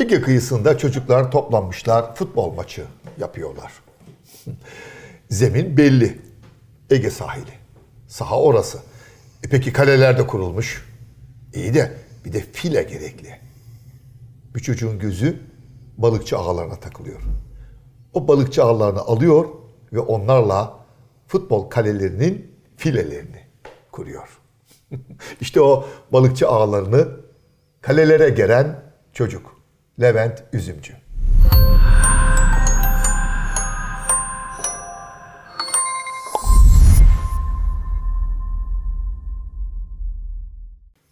Ege 0.00 0.20
kıyısında 0.20 0.78
çocuklar 0.78 1.30
toplanmışlar, 1.30 2.14
futbol 2.14 2.54
maçı 2.54 2.84
yapıyorlar. 3.18 3.72
Zemin 5.30 5.76
belli. 5.76 6.18
Ege 6.90 7.10
sahili. 7.10 7.50
Saha 8.08 8.40
orası. 8.40 8.78
E 9.44 9.48
peki 9.50 9.72
kaleler 9.72 10.18
de 10.18 10.26
kurulmuş. 10.26 10.88
İyi 11.54 11.74
de 11.74 11.92
bir 12.24 12.32
de 12.32 12.40
file 12.40 12.82
gerekli. 12.82 13.40
Bir 14.54 14.60
çocuğun 14.60 14.98
gözü 14.98 15.40
balıkçı 15.98 16.38
ağlarına 16.38 16.80
takılıyor. 16.80 17.20
O 18.14 18.28
balıkçı 18.28 18.64
ağlarını 18.64 19.00
alıyor 19.00 19.48
ve 19.92 20.00
onlarla 20.00 20.78
futbol 21.26 21.70
kalelerinin 21.70 22.52
filelerini 22.76 23.46
kuruyor. 23.92 24.38
işte 25.40 25.60
o 25.60 25.88
balıkçı 26.12 26.48
ağlarını 26.48 27.08
kalelere 27.80 28.28
geren 28.28 28.82
çocuk. 29.12 29.57
Levent 30.00 30.44
Üzümcü. 30.52 30.94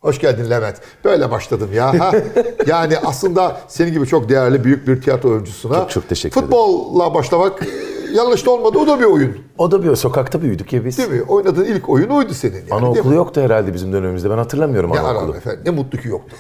Hoş 0.00 0.18
geldin 0.20 0.50
Levent. 0.50 0.76
Böyle 1.04 1.30
başladım 1.30 1.70
ya. 1.74 2.00
Ha? 2.00 2.12
Yani 2.66 2.98
aslında 2.98 3.60
senin 3.68 3.92
gibi 3.92 4.06
çok 4.06 4.28
değerli 4.28 4.64
büyük 4.64 4.88
bir 4.88 5.00
tiyatro 5.02 5.28
oyuncusuna 5.30 5.74
Çok- 5.78 5.90
çok 5.90 6.08
teşekkür 6.08 6.40
ederim. 6.40 6.50
futbolla 6.52 7.14
başlamak 7.14 7.62
e, 7.62 7.66
yanlış 8.14 8.46
da 8.46 8.50
olmadı. 8.50 8.78
O 8.78 8.86
da 8.86 9.00
bir 9.00 9.04
oyun. 9.04 9.38
O 9.58 9.70
da 9.70 9.82
bir 9.84 9.96
sokakta 9.96 10.42
büyüdük 10.42 10.72
ya 10.72 10.84
biz. 10.84 10.98
Değil 10.98 11.10
mi? 11.10 11.22
Oynadığın 11.22 11.64
ilk 11.64 11.88
oyun 11.88 12.08
oydu 12.08 12.34
senin. 12.34 12.54
Yani, 12.56 12.72
Anaokulu 12.72 13.14
yoktu 13.14 13.40
herhalde 13.40 13.74
bizim 13.74 13.92
dönemimizde. 13.92 14.30
Ben 14.30 14.36
hatırlamıyorum 14.38 14.92
Ne 14.92 15.00
anaokulu. 15.00 15.36
efendim. 15.36 15.60
Ne 15.64 15.70
mutlu 15.70 15.98
ki 15.98 16.08
yoktu. 16.08 16.36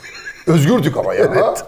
Özgürdük 0.46 0.96
ama 0.96 1.14
ya. 1.14 1.24
Evet. 1.34 1.64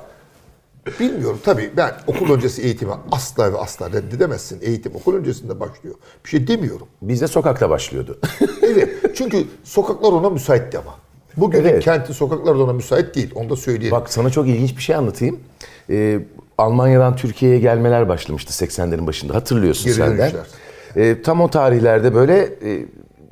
Bilmiyorum 1.00 1.38
tabii 1.44 1.70
ben 1.76 1.94
okul 2.06 2.34
öncesi 2.34 2.62
eğitime 2.62 2.92
asla 3.12 3.52
ve 3.52 3.58
asla 3.58 3.92
reddedemezsin. 3.92 4.58
Eğitim 4.62 4.94
okul 4.94 5.14
öncesinde 5.14 5.60
başlıyor. 5.60 5.94
Bir 6.24 6.30
şey 6.30 6.46
demiyorum. 6.46 6.86
Bizde 7.02 7.26
sokakta 7.26 7.70
başlıyordu. 7.70 8.18
Evet 8.62 8.90
çünkü 9.16 9.44
sokaklar 9.64 10.12
ona 10.12 10.30
müsaitti 10.30 10.78
ama. 10.78 10.94
Bugün 11.36 11.58
Evet. 11.60 11.84
kentin 11.84 12.12
sokakları 12.12 12.58
da 12.58 12.62
ona 12.64 12.72
müsait 12.72 13.14
değil. 13.14 13.30
Onu 13.34 13.50
da 13.50 13.56
söyleyelim. 13.56 13.90
Bak 13.90 14.10
sana 14.12 14.30
çok 14.30 14.48
ilginç 14.48 14.76
bir 14.76 14.82
şey 14.82 14.96
anlatayım. 14.96 15.40
Ee, 15.90 16.20
Almanya'dan 16.58 17.16
Türkiye'ye 17.16 17.58
gelmeler 17.58 18.08
başlamıştı 18.08 18.64
80'lerin 18.64 19.06
başında. 19.06 19.34
Hatırlıyorsun 19.34 19.84
Geri 19.84 19.94
sen 19.94 20.12
de. 20.14 20.18
dönüşler. 20.18 20.46
Ee, 20.96 21.22
tam 21.22 21.40
o 21.40 21.50
tarihlerde 21.50 22.14
böyle 22.14 22.38
e, 22.42 22.86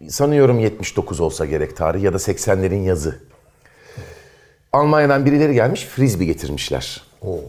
sanıyorum 0.09 0.59
79 0.61 1.21
olsa 1.21 1.45
gerek 1.47 1.77
tarih 1.77 2.03
ya 2.03 2.13
da 2.13 2.17
80'lerin 2.17 2.83
yazı. 2.83 3.19
Almanya'dan 4.73 5.27
birileri 5.27 5.55
gelmiş 5.55 5.85
frisbee 5.87 6.25
getirmişler. 6.27 7.03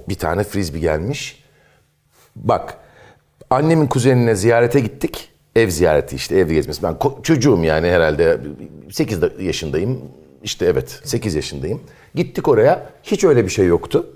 Bir 0.10 0.16
tane 0.16 0.44
frisbee 0.44 0.80
gelmiş. 0.80 1.44
Bak 2.36 2.78
annemin 3.50 3.88
kuzenine 3.88 4.36
ziyarete 4.36 4.80
gittik. 4.80 5.30
Ev 5.56 5.70
ziyareti 5.70 6.16
işte 6.16 6.36
ev 6.36 6.48
gezmesi. 6.50 6.84
Ben 6.84 6.96
çocuğum 7.24 7.64
yani 7.64 7.88
herhalde 7.88 8.38
8 8.92 9.22
da- 9.22 9.32
yaşındayım. 9.40 10.02
İşte 10.44 10.66
evet 10.66 11.02
8 11.04 11.36
yaşındayım. 11.36 11.82
Gittik 12.16 12.48
oraya 12.48 12.90
hiç 13.04 13.24
öyle 13.24 13.46
bir 13.46 13.50
şey 13.50 13.66
yoktu. 13.66 14.08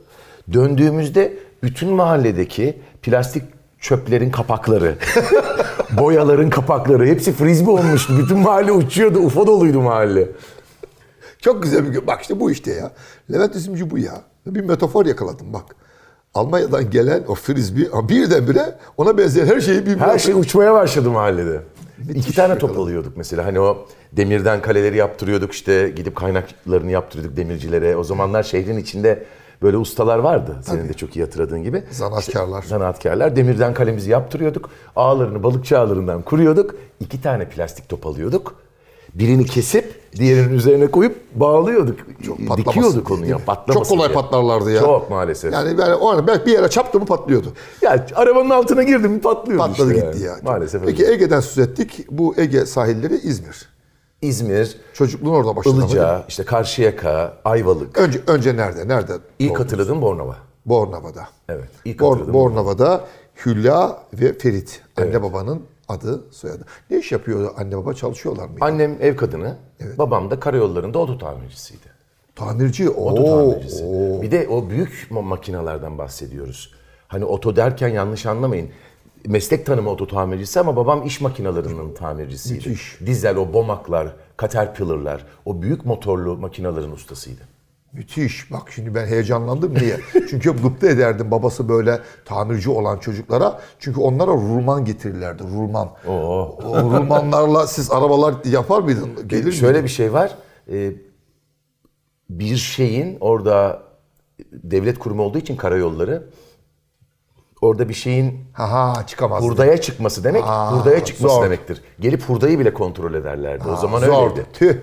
Döndüğümüzde 0.53 1.33
bütün 1.63 1.89
mahalledeki 1.89 2.77
plastik 3.01 3.43
çöplerin 3.79 4.31
kapakları, 4.31 4.95
boyaların 5.97 6.49
kapakları 6.49 7.05
hepsi 7.05 7.33
frisbee 7.33 7.71
olmuştu. 7.71 8.17
Bütün 8.19 8.37
mahalle 8.37 8.71
uçuyordu. 8.71 9.19
UFO 9.19 9.47
doluydu 9.47 9.81
mahalle. 9.81 10.27
Çok 11.39 11.63
güzel 11.63 11.85
bir 11.85 11.89
gün. 11.89 12.07
Bak 12.07 12.21
işte 12.21 12.39
bu 12.39 12.51
işte 12.51 12.71
ya. 12.73 12.91
Levent 13.31 13.55
Üzümcü 13.55 13.89
bu 13.91 13.97
ya. 13.97 14.21
Bir 14.45 14.61
metafor 14.61 15.05
yakaladım 15.05 15.53
bak. 15.53 15.75
Almanya'dan 16.33 16.89
gelen 16.89 17.23
o 17.27 17.35
frisbee 17.35 17.87
birdenbire 18.09 18.77
ona 18.97 19.17
benzeyen 19.17 19.47
her 19.47 19.61
şeyi 19.61 19.79
bilmiyor. 19.85 19.99
Her 19.99 20.19
şey 20.19 20.33
uçmaya 20.33 20.73
başladı 20.73 21.11
mahallede. 21.11 21.61
İki 22.15 22.35
tane 22.35 22.53
top 22.53 22.61
yakaladı. 22.69 22.81
alıyorduk 22.81 23.17
mesela. 23.17 23.45
Hani 23.45 23.59
o 23.59 23.87
demirden 24.11 24.61
kaleleri 24.61 24.97
yaptırıyorduk 24.97 25.51
işte 25.51 25.89
gidip 25.89 26.15
kaynaklarını 26.15 26.91
yaptırıyorduk 26.91 27.37
demircilere. 27.37 27.95
O 27.95 28.03
zamanlar 28.03 28.43
şehrin 28.43 28.77
içinde 28.77 29.23
böyle 29.61 29.77
ustalar 29.77 30.19
vardı. 30.19 30.55
Senin 30.63 30.89
de 30.89 30.93
çok 30.93 31.15
iyi 31.15 31.25
hatırladığın 31.25 31.63
gibi. 31.63 31.83
Zanaatkarlar. 31.91 32.63
Zanaatkarlar. 32.63 33.35
Demirden 33.35 33.73
kalemizi 33.73 34.09
yaptırıyorduk. 34.11 34.69
Ağlarını 34.95 35.43
balıkçı 35.43 35.79
ağlarından 35.79 36.21
kuruyorduk. 36.21 36.75
İki 36.99 37.21
tane 37.21 37.49
plastik 37.49 37.89
top 37.89 38.07
alıyorduk. 38.07 38.55
Birini 39.15 39.45
kesip 39.45 40.01
diğerinin 40.15 40.53
üzerine 40.53 40.87
koyup 40.91 41.15
bağlıyorduk. 41.35 41.99
patlamasın 42.47 42.57
Dikiyorduk 42.57 43.11
onu 43.11 43.25
ya. 43.25 43.37
Patlamasın 43.45 43.89
Çok 43.89 43.97
kolay 43.97 44.09
diye. 44.09 44.15
patlarlardı 44.21 44.71
ya. 44.71 44.79
Çok 44.79 45.09
maalesef. 45.09 45.53
Yani 45.53 45.77
ben 45.77 45.91
o 45.91 46.27
belki 46.27 46.45
bir 46.45 46.51
yere 46.51 46.69
çaptı 46.69 46.99
mı 46.99 47.05
patlıyordu. 47.05 47.53
Ya 47.81 48.05
arabanın 48.15 48.49
altına 48.49 48.83
girdim 48.83 49.11
mi 49.11 49.21
patlıyordu 49.21 49.63
Patladı 49.63 49.93
işte 49.93 50.05
gitti 50.07 50.23
yani. 50.23 50.25
ya. 50.25 50.35
Maalesef 50.43 50.81
Peki 50.85 51.03
öyle. 51.03 51.13
Ege'den 51.13 51.39
söz 51.39 51.57
ettik. 51.69 52.05
Bu 52.11 52.33
Ege 52.37 52.65
sahilleri 52.65 53.15
İzmir. 53.15 53.71
İzmir, 54.21 54.77
Çocukluğun 54.93 55.33
orada 55.33 55.55
başladı. 55.55 55.75
Ilıca, 55.77 56.23
işte 56.27 56.43
Karşıyaka, 56.43 57.37
Ayvalık. 57.45 57.97
Önce, 57.97 58.21
önce 58.27 58.57
nerede? 58.57 58.87
Nerede? 58.87 59.13
İlk 59.39 59.59
hatırladığım 59.59 60.01
Bornova. 60.01 60.35
Bornova'da. 60.65 61.27
Evet. 61.49 61.69
ilk 61.85 61.99
Bor, 61.99 62.33
Bornova'da 62.33 63.05
Hülya 63.45 63.97
ve 64.13 64.37
Ferit. 64.37 64.81
Anne 64.97 65.23
babanın 65.23 65.61
adı, 65.91 66.21
soyadı. 66.31 66.65
Ne 66.89 66.97
iş 66.99 67.11
yapıyor 67.11 67.53
anne 67.57 67.77
baba? 67.77 67.93
Çalışıyorlar 67.93 68.45
mı? 68.45 68.55
Annem 68.61 68.97
ev 69.01 69.15
kadını, 69.15 69.55
babam 69.97 70.31
da 70.31 70.39
karayollarında 70.39 70.99
oto 70.99 71.17
tamircisiydi. 71.17 71.85
Tamirci. 72.35 72.89
Oto 72.89 73.21
Oo, 73.23 73.51
tamircisi. 73.51 73.83
oo. 73.83 74.21
Bir 74.21 74.31
de 74.31 74.47
o 74.47 74.69
büyük 74.69 75.07
ma- 75.11 75.21
makinelerden 75.23 75.97
bahsediyoruz. 75.97 76.73
Hani 77.07 77.25
oto 77.25 77.55
derken 77.55 77.87
yanlış 77.87 78.25
anlamayın. 78.25 78.69
Meslek 79.27 79.65
tanımı 79.65 79.89
oto 79.89 80.07
tamircisi 80.07 80.59
ama 80.59 80.75
babam 80.75 81.03
iş 81.07 81.21
makinelerinin 81.21 81.93
tamircisiydi. 81.93 82.69
Müthiş. 82.69 82.97
Dizel, 83.05 83.35
o 83.37 83.53
bomaklar, 83.53 84.07
caterpillar'lar, 84.41 85.25
o 85.45 85.61
büyük 85.61 85.85
motorlu 85.85 86.37
makinelerin 86.37 86.91
ustasıydı. 86.91 87.41
Müthiş. 87.93 88.51
Bak 88.51 88.71
şimdi 88.75 88.95
ben 88.95 89.05
heyecanlandım. 89.05 89.73
Niye? 89.75 89.97
Çünkü 90.29 90.49
hep 90.53 90.63
gıpta 90.63 90.87
ederdim 90.87 91.31
babası 91.31 91.69
böyle 91.69 91.99
tamirci 92.25 92.69
olan 92.69 92.97
çocuklara. 92.97 93.59
Çünkü 93.79 93.99
onlara 93.99 94.31
rulman 94.31 94.85
getirirlerdi. 94.85 95.43
Rulman. 95.43 95.89
O 96.07 96.57
rulmanlarla 96.67 97.67
siz 97.67 97.91
arabalar 97.91 98.35
yapar 98.45 98.81
mıydın? 98.81 99.27
Gelir 99.27 99.51
Şöyle 99.51 99.71
miydin? 99.71 99.83
bir 99.83 99.89
şey 99.89 100.13
var. 100.13 100.35
Ee, 100.71 100.91
bir 102.29 102.57
şeyin 102.57 103.17
orada 103.19 103.83
devlet 104.53 104.99
kurumu 104.99 105.23
olduğu 105.23 105.37
için 105.37 105.55
karayolları 105.55 106.23
orada 107.61 107.89
bir 107.89 107.93
şeyin 107.93 108.39
Ha 108.53 109.03
çıkamaz. 109.07 109.43
hurdaya 109.43 109.81
çıkması 109.81 110.23
demek 110.23 110.43
Aa, 110.45 110.77
hurdaya 110.79 111.05
çıkması 111.05 111.35
zor. 111.35 111.43
demektir. 111.45 111.81
Gelip 111.99 112.23
hurdayı 112.23 112.59
bile 112.59 112.73
kontrol 112.73 113.13
ederlerdi. 113.13 113.67
o 113.67 113.75
zaman 113.75 113.99
Zor. 113.99 114.29
öyleydi. 114.29 114.45
Tüh. 114.53 114.75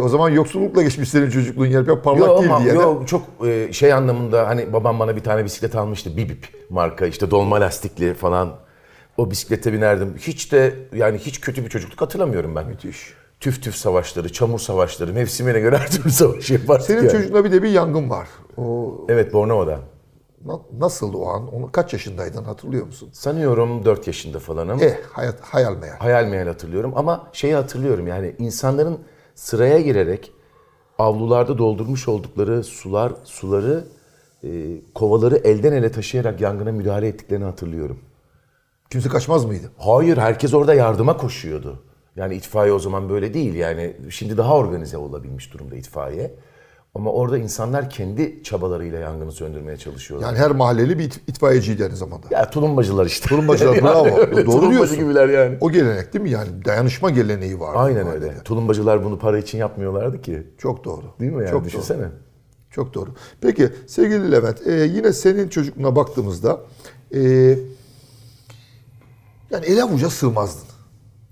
O 0.00 0.08
zaman 0.08 0.30
yoksullukla 0.30 0.82
geçmiş 0.82 1.08
senin 1.08 1.30
çocukluğun 1.30 1.66
yer. 1.66 1.86
Parlak 2.02 2.20
Yok 2.28 2.38
değil 2.40 2.50
ama 2.50 2.64
diye. 2.64 2.72
de. 2.72 2.78
yok 2.78 3.08
çok 3.08 3.22
e, 3.46 3.72
şey 3.72 3.92
anlamında 3.92 4.48
hani 4.48 4.72
babam 4.72 4.98
bana 5.00 5.16
bir 5.16 5.20
tane 5.24 5.44
bisiklet 5.44 5.74
almıştı. 5.76 6.16
Bibip 6.16 6.48
marka 6.70 7.06
işte 7.06 7.30
dolma 7.30 7.60
lastikli 7.60 8.14
falan. 8.14 8.52
O 9.16 9.30
bisiklete 9.30 9.72
binerdim. 9.72 10.14
Hiç 10.18 10.52
de 10.52 10.74
yani 10.94 11.18
hiç 11.18 11.40
kötü 11.40 11.64
bir 11.64 11.68
çocukluk 11.70 12.00
hatırlamıyorum 12.00 12.54
ben. 12.56 12.66
Müthiş. 12.66 13.14
Tüf 13.40 13.62
tüf 13.62 13.74
savaşları, 13.76 14.32
çamur 14.32 14.58
savaşları, 14.58 15.12
mevsimine 15.12 15.60
göre 15.60 15.78
her 15.78 15.90
türlü 15.90 16.10
savaş 16.10 16.50
yapardık 16.50 16.86
Senin 16.86 16.98
yani. 17.02 17.10
çocuğunda 17.12 17.44
bir 17.44 17.52
de 17.52 17.62
bir 17.62 17.68
yangın 17.68 18.10
var. 18.10 18.28
O 18.56 18.94
Evet 19.08 19.32
Bornova'da. 19.32 19.78
na- 20.44 20.60
nasıldı 20.78 21.16
o 21.16 21.28
an? 21.28 21.54
Onu 21.54 21.72
kaç 21.72 21.92
yaşındaydın 21.92 22.44
hatırlıyor 22.44 22.86
musun? 22.86 23.08
Sanıyorum 23.12 23.84
4 23.84 24.06
yaşında 24.06 24.38
falanım. 24.38 24.78
Eh 24.82 24.94
hayat 25.12 25.40
hayal 25.40 25.76
meyal. 25.76 25.96
Hayal 25.98 26.24
meyal 26.24 26.46
hatırlıyorum 26.46 26.92
ama 26.96 27.28
şeyi 27.32 27.54
hatırlıyorum 27.54 28.06
yani 28.06 28.34
insanların 28.38 28.98
sıraya 29.36 29.80
girerek 29.80 30.32
avlularda 30.98 31.58
doldurmuş 31.58 32.08
oldukları 32.08 32.64
sular 32.64 33.12
suları 33.24 33.84
e, 34.44 34.48
kovaları 34.94 35.36
elden 35.36 35.72
ele 35.72 35.92
taşıyarak 35.92 36.40
yangına 36.40 36.72
müdahale 36.72 37.08
ettiklerini 37.08 37.44
hatırlıyorum. 37.44 37.98
Kimse 38.90 39.08
kaçmaz 39.08 39.44
mıydı? 39.44 39.70
Hayır 39.78 40.16
herkes 40.16 40.54
orada 40.54 40.74
yardıma 40.74 41.16
koşuyordu. 41.16 41.82
Yani 42.16 42.34
itfaiye 42.34 42.72
o 42.72 42.78
zaman 42.78 43.08
böyle 43.08 43.34
değil 43.34 43.54
yani 43.54 43.96
şimdi 44.10 44.36
daha 44.36 44.56
organize 44.56 44.98
olabilmiş 44.98 45.52
durumda 45.52 45.76
itfaiye. 45.76 46.34
Ama 46.96 47.12
orada 47.12 47.38
insanlar 47.38 47.90
kendi 47.90 48.42
çabalarıyla 48.42 48.98
yangını 48.98 49.32
söndürmeye 49.32 49.76
çalışıyorlar. 49.76 50.28
Yani 50.28 50.38
her 50.38 50.50
mahalleli 50.50 50.98
bir 50.98 51.04
it- 51.04 51.20
itfaiyeciydi 51.26 51.84
aynı 51.84 51.96
zamanda. 51.96 52.26
ya 52.30 52.50
tulumbacılar 52.50 53.06
işte. 53.06 53.28
Tulumbacılar 53.28 53.76
bravo. 53.82 54.16
öyle, 54.18 54.46
Doğru 54.46 54.70
diyorsun. 54.70 54.98
gibiler 54.98 55.28
yani. 55.28 55.58
O 55.60 55.70
gelenek 55.70 56.12
değil 56.12 56.22
mi 56.22 56.30
yani? 56.30 56.64
Dayanışma 56.64 57.10
geleneği 57.10 57.60
var. 57.60 57.72
Aynen 57.76 58.06
öyle. 58.08 58.42
Tulumbacılar 58.44 59.04
bunu 59.04 59.18
para 59.18 59.38
için 59.38 59.58
yapmıyorlardı 59.58 60.22
ki. 60.22 60.46
Çok 60.58 60.84
doğru. 60.84 61.02
Değil 61.20 61.32
mi 61.32 61.42
yani? 61.42 61.50
Çok 61.50 61.64
Düşünsene. 61.64 62.02
Doğru. 62.02 62.10
Çok 62.70 62.94
doğru. 62.94 63.10
Peki 63.40 63.72
sevgili 63.86 64.32
Levent, 64.32 64.66
e, 64.66 64.72
yine 64.72 65.12
senin 65.12 65.48
çocukluğuna 65.48 65.96
baktığımızda 65.96 66.60
e, 67.14 67.20
yani 69.50 69.66
el 69.66 69.82
avuca 69.82 70.10
sığmazdın. 70.10 70.68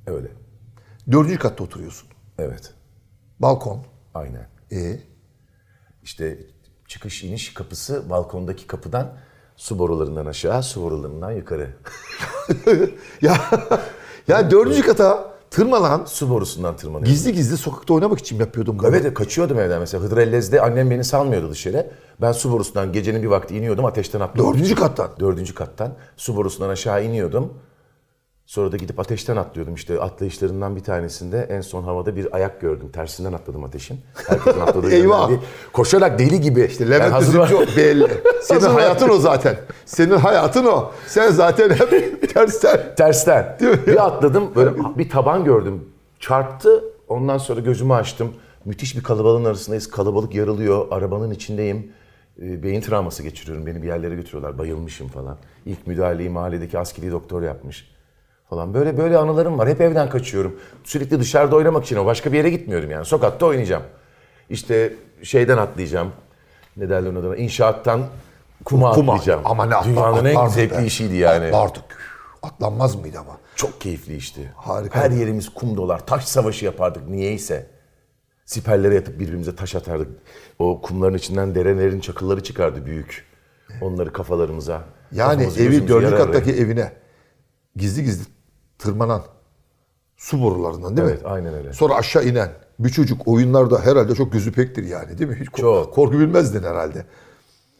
Öyle. 0.06 0.28
Dördüncü 1.12 1.38
katta 1.38 1.64
oturuyorsun. 1.64 2.08
Evet. 2.38 2.74
Balkon. 3.40 3.80
Aynen. 4.14 4.46
E, 4.72 4.98
İşte 6.04 6.38
çıkış 6.88 7.24
iniş 7.24 7.54
kapısı 7.54 8.10
balkondaki 8.10 8.66
kapıdan 8.66 9.12
su 9.56 9.78
borularından 9.78 10.26
aşağı, 10.26 10.62
su 10.62 10.82
borularından 10.82 11.30
yukarı. 11.32 11.70
Ya 13.22 13.36
ya 14.28 14.50
dördüncü 14.50 14.82
kata 14.82 15.34
tırmalan 15.50 16.04
Su 16.04 16.30
borusundan 16.30 16.76
tırmanıyor. 16.76 17.06
gizli 17.06 17.32
gizli 17.32 17.56
sokakta 17.56 17.94
oynamak 17.94 18.18
için 18.18 18.38
yapıyordum 18.38 18.78
bunu. 18.78 18.86
Evet 18.88 19.14
kaçıyordum 19.14 19.58
evden 19.58 19.80
mesela. 19.80 20.04
Hıdrellez'de 20.04 20.60
annem 20.60 20.90
beni 20.90 21.04
salmıyordu 21.04 21.50
dışarı. 21.50 21.90
Ben 22.20 22.32
su 22.32 22.52
borusundan 22.52 22.92
gecenin 22.92 23.22
bir 23.22 23.26
vakti 23.28 23.56
iniyordum 23.56 23.84
ateşten 23.84 24.20
atlıyordum. 24.20 24.54
Dördüncü 24.54 24.74
kattan. 24.74 25.10
Dördüncü 25.20 25.54
kattan 25.54 25.94
su 26.16 26.36
borusundan 26.36 26.68
aşağı 26.70 27.04
iniyordum. 27.04 27.54
Sonra 28.46 28.72
da 28.72 28.76
gidip 28.76 29.00
ateşten 29.00 29.36
atlıyordum. 29.36 29.74
İşte 29.74 30.00
atlayışlarından 30.00 30.76
bir 30.76 30.80
tanesinde 30.80 31.46
en 31.50 31.60
son 31.60 31.82
havada 31.82 32.16
bir 32.16 32.34
ayak 32.36 32.60
gördüm. 32.60 32.88
Tersinden 32.92 33.32
atladım 33.32 33.64
ateşin. 33.64 34.00
Herkesin 34.28 34.60
atladığı 34.66 34.90
Eyvah. 34.90 35.28
değil. 35.28 35.40
Koşarak 35.72 36.18
deli 36.18 36.40
gibi. 36.40 36.62
İşte 36.64 36.90
Levent 36.90 37.22
Üzümcü 37.22 37.54
o, 37.54 37.60
belli. 37.76 38.08
Senin 38.42 38.60
Hazır- 38.60 38.74
hayatın 38.74 39.08
o 39.08 39.18
zaten. 39.18 39.56
Senin 39.86 40.16
hayatın 40.16 40.64
o. 40.64 40.92
Sen 41.06 41.30
zaten 41.30 41.70
hep 41.70 42.30
tersten. 42.34 42.94
Tersten. 42.96 43.56
bir 43.86 44.06
atladım 44.06 44.54
böyle 44.54 44.70
bir 44.98 45.08
taban 45.10 45.44
gördüm. 45.44 45.84
Çarptı. 46.20 46.84
Ondan 47.08 47.38
sonra 47.38 47.60
gözümü 47.60 47.92
açtım. 47.92 48.32
Müthiş 48.64 48.96
bir 48.96 49.02
kalabalığın 49.02 49.44
arasındayız. 49.44 49.90
Kalabalık 49.90 50.34
yarılıyor. 50.34 50.86
Arabanın 50.90 51.30
içindeyim. 51.30 51.92
Ee, 52.42 52.62
Beyin 52.62 52.80
travması 52.80 53.22
geçiriyorum. 53.22 53.66
Beni 53.66 53.82
bir 53.82 53.86
yerlere 53.86 54.14
götürüyorlar. 54.14 54.58
Bayılmışım 54.58 55.08
falan. 55.08 55.36
İlk 55.66 55.86
müdahaleyi 55.86 56.28
mahalledeki 56.30 56.78
askeri 56.78 57.10
doktor 57.12 57.42
yapmış. 57.42 57.93
Falan. 58.54 58.74
Böyle 58.74 58.98
böyle 58.98 59.18
anılarım 59.18 59.58
var. 59.58 59.68
Hep 59.68 59.80
evden 59.80 60.08
kaçıyorum. 60.10 60.60
Sürekli 60.84 61.20
dışarıda 61.20 61.56
oynamak 61.56 61.84
için 61.84 61.96
o. 61.96 62.06
Başka 62.06 62.32
bir 62.32 62.36
yere 62.36 62.50
gitmiyorum 62.50 62.90
yani. 62.90 63.04
Sokakta 63.04 63.46
oynayacağım. 63.46 63.82
İşte 64.50 64.92
şeyden 65.22 65.58
atlayacağım. 65.58 66.12
Ne 66.76 66.88
derler 66.88 67.10
ona? 67.10 67.22
da? 67.30 67.36
İnşaattan 67.36 68.00
kuma, 68.64 68.92
Kuma. 68.92 69.12
atlayacağım. 69.12 69.40
Ama 69.44 69.66
ne 69.66 69.74
atla- 69.74 69.88
Dünyanın 69.88 70.24
en 70.24 70.30
atlardık 70.34 70.54
zevkli 70.54 70.78
be. 70.78 70.84
işiydi 70.86 71.16
yani. 71.16 71.44
Atlardık. 71.46 71.84
Atlanmaz 72.42 72.94
mıydı 72.96 73.18
ama? 73.18 73.38
Çok 73.56 73.80
keyifli 73.80 74.16
işti. 74.16 74.52
Harika. 74.56 75.00
Her 75.00 75.10
yerimiz 75.10 75.48
kum 75.48 75.76
dolar. 75.76 76.06
Taş 76.06 76.24
savaşı 76.24 76.64
yapardık 76.64 77.08
niyeyse. 77.08 77.66
Siperlere 78.44 78.94
yatıp 78.94 79.20
birbirimize 79.20 79.56
taş 79.56 79.74
atardık. 79.74 80.08
O 80.58 80.80
kumların 80.82 81.14
içinden 81.14 81.54
derelerin 81.54 82.00
çakılları 82.00 82.42
çıkardı 82.42 82.86
büyük. 82.86 83.24
Onları 83.80 84.12
kafalarımıza. 84.12 84.82
Yani 85.12 85.28
kafamızı, 85.28 85.60
evi 85.60 85.66
gözümüzü 85.70 85.92
dördüncü 85.94 86.16
kattaki 86.16 86.52
evine 86.52 86.92
gizli 87.76 88.04
gizli 88.04 88.33
tırmanan 88.84 89.22
su 90.16 90.42
borularından 90.42 90.96
değil 90.96 91.08
Evet, 91.08 91.22
mi? 91.22 91.28
aynen 91.28 91.54
öyle. 91.54 91.72
Sonra 91.72 91.94
aşağı 91.94 92.24
inen 92.24 92.48
bir 92.78 92.88
çocuk 92.88 93.28
oyunlarda 93.28 93.80
herhalde 93.80 94.14
çok 94.14 94.32
gözü 94.32 94.52
pektir 94.52 94.84
yani 94.84 95.18
değil 95.18 95.30
mi? 95.30 95.36
Hiç 95.40 95.48
Çok. 95.60 95.94
korku 95.94 96.18
bilmezdin 96.18 96.62
herhalde. 96.62 97.04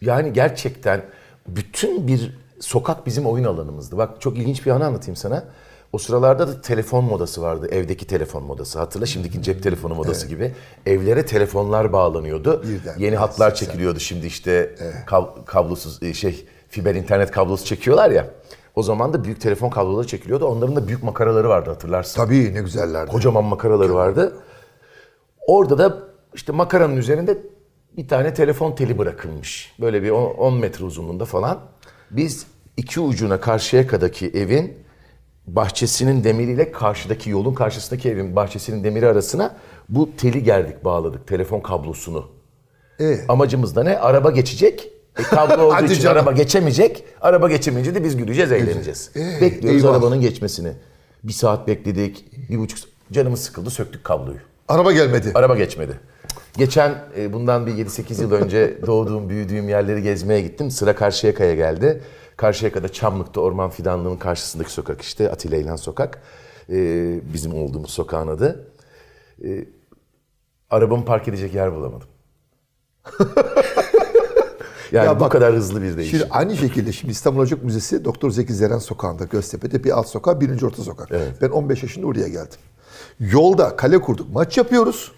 Yani 0.00 0.32
gerçekten 0.32 1.02
bütün 1.48 2.06
bir 2.08 2.38
sokak 2.60 3.06
bizim 3.06 3.26
oyun 3.26 3.44
alanımızdı. 3.44 3.96
Bak 3.98 4.20
çok 4.20 4.36
ilginç 4.38 4.66
bir 4.66 4.70
anı 4.70 4.86
anlatayım 4.86 5.16
sana. 5.16 5.44
O 5.92 5.98
sıralarda 5.98 6.48
da 6.48 6.60
telefon 6.60 7.04
modası 7.04 7.42
vardı. 7.42 7.68
Evdeki 7.70 8.06
telefon 8.06 8.42
modası. 8.42 8.78
Hatırla 8.78 9.06
şimdiki 9.06 9.42
cep 9.42 9.62
telefonu 9.62 9.94
modası 9.94 10.26
gibi. 10.26 10.54
Evlere 10.86 11.26
telefonlar 11.26 11.92
bağlanıyordu. 11.92 12.62
Birden. 12.62 12.98
Yeni 12.98 13.16
hatlar 13.16 13.54
çekiliyordu 13.54 14.00
şimdi 14.00 14.26
işte 14.26 14.74
kab- 15.06 15.44
kablosuz 15.44 16.02
e, 16.02 16.14
şey 16.14 16.46
fiber 16.68 16.94
internet 16.94 17.30
kablosu 17.30 17.64
çekiyorlar 17.64 18.10
ya. 18.10 18.26
O 18.74 18.82
zaman 18.82 19.12
da 19.12 19.24
büyük 19.24 19.40
telefon 19.40 19.70
kabloları 19.70 20.06
çekiliyordu. 20.06 20.46
Onların 20.46 20.76
da 20.76 20.88
büyük 20.88 21.02
makaraları 21.02 21.48
vardı 21.48 21.70
hatırlarsın. 21.70 22.16
Tabii 22.16 22.54
ne 22.54 22.60
güzellerdi. 22.60 23.10
Kocaman 23.10 23.44
makaraları 23.44 23.94
vardı. 23.94 24.36
Orada 25.46 25.78
da 25.78 25.98
işte 26.34 26.52
makaranın 26.52 26.96
üzerinde 26.96 27.38
bir 27.96 28.08
tane 28.08 28.34
telefon 28.34 28.72
teli 28.72 28.98
bırakılmış. 28.98 29.74
Böyle 29.80 30.02
bir 30.02 30.10
10 30.10 30.54
metre 30.54 30.84
uzunluğunda 30.84 31.24
falan. 31.24 31.60
Biz 32.10 32.46
iki 32.76 33.00
ucuna 33.00 33.40
karşıyakadaki 33.40 34.28
evin 34.28 34.84
bahçesinin 35.46 36.24
demiriyle 36.24 36.72
karşıdaki 36.72 37.30
yolun 37.30 37.54
karşısındaki 37.54 38.10
evin 38.10 38.36
bahçesinin 38.36 38.84
demiri 38.84 39.08
arasına 39.08 39.56
bu 39.88 40.16
teli 40.16 40.42
gerdik 40.42 40.84
bağladık 40.84 41.26
telefon 41.26 41.60
kablosunu. 41.60 42.26
Ee? 43.00 43.18
Amacımız 43.28 43.76
da 43.76 43.82
ne? 43.82 43.98
Araba 43.98 44.30
geçecek. 44.30 44.90
E, 45.18 45.22
kablo 45.22 45.62
olduğu 45.62 45.84
için 45.84 46.02
canım. 46.02 46.16
araba 46.18 46.32
geçemeyecek. 46.32 47.04
Araba 47.20 47.48
geçemeyince 47.48 47.94
de 47.94 48.04
biz 48.04 48.16
güleceğiz, 48.16 48.52
eğleneceğiz. 48.52 49.10
Ee, 49.16 49.40
Bekliyoruz 49.40 49.84
eyvah. 49.84 49.94
arabanın 49.94 50.20
geçmesini. 50.20 50.72
Bir 51.24 51.32
saat 51.32 51.68
bekledik, 51.68 52.24
bir 52.50 52.58
buçuk 52.58 52.78
canımız 53.12 53.40
sıkıldı, 53.40 53.70
söktük 53.70 54.04
kabloyu. 54.04 54.38
Araba 54.68 54.92
gelmedi. 54.92 55.32
Araba 55.34 55.56
geçmedi. 55.56 56.00
Geçen 56.56 56.94
e, 57.16 57.32
bundan 57.32 57.66
bir 57.66 57.72
7-8 57.72 58.22
yıl 58.22 58.32
önce 58.32 58.78
doğduğum, 58.86 59.28
büyüdüğüm 59.28 59.68
yerleri 59.68 60.02
gezmeye 60.02 60.40
gittim. 60.40 60.70
Sıra 60.70 60.94
Karşıyaka'ya 60.96 61.54
geldi. 61.54 62.02
Karşıyaka'da 62.36 62.88
Çamlık'ta 62.88 63.40
Orman 63.40 63.70
Fidanlığı'nın 63.70 64.16
karşısındaki 64.16 64.72
sokak 64.72 65.02
işte. 65.02 65.30
Atilla 65.30 65.56
İlhan 65.56 65.76
Sokak. 65.76 66.22
E, 66.70 66.74
bizim 67.34 67.54
olduğumuz 67.54 67.90
sokağın 67.90 68.28
adı. 68.28 68.66
E, 69.44 69.64
arabamı 70.70 71.04
park 71.04 71.28
edecek 71.28 71.54
yer 71.54 71.74
bulamadım. 71.74 72.08
yani 74.94 75.06
Ya 75.06 75.16
bu 75.16 75.20
bak, 75.20 75.32
kadar 75.32 75.54
hızlı 75.54 75.82
bir 75.82 75.96
değişim. 75.96 76.18
Şimdi 76.18 76.32
aynı 76.32 76.56
şekilde 76.56 76.92
şimdi 76.92 77.12
İstanbul 77.12 77.40
Ocak 77.40 77.62
Müzesi 77.62 78.04
Doktor 78.04 78.30
Zeki 78.30 78.54
Zeren 78.54 78.78
Sokağı'nda 78.78 79.24
Göztepe'de 79.24 79.84
bir 79.84 79.90
alt 79.90 80.08
sokak, 80.08 80.40
birinci 80.40 80.66
orta 80.66 80.82
sokak. 80.82 81.08
Ben 81.40 81.48
15 81.48 81.82
yaşında 81.82 82.06
oraya 82.06 82.28
geldim. 82.28 82.58
Yolda 83.20 83.76
kale 83.76 84.00
kurduk, 84.00 84.32
maç 84.32 84.58
yapıyoruz. 84.58 85.12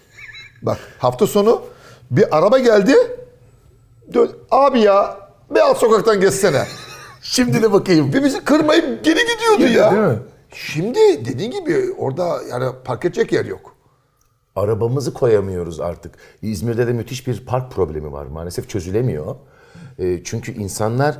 Bak 0.61 0.77
hafta 0.97 1.27
sonu 1.27 1.61
bir 2.11 2.37
araba 2.37 2.59
geldi. 2.59 2.95
Dön, 4.13 4.31
abi 4.51 4.79
ya 4.79 5.17
bir 5.55 5.59
alt 5.59 5.77
sokaktan 5.77 6.21
geçsene. 6.21 6.63
Şimdi 7.21 7.61
de 7.61 7.71
bakayım. 7.71 8.13
Ve 8.13 8.23
bizi 8.23 8.43
kırmayıp 8.43 9.05
geri 9.05 9.19
gidiyordu 9.19 9.73
ya. 9.77 9.91
Değil 9.91 10.03
mi? 10.03 10.19
Şimdi 10.53 11.25
dediğin 11.25 11.51
gibi 11.51 11.93
orada 11.97 12.39
yani 12.49 12.65
park 12.85 13.05
edecek 13.05 13.31
yer 13.31 13.45
yok. 13.45 13.75
Arabamızı 14.55 15.13
koyamıyoruz 15.13 15.79
artık. 15.79 16.15
İzmir'de 16.41 16.87
de 16.87 16.93
müthiş 16.93 17.27
bir 17.27 17.45
park 17.45 17.71
problemi 17.71 18.11
var. 18.11 18.25
Maalesef 18.25 18.69
çözülemiyor. 18.69 19.35
E, 19.99 20.23
çünkü 20.23 20.51
insanlar 20.51 21.17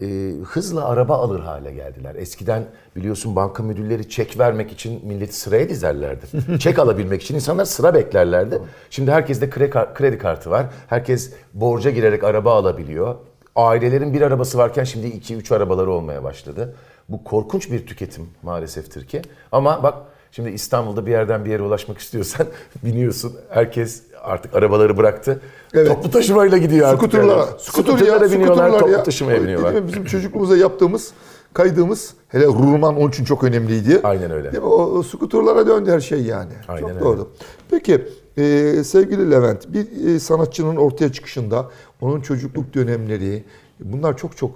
e, 0.00 0.32
hızla 0.44 0.88
araba 0.88 1.16
alır 1.16 1.40
hale 1.40 1.72
geldiler. 1.72 2.14
Eskiden 2.14 2.64
biliyorsun 2.96 3.36
banka 3.36 3.62
müdürleri 3.62 4.08
çek 4.08 4.38
vermek 4.38 4.72
için 4.72 5.06
milleti 5.06 5.36
sıraya 5.36 5.68
dizerlerdi. 5.68 6.26
çek 6.58 6.78
alabilmek 6.78 7.22
için 7.22 7.34
insanlar 7.34 7.64
sıra 7.64 7.94
beklerlerdi. 7.94 8.58
Şimdi 8.90 9.10
herkeste 9.10 9.50
kredi 9.94 10.18
kartı 10.18 10.50
var. 10.50 10.66
Herkes 10.86 11.32
borca 11.54 11.90
girerek 11.90 12.24
araba 12.24 12.54
alabiliyor. 12.54 13.14
Ailelerin 13.56 14.14
bir 14.14 14.22
arabası 14.22 14.58
varken 14.58 14.84
şimdi 14.84 15.06
iki 15.06 15.36
üç 15.36 15.52
arabaları 15.52 15.90
olmaya 15.90 16.24
başladı. 16.24 16.74
Bu 17.08 17.24
korkunç 17.24 17.70
bir 17.70 17.86
tüketim 17.86 18.28
maalesef 18.42 18.92
Türkiye. 18.92 19.22
Ama 19.52 19.82
bak 19.82 19.94
Şimdi 20.32 20.50
İstanbul'da 20.50 21.06
bir 21.06 21.10
yerden 21.10 21.44
bir 21.44 21.50
yere 21.50 21.62
ulaşmak 21.62 21.98
istiyorsan 21.98 22.46
biniyorsun. 22.84 23.32
Herkes 23.48 24.02
artık 24.22 24.54
arabaları 24.54 24.96
bıraktı. 24.96 25.40
Evet. 25.74 25.88
Toplu 25.88 26.10
taşımayla 26.10 26.58
gidiyor 26.58 26.88
artık. 26.88 27.00
Skuturlara, 27.02 27.40
yani. 27.40 27.50
skuter 27.58 27.92
ya, 27.92 27.98
biniyorlar, 27.98 28.28
skuterlar 28.28 28.78
toplu 28.78 28.92
ya. 28.92 29.02
taşımaya 29.02 29.42
biniyorlar. 29.42 29.72
Değil 29.72 29.84
mi? 29.84 29.88
Bizim 29.88 30.04
çocukluğumuza 30.04 30.56
yaptığımız, 30.56 31.12
kaydığımız, 31.52 32.14
hele 32.28 32.46
Rurman 32.46 32.96
onun 32.96 33.08
için 33.08 33.24
çok 33.24 33.44
önemliydi. 33.44 34.00
Aynen 34.04 34.30
öyle. 34.30 34.52
Değil 34.52 34.62
mi? 34.62 34.68
O, 34.68 34.82
o 34.84 35.02
skuterlara 35.02 35.66
döndü 35.66 35.90
her 35.90 36.00
şey 36.00 36.22
yani. 36.22 36.52
Aynen 36.68 36.80
çok 36.80 36.90
öyle. 36.90 37.00
doğru. 37.00 37.30
Peki 37.70 38.08
e, 38.36 38.74
sevgili 38.84 39.30
Levent, 39.30 39.72
bir 39.72 40.14
e, 40.14 40.20
sanatçının 40.20 40.76
ortaya 40.76 41.12
çıkışında 41.12 41.70
onun 42.00 42.20
çocukluk 42.20 42.74
dönemleri, 42.74 43.44
bunlar 43.80 44.16
çok 44.16 44.36
çok 44.36 44.50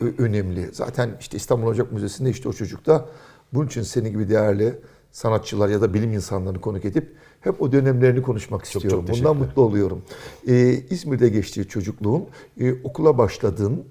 ö- 0.00 0.12
önemli. 0.24 0.68
Zaten 0.72 1.10
işte 1.20 1.36
İstanbul 1.36 1.66
Ocak 1.66 1.92
Müzesi'nde 1.92 2.30
işte 2.30 2.48
o 2.48 2.52
çocukta 2.52 3.04
bunun 3.52 3.66
için 3.66 3.82
senin 3.82 4.10
gibi 4.10 4.28
değerli 4.28 4.74
sanatçılar 5.20 5.68
ya 5.68 5.80
da 5.80 5.94
bilim 5.94 6.12
insanlarını 6.12 6.60
konuk 6.60 6.84
edip 6.84 7.16
hep 7.40 7.62
o 7.62 7.72
dönemlerini 7.72 8.22
konuşmak 8.22 8.64
istiyorum. 8.64 9.04
çok 9.06 9.16
Bundan 9.16 9.36
mutlu 9.36 9.62
oluyorum. 9.62 10.02
Ee, 10.48 10.70
İzmir'de 10.90 11.28
geçtiği 11.28 11.68
çocukluğun, 11.68 12.24
e, 12.60 12.82
okula 12.84 13.18
başladın, 13.18 13.84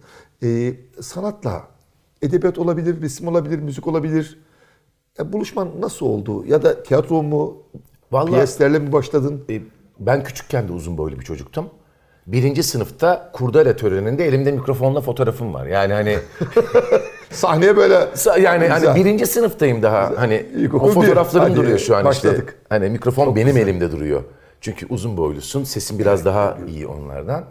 e, 0.44 0.74
sanatla, 1.02 1.68
edebiyat 2.22 2.58
olabilir, 2.60 3.02
resim 3.02 3.28
olabilir, 3.28 3.60
müzik 3.60 3.88
olabilir. 3.88 4.40
E, 5.20 5.34
buluşman 5.34 5.70
nasıl 5.80 6.06
oldu? 6.06 6.46
Ya 6.46 6.64
da 6.64 6.84
tiyatro 6.84 7.24
mu, 7.24 7.58
Vallahi- 8.12 8.32
piyeslerle 8.32 8.80
mi 8.80 8.92
başladın? 8.92 9.44
E, 9.50 9.62
Ben 10.00 10.24
küçükken 10.24 10.68
de 10.68 10.72
uzun 10.74 10.98
boylu 10.98 11.20
bir 11.20 11.26
çocuktum. 11.26 11.66
Birinci 12.28 12.64
sınıfta 12.64 13.30
kurdele 13.34 13.76
töreninde 13.78 14.26
elimde 14.26 14.52
mikrofonla 14.52 15.02
fotoğrafım 15.02 15.54
var. 15.54 15.66
Yani 15.66 15.94
hani 15.94 16.18
Sahneye 17.32 17.78
böyle... 17.78 17.94
Yani 18.42 18.62
Güzel. 18.62 18.86
hani 18.86 19.00
birinci 19.00 19.26
sınıftayım 19.26 19.84
daha. 19.84 20.14
Hani 20.18 20.46
İlkokul 20.58 20.86
o 20.86 20.90
bir. 20.90 20.94
fotoğraflarım 20.94 21.48
Hadi, 21.48 21.56
duruyor 21.56 21.80
şu 21.80 21.96
an 21.96 22.06
başladık. 22.06 22.44
işte. 22.50 22.60
Hani 22.70 22.90
mikrofon 22.90 23.36
benim 23.36 23.58
elimde 23.58 23.92
duruyor. 23.92 24.24
Çünkü 24.62 24.86
uzun 24.90 25.18
boylusun. 25.18 25.64
Sesin 25.64 26.00
biraz 26.00 26.26
daha 26.26 26.58
iyi 26.68 26.88
onlardan. 26.88 27.46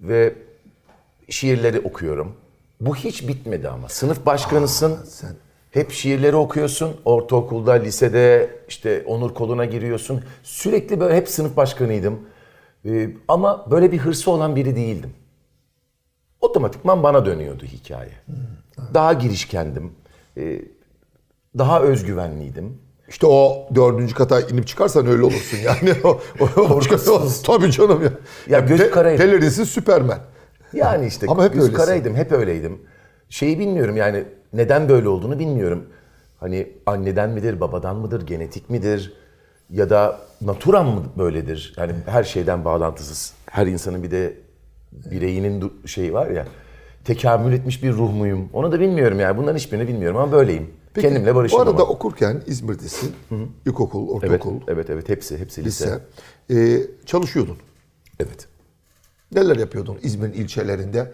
Ve 0.00 0.34
şiirleri 1.28 1.80
okuyorum. 1.80 2.32
Bu 2.80 2.96
hiç 2.96 3.28
bitmedi 3.28 3.68
ama. 3.68 3.88
Sınıf 3.88 4.26
başkanısın. 4.26 4.96
sen- 5.08 5.36
Hep 5.70 5.92
şiirleri 5.92 6.36
okuyorsun. 6.36 6.96
Ortaokulda, 7.04 7.72
lisede 7.72 8.50
işte 8.68 9.02
onur 9.06 9.34
koluna 9.34 9.64
giriyorsun. 9.64 10.24
Sürekli 10.42 11.00
böyle 11.00 11.16
hep 11.16 11.28
sınıf 11.28 11.56
başkanıydım. 11.56 12.20
Ee, 12.88 13.10
ama 13.28 13.66
böyle 13.70 13.92
bir 13.92 13.98
hırsı 13.98 14.30
olan 14.30 14.56
biri 14.56 14.76
değildim. 14.76 15.10
Otomatikman 16.40 17.02
bana 17.02 17.26
dönüyordu 17.26 17.64
hikaye. 17.64 18.12
Daha 18.94 19.12
girişkendim. 19.12 19.92
Ee, 20.36 20.62
daha 21.58 21.80
özgüvenliydim. 21.80 22.78
İşte 23.08 23.26
o 23.26 23.68
dördüncü 23.74 24.14
kata 24.14 24.40
inip 24.40 24.66
çıkarsan 24.66 25.06
öyle 25.06 25.22
olursun 25.22 25.58
yani. 25.58 25.94
o, 26.04 26.20
o, 26.40 26.46
Korkusuz. 26.68 27.42
Tabii 27.46 27.70
canım 27.72 28.02
ya. 28.02 28.10
Ya 28.48 28.60
gözü 28.60 28.82
Pe- 28.82 28.90
karaydı. 28.90 29.22
Pelerinsiz 29.22 29.68
Süpermen. 29.68 30.18
Yani 30.72 31.06
işte 31.06 31.26
Ama 31.28 31.44
hep 31.44 31.52
göz 31.54 31.62
öylesin. 31.62 31.76
karaydım, 31.84 32.14
hep 32.14 32.32
öyleydim. 32.32 32.82
Şeyi 33.28 33.58
bilmiyorum 33.58 33.96
yani 33.96 34.24
neden 34.52 34.88
böyle 34.88 35.08
olduğunu 35.08 35.38
bilmiyorum. 35.38 35.86
Hani 36.40 36.72
anneden 36.86 37.30
midir, 37.30 37.60
babadan 37.60 37.96
mıdır, 37.96 38.26
genetik 38.26 38.70
midir 38.70 39.12
ya 39.70 39.90
da 39.90 40.20
naturam 40.40 40.86
mı 40.94 41.02
böyledir? 41.18 41.74
Yani 41.76 41.92
her 42.06 42.24
şeyden 42.24 42.64
bağlantısız. 42.64 43.32
Her 43.46 43.66
insanın 43.66 44.02
bir 44.02 44.10
de 44.10 44.34
bireyinin 44.92 45.72
şeyi 45.86 46.12
var 46.12 46.30
ya. 46.30 46.46
Tekamül 47.04 47.52
etmiş 47.52 47.82
bir 47.82 47.92
ruh 47.92 48.12
muyum? 48.12 48.48
Onu 48.52 48.72
da 48.72 48.80
bilmiyorum 48.80 49.20
yani. 49.20 49.36
Bunların 49.36 49.56
hiçbirini 49.56 49.88
bilmiyorum 49.88 50.16
ama 50.16 50.32
böyleyim. 50.32 50.70
Kendimle 51.00 51.34
barışım 51.34 51.58
Bu 51.58 51.62
arada 51.62 51.70
ama. 51.82 51.82
okurken 51.92 52.42
İzmir'desin. 52.46 53.12
İlkokul, 53.66 54.08
Evet, 54.22 54.24
ortaokul, 54.24 54.60
evet, 54.68 54.90
evet. 54.90 55.08
Hepsi, 55.08 55.38
hepsi 55.38 55.64
lise. 55.64 56.00
lise. 56.50 56.80
Ee, 56.80 56.86
çalışıyordun. 57.06 57.56
Evet. 58.20 58.48
Neler 59.32 59.56
yapıyordun 59.56 59.98
İzmir'in 60.02 60.32
ilçelerinde? 60.32 61.12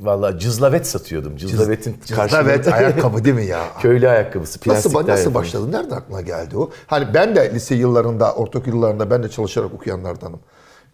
Vallahi 0.00 0.38
cızlavet 0.38 0.86
satıyordum. 0.86 1.36
Cızlavetin 1.36 1.96
Evet, 2.44 2.68
ayakkabı 2.72 3.24
değil 3.24 3.34
mi 3.34 3.44
ya? 3.44 3.60
Köylü 3.80 4.08
ayakkabısı. 4.08 4.58
Nasıl, 4.66 4.90
nasıl 4.94 5.08
yapılmış. 5.08 5.34
başladı? 5.34 5.72
Nereden 5.72 5.96
aklına 5.96 6.20
geldi 6.20 6.56
o? 6.56 6.70
Hani 6.86 7.14
ben 7.14 7.36
de 7.36 7.54
lise 7.54 7.74
yıllarında, 7.74 8.34
ortaokul 8.34 8.72
yıllarında 8.72 9.10
ben 9.10 9.22
de 9.22 9.28
çalışarak 9.28 9.74
okuyanlardanım. 9.74 10.40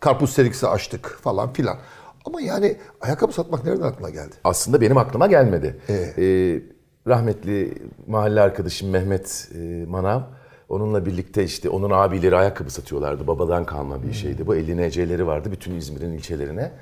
Karpuz 0.01 0.31
seriksi 0.31 0.67
açtık 0.67 1.19
falan 1.23 1.53
filan. 1.53 1.79
Ama 2.25 2.41
yani 2.41 2.77
ayakkabı 3.01 3.33
satmak 3.33 3.65
nereden 3.65 3.83
aklına 3.83 4.11
geldi? 4.11 4.35
aslında 4.45 4.81
benim 4.81 4.97
aklıma 4.97 5.27
gelmedi. 5.27 5.77
Evet. 5.89 6.19
Ee, 6.19 6.63
rahmetli 7.07 7.75
mahalle 8.07 8.41
arkadaşım 8.41 8.91
Mehmet 8.91 9.49
e, 9.55 9.85
Manav 9.89 10.21
onunla 10.69 11.07
birlikte 11.07 11.45
işte 11.45 11.69
onun 11.69 11.91
abileri 11.91 12.37
ayakkabı 12.37 12.71
satıyorlardı. 12.71 13.27
Babadan 13.27 13.65
kalma 13.65 14.03
bir 14.03 14.13
şeydi. 14.13 14.47
Bu 14.47 14.57
50 14.57 14.89
NC'leri 14.89 15.27
vardı 15.27 15.49
bütün 15.53 15.75
İzmir'in 15.75 16.13
ilçelerine. 16.13 16.73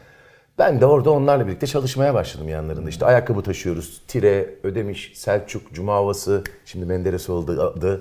Ben 0.58 0.80
de 0.80 0.86
orada 0.86 1.10
onlarla 1.10 1.46
birlikte 1.46 1.66
çalışmaya 1.66 2.14
başladım 2.14 2.48
yanlarında. 2.48 2.88
İşte 2.88 3.06
ayakkabı 3.06 3.42
taşıyoruz. 3.42 4.02
Tire, 4.08 4.54
Ödemiş, 4.62 5.12
Selçuk, 5.14 5.72
Cuma 5.72 5.94
Havası. 5.94 6.44
Şimdi 6.64 6.86
Menderes 6.86 7.30
oldu. 7.30 8.00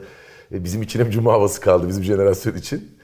E, 0.51 0.63
Bizim 0.63 0.81
için 0.81 0.99
hep 0.99 1.11
Cuma 1.11 1.33
Havası 1.33 1.61
kaldı 1.61 1.87
bizim 1.87 2.03
jenerasyon 2.03 2.55
için. 2.55 2.97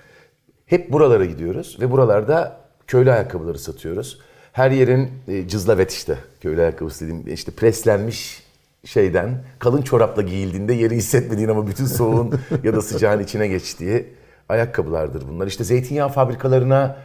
Hep 0.65 0.91
buralara 0.91 1.25
gidiyoruz 1.25 1.77
ve 1.81 1.91
buralarda 1.91 2.59
köylü 2.87 3.11
ayakkabıları 3.11 3.59
satıyoruz. 3.59 4.19
Her 4.51 4.71
yerin 4.71 5.09
e, 5.27 5.47
cızlavet 5.47 5.91
işte 5.91 6.17
köylü 6.41 6.61
ayakkabısı 6.61 7.05
dediğim 7.05 7.33
işte 7.33 7.51
preslenmiş 7.51 8.43
şeyden 8.85 9.43
kalın 9.59 9.81
çorapla 9.81 10.21
giyildiğinde 10.21 10.73
yeri 10.73 10.95
hissetmediğin 10.95 11.49
ama 11.49 11.67
bütün 11.67 11.85
soğuğun 11.85 12.33
ya 12.63 12.75
da 12.75 12.81
sıcağın 12.81 13.19
içine 13.23 13.47
geçtiği 13.47 14.07
ayakkabılardır 14.49 15.27
bunlar. 15.27 15.47
İşte 15.47 15.63
zeytinyağı 15.63 16.09
fabrikalarına 16.09 16.97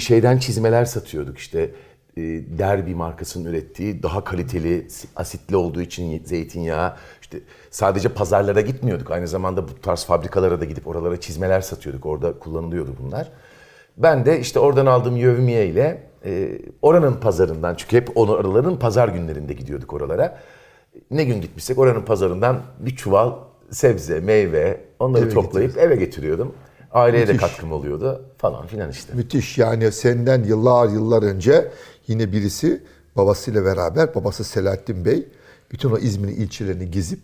şeyden 0.00 0.38
çizmeler 0.38 0.84
satıyorduk 0.84 1.38
işte 1.38 1.70
e, 2.16 2.22
Derby 2.58 2.94
markasının 2.94 3.50
ürettiği 3.50 4.02
daha 4.02 4.24
kaliteli 4.24 4.86
asitli 5.16 5.56
olduğu 5.56 5.80
için 5.80 6.24
zeytinyağı 6.24 6.96
işte 7.22 7.38
sadece 7.70 8.08
pazarlara 8.08 8.60
gitmiyorduk 8.60 9.10
aynı 9.10 9.28
zamanda 9.28 9.68
bu 9.68 9.80
tarz 9.82 10.04
fabrikalara 10.04 10.60
da 10.60 10.64
gidip 10.64 10.86
oralara 10.86 11.20
çizmeler 11.20 11.60
satıyorduk 11.60 12.06
orada 12.06 12.38
kullanılıyordu 12.38 12.96
bunlar. 13.04 13.28
Ben 13.96 14.26
de 14.26 14.40
işte 14.40 14.58
oradan 14.58 14.86
aldığım 14.86 15.16
yövmiye 15.16 15.66
ile 15.66 16.02
e, 16.24 16.58
oranın 16.82 17.14
pazarından 17.14 17.74
çünkü 17.74 17.96
hep 17.96 18.16
onu 18.16 18.32
araların 18.32 18.78
pazar 18.78 19.08
günlerinde 19.08 19.52
gidiyorduk 19.52 19.92
oralara. 19.92 20.38
Ne 21.10 21.24
gün 21.24 21.40
gitmişsek 21.40 21.78
oranın 21.78 22.02
pazarından 22.02 22.60
bir 22.78 22.96
çuval 22.96 23.32
sebze, 23.70 24.20
meyve 24.20 24.80
onları 24.98 25.24
Eve 25.24 25.34
toplayıp 25.34 25.78
eve 25.78 25.96
getiriyordum. 25.96 26.54
Aileye 26.92 27.28
de 27.28 27.32
Müthiş. 27.32 27.48
katkım 27.48 27.72
oluyordu 27.72 28.24
falan 28.38 28.66
filan 28.66 28.90
işte. 28.90 29.12
Müthiş 29.14 29.58
yani 29.58 29.92
senden 29.92 30.44
yıllar 30.44 30.88
yıllar 30.88 31.22
önce 31.22 31.70
yine 32.06 32.32
birisi 32.32 32.82
babasıyla 33.16 33.64
beraber 33.64 34.14
babası 34.14 34.44
Selahattin 34.44 35.04
Bey 35.04 35.28
bütün 35.70 35.90
o 35.90 35.98
İzmir'in 35.98 36.34
ilçelerini 36.36 36.90
gezip 36.90 37.20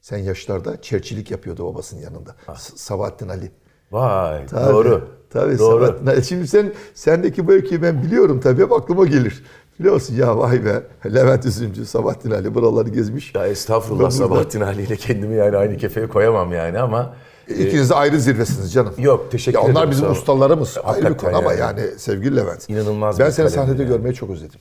sen 0.00 0.18
yaşlarda 0.18 0.82
çerçilik 0.82 1.30
yapıyordu 1.30 1.66
babasının 1.72 2.00
yanında. 2.00 2.36
S- 2.56 2.76
Sabahattin 2.76 3.28
Ali. 3.28 3.50
Vay 3.92 4.46
Tabii, 4.46 4.72
doğru. 4.72 5.08
Tabii 5.30 5.58
doğru. 5.58 5.84
Sabahattin 5.84 6.06
Ali. 6.06 6.24
Şimdi 6.24 6.48
sen 6.48 6.72
sendeki 6.94 7.46
bu 7.48 7.52
öyküyü 7.52 7.82
ben 7.82 8.02
biliyorum 8.02 8.40
tabii 8.40 8.62
hep 8.62 8.72
aklıma 8.72 9.06
gelir. 9.06 9.44
Biliyorsun 9.80 10.14
ya 10.14 10.38
vay 10.38 10.64
be 10.64 10.82
Levent 11.14 11.46
Üzümcü, 11.46 11.86
Sabahattin 11.86 12.30
Ali 12.30 12.54
buraları 12.54 12.88
gezmiş. 12.88 13.34
Ya 13.34 13.46
estağfurullah 13.46 14.10
Sabahattin 14.10 14.60
Ali 14.60 14.82
ile 14.82 14.96
kendimi 14.96 15.34
yani 15.34 15.56
aynı 15.56 15.76
kefeye 15.76 16.08
koyamam 16.08 16.52
yani 16.52 16.78
ama 16.78 17.14
İkiniz 17.48 17.90
de 17.90 17.94
ayrı 17.94 18.20
zirvesiniz 18.20 18.72
canım. 18.72 18.94
Yok, 18.98 19.30
teşekkür 19.30 19.58
ya 19.58 19.64
Onlar 19.64 19.72
ederim, 19.72 19.90
bizim 19.90 20.04
sağ 20.04 20.10
ol. 20.10 20.14
ustalarımız. 20.16 20.78
Ayrı 20.84 20.98
bir 21.00 21.02
Hakikaten 21.04 21.32
konu 21.32 21.38
ama 21.38 21.52
yani. 21.52 21.80
yani 21.80 21.98
sevgili 21.98 22.36
Levent. 22.36 22.70
İnanılmaz 22.70 23.18
Ben 23.18 23.26
bir 23.26 23.32
seni 23.32 23.46
kalemdi 23.46 23.54
sahnede 23.68 23.82
yani. 23.82 23.92
görmeyi 23.92 24.14
çok 24.14 24.30
özledim. 24.30 24.60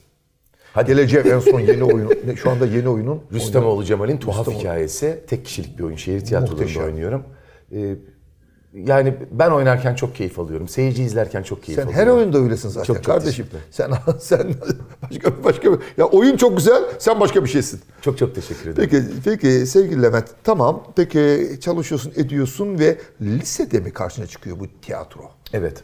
Hadi. 0.73 0.87
Geleceğim 0.87 1.27
en 1.31 1.39
son 1.39 1.59
yeni 1.59 1.83
oyun. 1.83 2.09
ne- 2.25 2.35
Şu 2.35 2.49
anda 2.51 2.65
yeni 2.65 2.89
oyunun. 2.89 3.21
Rüstemoğlu 3.33 3.83
Cemal'in 3.83 4.17
tuhaf 4.17 4.37
Rüstemoğlu. 4.39 4.59
hikayesi. 4.63 5.19
Tek 5.27 5.45
kişilik 5.45 5.79
bir 5.79 5.83
oyun. 5.83 5.95
Şehir 5.95 6.19
tiyatrolarında 6.25 6.61
Muhteşem. 6.61 6.83
oynuyorum. 6.83 7.23
Ee, 7.75 7.95
yani 8.73 9.15
ben 9.31 9.51
oynarken 9.51 9.95
çok 9.95 10.15
keyif 10.15 10.39
alıyorum. 10.39 10.67
Seyirci 10.67 11.03
izlerken 11.03 11.43
çok 11.43 11.63
keyif 11.63 11.79
Sen 11.79 11.87
alıyorum. 11.87 12.07
her 12.07 12.15
oyunda 12.15 12.37
öylesin 12.37 12.69
zaten 12.69 12.85
Çok, 12.85 12.95
çok 12.95 13.05
kardeşim. 13.05 13.47
Sen 13.71 13.91
sen 14.19 14.53
başka 15.09 15.43
başka 15.43 15.71
bir 15.73 15.79
ya 15.97 16.05
oyun 16.05 16.37
çok 16.37 16.57
güzel, 16.57 16.83
sen 16.99 17.19
başka 17.19 17.43
bir 17.43 17.49
şeysin. 17.49 17.81
Çok 18.01 18.17
çok 18.17 18.35
teşekkür 18.35 18.69
ederim. 18.69 18.89
Peki 18.91 19.05
peki 19.25 19.65
sevgili 19.65 20.01
Levent 20.03 20.25
tamam. 20.43 20.83
Peki 20.95 21.49
çalışıyorsun, 21.61 22.13
ediyorsun 22.15 22.79
ve 22.79 22.97
lisede 23.21 23.79
mi 23.79 23.91
karşına 23.91 24.27
çıkıyor 24.27 24.59
bu 24.59 24.65
tiyatro? 24.81 25.21
Evet. 25.53 25.83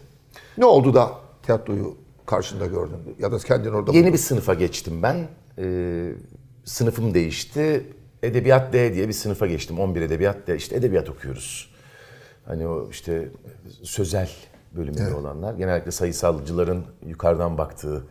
Ne 0.57 0.65
oldu 0.65 0.93
da 0.93 1.11
tiyatroyu 1.43 1.95
karşında 2.25 2.65
gördün 2.65 2.97
ya 3.19 3.31
da 3.31 3.37
kendin 3.37 3.71
orada 3.71 3.91
Yeni 3.91 4.13
bir 4.13 4.17
sınıfa 4.17 4.53
geçtim 4.53 5.03
ben. 5.03 5.27
Ee, 5.59 6.11
sınıfım 6.65 7.13
değişti. 7.13 7.85
Edebiyat 8.23 8.73
D 8.73 8.93
diye 8.93 9.07
bir 9.07 9.13
sınıfa 9.13 9.47
geçtim. 9.47 9.79
11 9.79 10.01
Edebiyat 10.01 10.47
D. 10.47 10.55
İşte 10.55 10.75
edebiyat 10.75 11.09
okuyoruz. 11.09 11.66
Hani 12.47 12.67
o 12.67 12.89
işte 12.89 13.29
sözel 13.83 14.29
bölümünde 14.75 15.13
olanlar. 15.13 15.53
Genellikle 15.53 15.91
sayısalcıların 15.91 16.83
yukarıdan 17.05 17.57
baktığı 17.57 18.03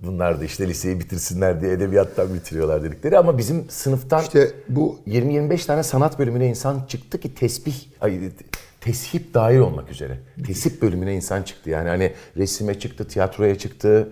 bunlar 0.00 0.40
da 0.40 0.44
işte 0.44 0.68
liseyi 0.68 1.00
bitirsinler 1.00 1.60
diye 1.60 1.72
edebiyattan 1.72 2.34
bitiriyorlar 2.34 2.82
dedikleri. 2.82 3.18
Ama 3.18 3.38
bizim 3.38 3.70
sınıftan 3.70 4.22
İşte 4.22 4.52
bu 4.68 4.98
20-25 5.06 5.66
tane 5.66 5.82
sanat 5.82 6.18
bölümüne 6.18 6.46
insan 6.46 6.82
çıktı 6.88 7.20
ki 7.20 7.34
tesbih, 7.34 7.74
ay, 8.00 8.20
teship 8.80 9.34
dahil 9.34 9.58
olmak 9.58 9.90
üzere. 9.90 10.18
Tesip 10.46 10.82
bölümüne 10.82 11.14
insan 11.14 11.42
çıktı. 11.42 11.70
Yani 11.70 11.88
hani 11.88 12.12
resime 12.36 12.78
çıktı, 12.78 13.08
tiyatroya 13.08 13.58
çıktı. 13.58 14.08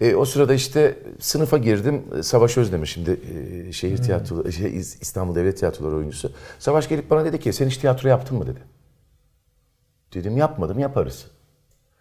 E, 0.00 0.14
o 0.14 0.24
sırada 0.24 0.54
işte 0.54 0.98
sınıfa 1.18 1.58
girdim. 1.58 2.02
Savaş 2.22 2.58
Özdemir 2.58 2.86
şimdi 2.86 3.20
e, 3.68 3.72
şehir 3.72 3.96
tiyatro, 3.96 4.52
şey, 4.52 4.76
İstanbul 4.76 5.34
Devlet 5.34 5.58
Tiyatroları 5.58 5.96
oyuncusu. 5.96 6.32
Savaş 6.58 6.88
gelip 6.88 7.10
bana 7.10 7.24
dedi 7.24 7.40
ki 7.40 7.52
sen 7.52 7.66
hiç 7.66 7.76
tiyatro 7.76 8.08
yaptın 8.08 8.38
mı 8.38 8.46
dedi. 8.46 8.60
Dedim 10.18 10.36
yapmadım 10.36 10.78
yaparız. 10.78 11.26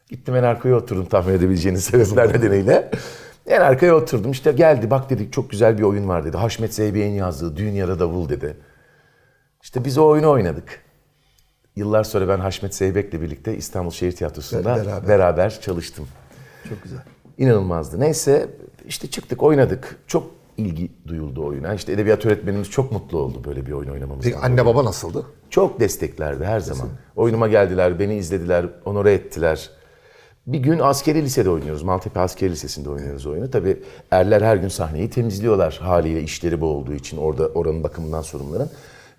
Gittim 0.09 0.35
en 0.35 0.43
arkaya 0.43 0.75
oturdum 0.75 1.05
tahmin 1.05 1.33
edebileceğiniz 1.33 1.83
sebepler 1.83 2.29
nedeniyle. 2.29 2.91
En 3.45 3.61
arkaya 3.61 3.95
oturdum 3.95 4.31
işte 4.31 4.51
geldi 4.51 4.89
bak 4.89 5.09
dedik 5.09 5.33
çok 5.33 5.49
güzel 5.49 5.77
bir 5.77 5.83
oyun 5.83 6.07
var 6.07 6.25
dedi. 6.25 6.37
Haşmet 6.37 6.73
Zeybek'in 6.73 7.11
yazdığı 7.11 7.57
Düğün 7.57 7.71
ya 7.71 7.87
da 7.87 7.99
Davul 7.99 8.29
dedi. 8.29 8.57
İşte 9.63 9.85
biz 9.85 9.97
o 9.97 10.07
oyunu 10.07 10.29
oynadık. 10.31 10.81
Yıllar 11.75 12.03
sonra 12.03 12.27
ben 12.27 12.39
Haşmet 12.39 12.75
Zeybek'le 12.75 13.13
birlikte 13.13 13.57
İstanbul 13.57 13.91
Şehir 13.91 14.11
Tiyatrosu'nda 14.11 14.75
Beraber. 14.75 15.07
beraber, 15.07 15.61
çalıştım. 15.61 16.07
çok 16.69 16.83
güzel. 16.83 16.99
İnanılmazdı. 17.37 17.99
Neyse 17.99 18.49
işte 18.87 19.09
çıktık 19.09 19.43
oynadık. 19.43 19.95
Çok 20.07 20.31
ilgi 20.57 20.91
duyuldu 21.07 21.45
oyuna. 21.45 21.73
İşte 21.73 21.91
edebiyat 21.91 22.25
öğretmenimiz 22.25 22.69
çok 22.69 22.91
mutlu 22.91 23.17
oldu 23.17 23.41
böyle 23.45 23.65
bir 23.65 23.71
oyun 23.71 23.89
oynamamızdan. 23.89 24.31
Peki 24.31 24.45
anne 24.45 24.65
baba 24.65 24.85
nasıldı? 24.85 25.25
Çok 25.49 25.79
desteklerdi 25.79 26.45
her 26.45 26.59
zaman. 26.59 26.87
Oyunuma 27.15 27.47
geldiler, 27.47 27.99
beni 27.99 28.15
izlediler, 28.15 28.65
onore 28.85 29.13
ettiler. 29.13 29.69
Bir 30.47 30.59
gün 30.59 30.79
askeri 30.79 31.23
lisede 31.23 31.49
oynuyoruz. 31.49 31.83
Maltepe 31.83 32.19
Askeri 32.19 32.51
Lisesi'nde 32.51 32.89
oynuyoruz 32.89 33.25
oyunu. 33.25 33.51
Tabii 33.51 33.83
erler 34.11 34.41
her 34.41 34.55
gün 34.55 34.67
sahneyi 34.67 35.09
temizliyorlar 35.09 35.79
haliyle 35.81 36.23
işleri 36.23 36.61
bu 36.61 36.65
olduğu 36.65 36.93
için 36.93 37.17
orada 37.17 37.47
oranın 37.47 37.83
bakımından 37.83 38.21
sorumluların. 38.21 38.69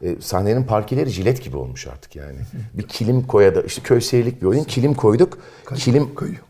E, 0.03 0.17
sahnenin 0.21 0.65
parkeleri 0.65 1.11
jilet 1.11 1.45
gibi 1.45 1.57
olmuş 1.57 1.87
artık 1.87 2.17
yani. 2.17 2.39
Bir 2.75 2.83
kilim 2.83 3.27
koya 3.27 3.55
da 3.55 3.63
işte 3.63 3.83
köy 3.83 4.01
seyirlik 4.01 4.43
bir 4.43 4.47
oyun. 4.47 4.65
Kilim 4.65 4.95
koyduk. 4.95 5.39
Kilim 5.75 6.15
kayıyor. 6.15 6.43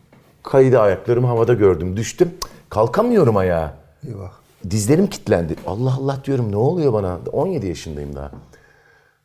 kaydı 0.43 0.79
ayaklarımı 0.79 1.27
havada 1.27 1.53
gördüm. 1.53 1.97
Düştüm. 1.97 2.31
Kalkamıyorum 2.69 3.37
ayağa. 3.37 3.73
Eyvah. 4.07 4.38
Dizlerim 4.69 5.07
kilitlendi. 5.07 5.55
Allah 5.67 5.93
Allah 5.99 6.17
diyorum 6.25 6.51
ne 6.51 6.55
oluyor 6.55 6.93
bana? 6.93 7.19
17 7.31 7.67
yaşındayım 7.67 8.15
daha. 8.15 8.31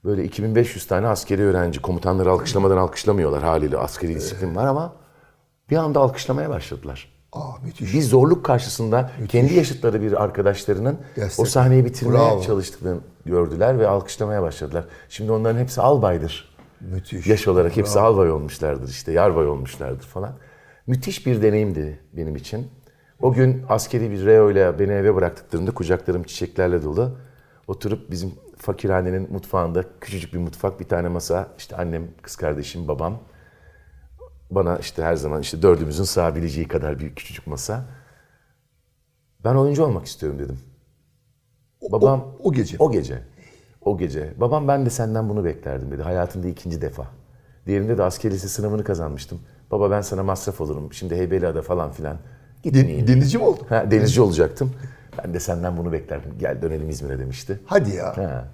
Böyle 0.05 0.25
2500 0.25 0.87
tane 0.87 1.07
askeri 1.07 1.43
öğrenci. 1.43 1.83
Komutanları 1.83 2.31
alkışlamadan 2.31 2.77
alkışlamıyorlar 2.77 3.43
haliyle. 3.43 3.79
Askeri 3.79 4.15
disiplin 4.15 4.57
var 4.57 4.67
ama 4.67 4.93
bir 5.71 5.77
anda 5.77 6.01
alkışlamaya 6.01 6.51
başladılar. 6.51 7.15
Aa 7.33 7.53
müthiş. 7.65 7.95
Bir 7.95 8.03
zorluk 8.03 8.45
karşısında 8.45 9.11
kendi 9.29 9.55
yaşıtları 9.55 10.03
bir 10.03 10.23
arkadaşlarının 10.25 10.99
Destek. 11.17 11.41
o 11.47 11.49
sahneyi 11.49 11.85
bitirmeye 11.85 12.19
Bravo. 12.19 12.43
çalıştıklarını 12.43 13.01
gördüler 13.27 13.79
ve 13.79 13.89
alkışlamaya 13.89 14.43
başladılar. 14.43 14.85
Şimdi 15.09 15.33
onların 15.33 15.59
hepsi 15.61 15.81
albaydır. 15.81 16.55
Müthiş. 16.81 17.27
Yaş 17.27 17.49
olarak 17.49 17.77
hepsi 17.77 18.01
albay 18.01 18.31
olmuşlardır 18.31 18.89
işte, 18.89 19.13
yarbay 19.13 19.47
olmuşlardır 19.47 20.05
falan. 20.07 20.33
Müthiş 20.87 21.27
bir 21.27 21.43
deneyimdi 21.43 22.01
benim 22.13 22.37
için. 22.37 22.71
O 23.25 23.33
gün 23.33 23.65
askeri 23.69 24.11
bir 24.11 24.27
reo 24.27 24.51
ile 24.51 24.79
beni 24.79 24.93
eve 24.93 25.15
bıraktıklarında 25.15 25.71
kucaklarım 25.71 26.23
çiçeklerle 26.23 26.83
dolu. 26.83 27.17
Oturup 27.67 28.11
bizim 28.11 28.33
fakirhanenin 28.57 29.33
mutfağında 29.33 29.85
küçücük 30.01 30.35
bir 30.35 30.39
mutfak, 30.39 30.81
bir 30.81 30.85
tane 30.85 31.09
masa, 31.09 31.49
işte 31.59 31.77
annem, 31.77 32.09
kız 32.23 32.37
kardeşim, 32.37 32.89
babam. 32.89 33.19
Bana 34.51 34.79
işte 34.79 35.03
her 35.03 35.17
zaman 35.17 35.41
işte 35.41 35.63
dördümüzün 35.63 36.05
sığabileceği 36.05 36.69
kadar 36.69 36.99
büyük 36.99 37.17
küçücük 37.17 37.47
masa. 37.47 37.85
Ben 39.45 39.55
oyuncu 39.55 39.85
olmak 39.85 40.07
istiyorum 40.07 40.39
dedim. 40.39 40.59
Babam 41.93 42.21
o, 42.21 42.49
o 42.49 42.53
gece. 42.53 42.77
o 42.79 42.93
gece. 42.93 43.23
O 43.81 43.99
gece. 43.99 44.35
Babam 44.41 44.69
ben 44.69 44.87
de 44.87 44.91
senden 44.91 45.29
bunu 45.29 45.45
beklerdim 45.45 45.91
dedi. 45.91 46.03
Hayatımda 46.03 46.49
ikinci 46.49 46.81
defa. 46.81 47.07
Diğerinde 47.67 47.99
de 47.99 48.03
asker 48.03 48.31
lise 48.31 48.49
sınavını 48.49 48.85
kazanmıştım. 48.85 49.41
Baba 49.71 49.91
ben 49.91 50.01
sana 50.01 50.23
masraf 50.23 50.61
olurum. 50.61 50.93
Şimdi 50.93 51.17
Heybeliada 51.17 51.63
falan 51.63 51.91
filan. 51.93 52.19
Gitmeyeyim. 52.73 53.07
dinleyici 53.07 53.39
mi 53.39 53.45
oldun? 53.45 53.67
Ha, 53.69 53.91
denizci 53.91 54.21
olacaktım. 54.21 54.73
Ben 55.25 55.35
de 55.35 55.41
senden 55.41 55.77
bunu 55.77 55.93
beklerdim. 55.93 56.31
Gel 56.41 56.63
dönelim 56.63 56.91
İzmir'e 56.91 57.19
demişti. 57.19 57.61
Hadi 57.67 57.91
ya. 57.97 58.17
Ha. 58.17 58.45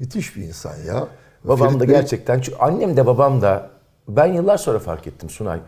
Müthiş 0.00 0.36
bir 0.36 0.42
insan 0.42 0.76
ya. 0.86 1.08
Babam 1.44 1.68
Ferit 1.68 1.80
da 1.80 1.84
Bey- 1.84 1.90
gerçekten, 2.00 2.40
çünkü 2.40 2.58
annem 2.58 2.96
de 2.96 3.06
babam 3.06 3.42
da, 3.42 3.70
ben 4.08 4.26
yıllar 4.26 4.56
sonra 4.56 4.78
fark 4.78 5.06
ettim 5.06 5.30
Sunay. 5.30 5.60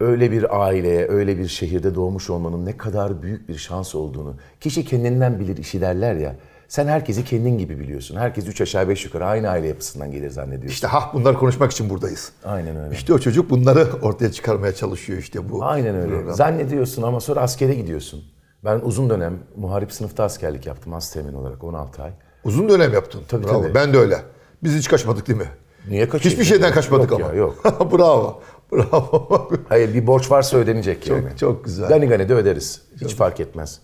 Öyle 0.00 0.30
bir 0.32 0.62
aileye, 0.62 1.08
öyle 1.08 1.38
bir 1.38 1.48
şehirde 1.48 1.94
doğmuş 1.94 2.30
olmanın 2.30 2.66
ne 2.66 2.76
kadar 2.76 3.22
büyük 3.22 3.48
bir 3.48 3.56
şans 3.56 3.94
olduğunu. 3.94 4.34
Kişi 4.60 4.84
kendinden 4.84 5.38
bilir 5.40 5.56
işi 5.56 5.80
derler 5.80 6.14
ya. 6.14 6.34
Sen 6.68 6.86
herkesi 6.86 7.24
kendin 7.24 7.58
gibi 7.58 7.78
biliyorsun. 7.78 8.16
Herkes 8.16 8.46
üç 8.48 8.60
aşağı 8.60 8.88
beş 8.88 9.04
yukarı 9.04 9.26
aynı 9.26 9.48
aile 9.48 9.66
yapısından 9.66 10.10
gelir 10.12 10.30
zannediyorsun. 10.30 10.68
İşte 10.68 10.86
ha 10.86 11.10
bunları 11.14 11.38
konuşmak 11.38 11.72
için 11.72 11.90
buradayız. 11.90 12.32
Aynen 12.44 12.76
öyle. 12.76 12.94
İşte 12.94 13.12
o 13.12 13.18
çocuk 13.18 13.50
bunları 13.50 13.88
ortaya 14.02 14.32
çıkarmaya 14.32 14.74
çalışıyor 14.74 15.18
işte 15.18 15.50
bu. 15.50 15.64
Aynen 15.64 15.94
öyle. 15.94 16.32
Zannediyorsun 16.32 17.02
ama 17.02 17.20
sonra 17.20 17.40
askere 17.40 17.74
gidiyorsun. 17.74 18.24
Ben 18.64 18.80
uzun 18.82 19.10
dönem 19.10 19.38
muharip 19.56 19.92
sınıfta 19.92 20.24
askerlik 20.24 20.66
yaptım 20.66 20.94
asteğmen 20.94 21.34
olarak 21.34 21.64
16 21.64 22.02
ay. 22.02 22.10
Uzun 22.44 22.68
dönem 22.68 22.92
yaptın. 22.92 23.22
Tabii, 23.28 23.44
Bravo. 23.46 23.62
tabii. 23.62 23.74
Ben 23.74 23.92
de 23.94 23.98
öyle. 23.98 24.18
Biz 24.62 24.76
hiç 24.76 24.88
kaçmadık 24.88 25.28
değil 25.28 25.38
mi? 25.38 25.48
Niye 25.88 26.08
kaçayım? 26.08 26.32
Hiçbir 26.32 26.44
şeyden 26.44 26.72
kaçmadık 26.72 27.10
Yok 27.10 27.20
ama. 27.20 27.30
ya, 27.30 27.34
yok. 27.34 27.64
Bravo. 27.92 28.42
Bravo. 28.72 29.50
Hayır 29.68 29.94
bir 29.94 30.06
borç 30.06 30.30
varsa 30.30 30.56
ödenecek 30.56 31.06
yani. 31.06 31.28
çok 31.40 31.64
güzel. 31.64 31.88
Gani 31.88 32.06
gani 32.06 32.28
de 32.28 32.34
öderiz. 32.34 32.82
Hiç 33.00 33.14
fark 33.14 33.40
etmez. 33.40 33.80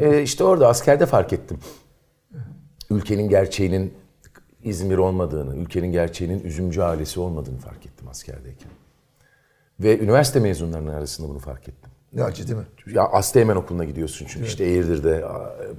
Ee, 0.00 0.22
işte 0.22 0.44
orada 0.44 0.68
askerde 0.68 1.06
fark 1.06 1.32
ettim. 1.32 1.58
Ülkenin 2.90 3.28
gerçeğinin 3.28 3.94
İzmir 4.62 4.98
olmadığını, 4.98 5.56
ülkenin 5.56 5.92
gerçeğinin 5.92 6.44
üzümcü 6.44 6.82
ailesi 6.82 7.20
olmadığını 7.20 7.58
fark 7.58 7.86
ettim 7.86 8.08
askerdeyken. 8.08 8.68
Ve 9.80 9.98
üniversite 9.98 10.40
mezunlarının 10.40 10.92
arasında 10.94 11.28
bunu 11.28 11.38
fark 11.38 11.68
ettim. 11.68 11.90
ne 12.12 12.24
acı 12.24 12.48
değil 12.48 12.58
mi? 12.58 12.64
Ya 12.94 13.02
Asteğmen 13.04 13.56
Okulu'na 13.56 13.84
gidiyorsun 13.84 14.26
çünkü 14.28 14.46
işte 14.46 14.64
Eğirdir'de 14.64 15.24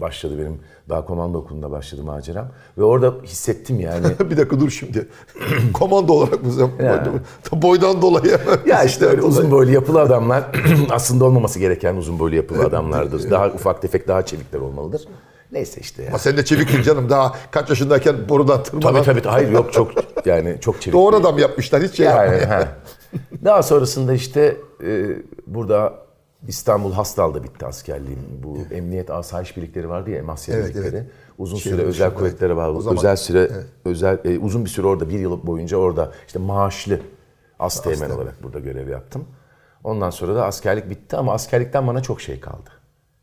başladı 0.01 0.39
benim 0.39 0.59
daha 0.89 1.05
komando 1.05 1.37
okulunda 1.37 1.71
başladı 1.71 2.03
maceram. 2.03 2.47
Ve 2.77 2.83
orada 2.83 3.13
hissettim 3.23 3.79
yani. 3.79 4.07
bir 4.19 4.37
dakika 4.37 4.59
dur 4.59 4.69
şimdi. 4.69 5.07
Komando 5.73 6.13
olarak 6.13 6.45
bu 6.45 6.51
zaman 6.51 6.75
boydan 7.53 8.01
dolayı. 8.01 8.39
ya 8.65 8.83
işte 8.83 9.05
öyle 9.05 9.21
uzun 9.21 9.51
boylu 9.51 9.71
yapılı 9.71 10.01
adamlar 10.01 10.43
aslında 10.89 11.25
olmaması 11.25 11.59
gereken 11.59 11.95
uzun 11.95 12.19
boylu 12.19 12.35
yapılı 12.35 12.63
adamlardır. 12.63 13.29
Daha 13.31 13.47
ufak 13.47 13.81
tefek 13.81 14.07
daha 14.07 14.25
çevikler 14.25 14.59
olmalıdır. 14.59 15.07
Neyse 15.51 15.81
işte 15.81 16.03
ya. 16.03 16.09
Ama 16.09 16.19
sen 16.19 16.37
de 16.37 16.45
çeviktin 16.45 16.81
canım. 16.81 17.09
Daha 17.09 17.35
kaç 17.51 17.69
yaşındayken 17.69 18.29
borudan 18.29 18.63
tırmanan. 18.63 19.03
Tabii 19.03 19.21
tabii 19.21 19.29
hayır 19.33 19.51
yok 19.51 19.73
çok 19.73 19.91
yani 20.25 20.57
çok 20.61 20.81
çevik. 20.81 20.93
Doğru 20.93 21.15
adam 21.15 21.37
yapmışlar. 21.37 21.83
Hiç 21.83 21.95
şey 21.95 22.05
Yani, 22.05 22.35
he. 22.35 22.67
Daha 23.45 23.63
sonrasında 23.63 24.13
işte 24.13 24.57
e, 24.83 25.05
burada 25.47 25.93
İstanbul 26.47 26.91
Hastal'da 26.93 27.43
bitti 27.43 27.65
askerliğim. 27.65 28.19
Bu 28.43 28.57
emniyet 28.71 29.09
asayiş 29.11 29.57
birlikleri 29.57 29.89
vardı 29.89 30.09
ya 30.09 30.17
emasya 30.17 30.55
Evet, 30.55 30.65
birlikleri. 30.65 30.95
evet. 30.95 31.07
Uzun 31.37 31.57
Şehir 31.57 31.75
süre 31.75 31.85
özel 31.85 32.05
dışında, 32.05 32.19
kuvvetlere 32.19 32.47
evet. 32.53 32.57
bağlı. 32.63 32.81
Zaman- 32.81 32.97
özel 32.97 33.15
süre 33.15 33.51
özel 33.85 34.19
e, 34.25 34.39
uzun 34.39 34.65
bir 34.65 34.69
süre 34.69 34.87
orada 34.87 35.09
bir 35.09 35.19
yıl 35.19 35.47
boyunca 35.47 35.77
orada 35.77 36.11
işte 36.27 36.39
maaşlı 36.39 36.99
Asteğmen. 37.59 38.09
olarak 38.09 38.43
burada 38.43 38.59
görev 38.59 38.89
yaptım. 38.89 39.25
Ondan 39.83 40.09
sonra 40.09 40.35
da 40.35 40.45
askerlik 40.45 40.89
bitti 40.89 41.17
ama 41.17 41.33
askerlikten 41.33 41.87
bana 41.87 42.01
çok 42.01 42.21
şey 42.21 42.39
kaldı. 42.39 42.69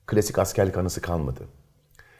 Klasik 0.06 0.38
askerlik 0.38 0.76
anısı 0.76 1.00
kalmadı. 1.00 1.40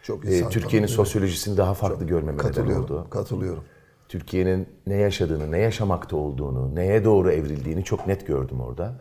Çok 0.04 0.24
E, 0.26 0.48
Türkiye'nin 0.48 0.86
sosyolojisini 0.86 1.56
daha 1.56 1.74
farklı 1.74 2.06
görmeme 2.06 2.42
neden 2.44 2.66
oldu. 2.66 3.06
Katılıyorum. 3.10 3.64
Türkiye'nin 4.08 4.68
ne 4.86 4.94
yaşadığını, 4.94 5.52
ne 5.52 5.58
yaşamakta 5.58 6.16
olduğunu, 6.16 6.74
neye 6.74 7.04
doğru 7.04 7.32
evrildiğini 7.32 7.84
çok 7.84 8.06
net 8.06 8.26
gördüm 8.26 8.60
orada. 8.60 9.00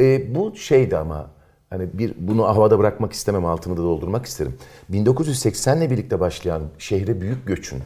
E, 0.00 0.34
bu 0.34 0.56
şeydi 0.56 0.96
ama 0.96 1.30
hani 1.70 1.88
bir 1.92 2.14
bunu 2.18 2.44
havada 2.44 2.78
bırakmak 2.78 3.12
istemem, 3.12 3.44
altını 3.44 3.76
da 3.76 3.82
doldurmak 3.82 4.26
isterim. 4.26 4.54
1980 4.88 5.76
ile 5.76 5.90
birlikte 5.90 6.20
başlayan 6.20 6.62
şehre 6.78 7.20
büyük 7.20 7.46
göçün 7.46 7.82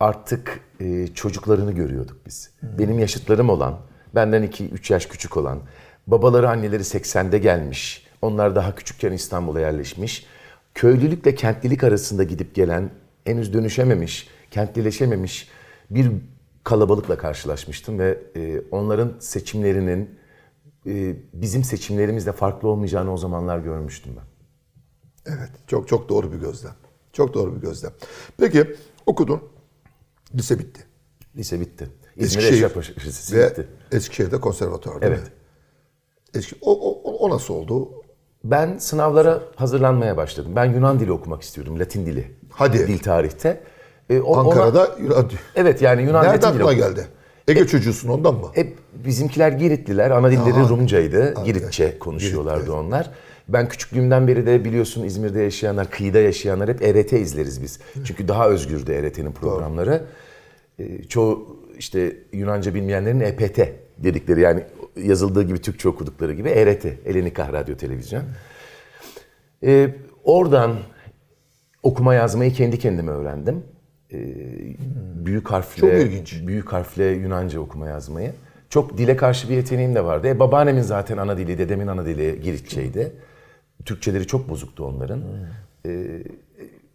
artık 0.00 0.60
e, 0.80 1.06
çocuklarını 1.06 1.72
görüyorduk 1.72 2.16
biz. 2.26 2.50
Benim 2.62 2.98
yaşıtlarım 2.98 3.48
olan, 3.48 3.78
benden 4.14 4.44
2-3 4.44 4.92
yaş 4.92 5.06
küçük 5.06 5.36
olan, 5.36 5.58
babaları 6.06 6.50
anneleri 6.50 6.82
80'de 6.82 7.38
gelmiş, 7.38 8.06
onlar 8.22 8.56
daha 8.56 8.74
küçükken 8.74 9.12
İstanbul'a 9.12 9.60
yerleşmiş. 9.60 10.26
Köylülükle 10.74 11.34
kentlilik 11.34 11.84
arasında 11.84 12.24
gidip 12.24 12.54
gelen, 12.54 12.90
henüz 13.24 13.52
dönüşememiş, 13.52 14.28
kentlileşememiş 14.50 15.48
bir 15.90 16.10
kalabalıkla 16.64 17.18
karşılaşmıştım 17.18 17.98
ve 17.98 18.18
e, 18.36 18.60
onların 18.70 19.16
seçimlerinin 19.18 20.18
e, 20.86 21.16
bizim 21.32 21.64
seçimlerimizle 21.64 22.32
farklı 22.32 22.68
olmayacağını 22.68 23.12
o 23.12 23.16
zamanlar 23.16 23.58
görmüştüm 23.58 24.12
ben. 24.16 24.30
Evet. 25.32 25.50
Çok 25.66 25.88
çok 25.88 26.08
doğru 26.08 26.32
bir 26.32 26.38
gözlem. 26.38 26.74
Çok 27.12 27.34
doğru 27.34 27.56
bir 27.56 27.60
gözlem. 27.60 27.92
Peki 28.36 28.76
okudun. 29.06 29.42
Lise 30.34 30.58
bitti. 30.58 30.84
Lise 31.36 31.60
bitti. 31.60 31.88
İzmir 32.16 32.42
Eskişehir 32.42 33.06
Lisesi 33.06 33.36
bitti. 33.36 33.68
Eskişehir'de 33.92 34.40
konservatuvar 34.40 35.02
değil 35.02 35.12
Evet. 35.12 35.32
Eski, 36.34 36.56
o, 36.60 36.90
o, 36.90 37.12
o 37.12 37.30
nasıl 37.30 37.54
oldu? 37.54 37.99
Ben 38.44 38.78
sınavlara 38.78 39.40
hazırlanmaya 39.56 40.16
başladım. 40.16 40.52
Ben 40.56 40.64
Yunan 40.64 41.00
dili 41.00 41.12
okumak 41.12 41.42
istiyordum, 41.42 41.78
Latin 41.80 42.06
dili. 42.06 42.24
Hadi. 42.50 42.78
Dil 42.88 42.98
tarihte. 42.98 43.60
E, 44.10 44.20
o- 44.20 44.24
ona- 44.24 44.40
Ankara'da 44.40 44.96
Yunan- 45.02 45.30
evet 45.56 45.82
yani 45.82 46.02
Yunan 46.02 46.24
Nereden 46.24 46.42
Latin 46.48 46.54
dili 46.54 46.64
okudum. 46.64 46.78
geldi? 46.78 47.06
Ege 47.48 47.66
çocuğusun 47.66 48.08
ondan 48.08 48.34
mı? 48.34 48.46
Hep 48.54 48.76
bizimkiler 49.04 49.52
Giritliler, 49.52 50.10
ana 50.10 50.30
dilleri 50.30 50.64
Aa. 50.66 50.68
Rumcaydı. 50.68 51.34
Giritçe 51.44 51.98
konuşuyorlardı 51.98 52.58
Girit, 52.60 52.74
evet. 52.74 52.84
onlar. 52.84 53.10
Ben 53.48 53.68
küçüklüğümden 53.68 54.28
beri 54.28 54.46
de 54.46 54.64
biliyorsun 54.64 55.04
İzmir'de 55.04 55.40
yaşayanlar, 55.42 55.90
kıyıda 55.90 56.18
yaşayanlar 56.18 56.68
hep 56.68 56.82
ERT 56.82 57.12
izleriz 57.12 57.62
biz. 57.62 57.78
Çünkü 58.04 58.28
daha 58.28 58.48
özgürdü 58.48 58.92
ERT'nin 58.92 59.32
programları. 59.32 60.02
E, 60.78 61.02
çoğu 61.02 61.56
işte 61.78 62.16
Yunanca 62.32 62.74
bilmeyenlerin 62.74 63.20
EPT 63.20 63.60
dedikleri 64.04 64.40
yani 64.40 64.64
yazıldığı 64.96 65.42
gibi 65.42 65.58
Türkçe 65.58 65.88
okudukları 65.88 66.32
gibi 66.32 66.48
ERT, 66.48 66.84
Elenikah 66.84 67.52
Radyo 67.52 67.76
Televizyon. 67.76 68.22
E, 69.64 69.94
oradan 70.24 70.76
okuma 71.82 72.14
yazmayı 72.14 72.52
kendi 72.52 72.78
kendime 72.78 73.12
öğrendim. 73.12 73.62
E, 74.12 74.18
büyük 75.26 75.50
harfle 75.50 75.80
Çok 75.80 75.92
ilginç. 75.92 76.46
büyük 76.46 76.72
harfle 76.72 77.04
Yunanca 77.04 77.60
okuma 77.60 77.88
yazmayı. 77.88 78.32
Çok 78.68 78.98
dile 78.98 79.16
karşı 79.16 79.48
bir 79.48 79.56
yeteneğim 79.56 79.94
de 79.94 80.04
vardı. 80.04 80.28
E, 80.28 80.38
babaannemin 80.38 80.82
zaten 80.82 81.16
ana 81.16 81.38
dili, 81.38 81.58
dedemin 81.58 81.86
ana 81.86 82.06
dili 82.06 82.40
Giritçeydi. 82.42 83.12
Türkçeleri 83.84 84.26
çok 84.26 84.48
bozuktu 84.48 84.84
onların. 84.84 85.22
E, 85.86 86.22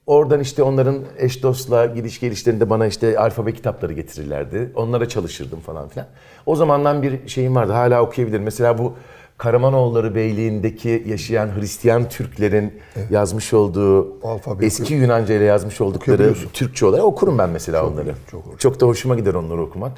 oradan 0.08 0.39
işte 0.39 0.63
onların 0.63 0.98
eş 1.18 1.44
dostla 1.44 1.86
gidiş 1.86 2.20
gelişlerinde 2.20 2.70
bana 2.70 2.88
işte 2.88 3.20
alfabe 3.20 3.54
kitapları 3.54 3.94
getirirlerdi. 3.94 4.72
Onlara 4.76 5.10
çalışırdım 5.10 5.60
falan 5.60 5.89
filan. 5.89 6.08
O 6.46 6.56
zamandan 6.56 7.02
bir 7.04 7.28
şeyim 7.28 7.56
vardı. 7.56 7.72
Hala 7.72 8.02
okuyabilirim. 8.02 8.44
Mesela 8.44 8.78
bu 8.78 8.94
Karamanoğulları 9.38 10.15
Beyliği'ndeki 10.15 11.04
yaşayan 11.08 11.48
Hristiyan 11.60 12.10
Türklerin 12.10 12.74
yazmış 13.10 13.54
olduğu 13.54 14.18
Alfabe 14.28 14.65
eski 14.65 14.94
Yunanca 14.94 15.36
ile 15.36 15.44
yazmış 15.44 15.82
oldukları. 15.82 16.34
Türkçe 16.54 16.86
olarak 16.86 17.06
okurum 17.06 17.38
ben 17.38 17.50
mesela 17.50 17.88
onları. 17.88 18.13
çok 18.32 18.46
hoş. 18.46 18.60
Çok 18.60 18.80
da 18.82 18.86
hoşuma 18.86 19.15
gider 19.15 19.34
onları 19.34 19.62
okumak. 19.62 19.91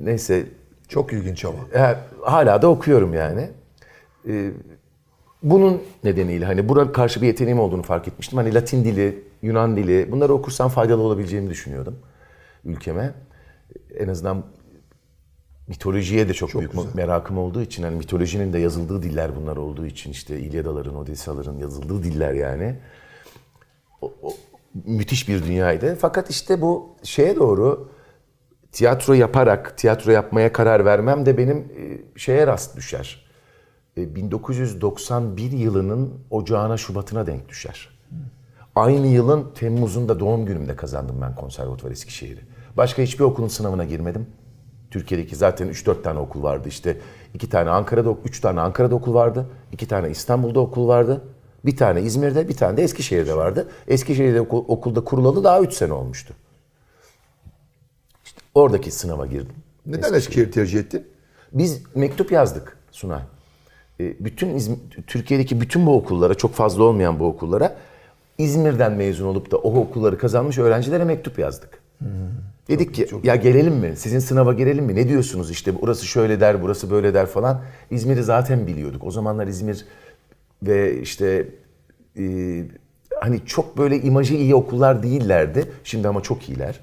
Neyse 0.00 0.46
Çok 0.88 1.12
ilginç 1.12 1.44
ama. 1.44 1.58
e, 1.74 1.96
hala 2.22 2.62
da 2.62 2.68
okuyorum 2.68 3.14
yani. 3.14 3.50
E, 4.28 4.50
bunun 5.42 5.82
nedeniyle 6.04 6.44
hani 6.44 6.68
buna 6.68 6.92
karşı 6.92 7.22
bir 7.22 7.26
yeteneğim 7.26 7.60
olduğunu 7.60 7.82
fark 7.82 8.08
etmiştim. 8.08 8.38
Hani 8.38 8.54
Latin 8.54 8.84
dili, 8.84 9.24
Yunan 9.42 9.76
dili 9.76 10.12
bunları 10.12 10.32
okursam 10.32 10.68
faydalı 10.68 11.02
olabileceğimi 11.02 11.50
düşünüyordum. 11.50 11.98
ülkeme. 12.64 13.14
En 13.98 14.08
azından 14.08 14.44
mitolojiye 15.68 16.28
de 16.28 16.34
çok, 16.34 16.54
büyük 16.54 16.94
merakım 16.94 17.38
olduğu 17.38 17.62
için 17.62 17.82
hani 17.82 17.96
mitolojinin 17.96 18.52
de 18.52 18.58
yazıldığı 18.58 19.02
diller 19.02 19.36
bunlar 19.36 19.56
olduğu 19.56 19.86
için 19.86 20.10
işte 20.10 20.38
İlyadaların, 20.38 20.96
Odysseaların 20.96 21.58
yazıldığı 21.58 22.02
diller 22.02 22.32
yani. 22.32 22.76
O, 24.00 24.12
o, 24.22 24.32
müthiş 24.86 25.28
bir 25.28 25.42
dünyaydı. 25.42 25.96
Fakat 26.00 26.30
işte 26.30 26.60
bu 26.60 26.96
şeye 27.02 27.36
doğru 27.36 27.90
tiyatro 28.72 29.14
yaparak, 29.14 29.78
tiyatro 29.78 30.12
yapmaya 30.12 30.52
karar 30.52 30.84
vermem 30.84 31.26
de 31.26 31.38
benim 31.38 31.58
e, 31.58 32.18
şeye 32.18 32.46
rast 32.46 32.76
düşer. 32.76 33.29
E, 33.96 34.14
1991 34.14 35.52
yılının 35.52 36.14
ocağına, 36.30 36.76
şubatına 36.76 37.26
denk 37.26 37.48
düşer. 37.48 37.88
Aynı 38.76 39.06
yılın 39.06 39.50
Temmuz'unda 39.54 40.20
doğum 40.20 40.46
günümde 40.46 40.76
kazandım 40.76 41.16
ben 41.22 41.34
konservatuvar 41.34 41.90
Eskişehir'i. 41.90 42.40
Başka 42.76 43.02
hiçbir 43.02 43.24
okulun 43.24 43.48
sınavına 43.48 43.84
girmedim. 43.84 44.26
Türkiye'deki 44.90 45.36
zaten 45.36 45.68
3-4 45.68 46.02
tane 46.02 46.18
okul 46.18 46.42
vardı 46.42 46.68
işte. 46.68 47.00
iki 47.34 47.48
tane 47.48 47.70
Ankara'da, 47.70 48.14
3 48.24 48.40
tane 48.40 48.60
Ankara'da 48.60 48.94
okul 48.94 49.14
vardı. 49.14 49.46
iki 49.72 49.88
tane 49.88 50.10
İstanbul'da 50.10 50.60
okul 50.60 50.88
vardı. 50.88 51.22
Bir 51.64 51.76
tane 51.76 52.02
İzmir'de, 52.02 52.48
bir 52.48 52.56
tane 52.56 52.76
de 52.76 52.82
Eskişehir'de 52.82 53.36
vardı. 53.36 53.68
Eskişehir'de 53.88 54.40
okul, 54.40 54.64
okulda 54.68 55.04
kurulalı 55.04 55.44
daha 55.44 55.60
3 55.60 55.72
sene 55.72 55.92
olmuştu. 55.92 56.34
İşte 58.24 58.40
oradaki 58.54 58.90
sınava 58.90 59.26
girdim. 59.26 59.54
Neden 59.86 60.14
Eskişehir 60.14 60.52
tercih 60.52 60.78
ettin? 60.78 61.06
Biz 61.52 61.82
mektup 61.94 62.32
yazdık 62.32 62.76
Sunay. 62.90 63.22
E, 64.00 64.24
Bütün 64.24 64.54
İzmir, 64.54 64.78
Türkiye'deki 65.06 65.60
bütün 65.60 65.86
bu 65.86 65.96
okullara, 65.96 66.34
çok 66.34 66.52
fazla 66.52 66.82
olmayan 66.82 67.18
bu 67.20 67.26
okullara 67.26 67.76
İzmir'den 68.38 68.92
mezun 68.92 69.26
olup 69.26 69.50
da 69.50 69.56
o 69.56 69.80
okulları 69.80 70.18
kazanmış 70.18 70.58
öğrencilere 70.58 71.04
mektup 71.04 71.38
yazdık. 71.38 71.80
Dedik 72.68 72.94
ki 72.94 73.06
ya 73.22 73.36
gelelim 73.36 73.74
mi? 73.74 73.92
Sizin 73.96 74.18
sınava 74.18 74.52
girelim 74.52 74.84
mi? 74.84 74.94
Ne 74.94 75.08
diyorsunuz 75.08 75.50
işte 75.50 75.72
burası 75.82 76.06
şöyle 76.06 76.40
der, 76.40 76.62
burası 76.62 76.90
böyle 76.90 77.14
der 77.14 77.26
falan. 77.26 77.60
İzmir'i 77.90 78.22
zaten 78.22 78.66
biliyorduk. 78.66 79.04
O 79.04 79.10
zamanlar 79.10 79.46
İzmir 79.46 79.84
ve 80.62 81.00
işte 81.00 81.48
e, 82.18 82.24
hani 83.20 83.40
çok 83.46 83.78
böyle 83.78 84.00
imajı 84.00 84.34
iyi 84.34 84.54
okullar 84.54 85.02
değillerdi. 85.02 85.64
Şimdi 85.84 86.08
ama 86.08 86.22
çok 86.22 86.48
iyiler. 86.48 86.80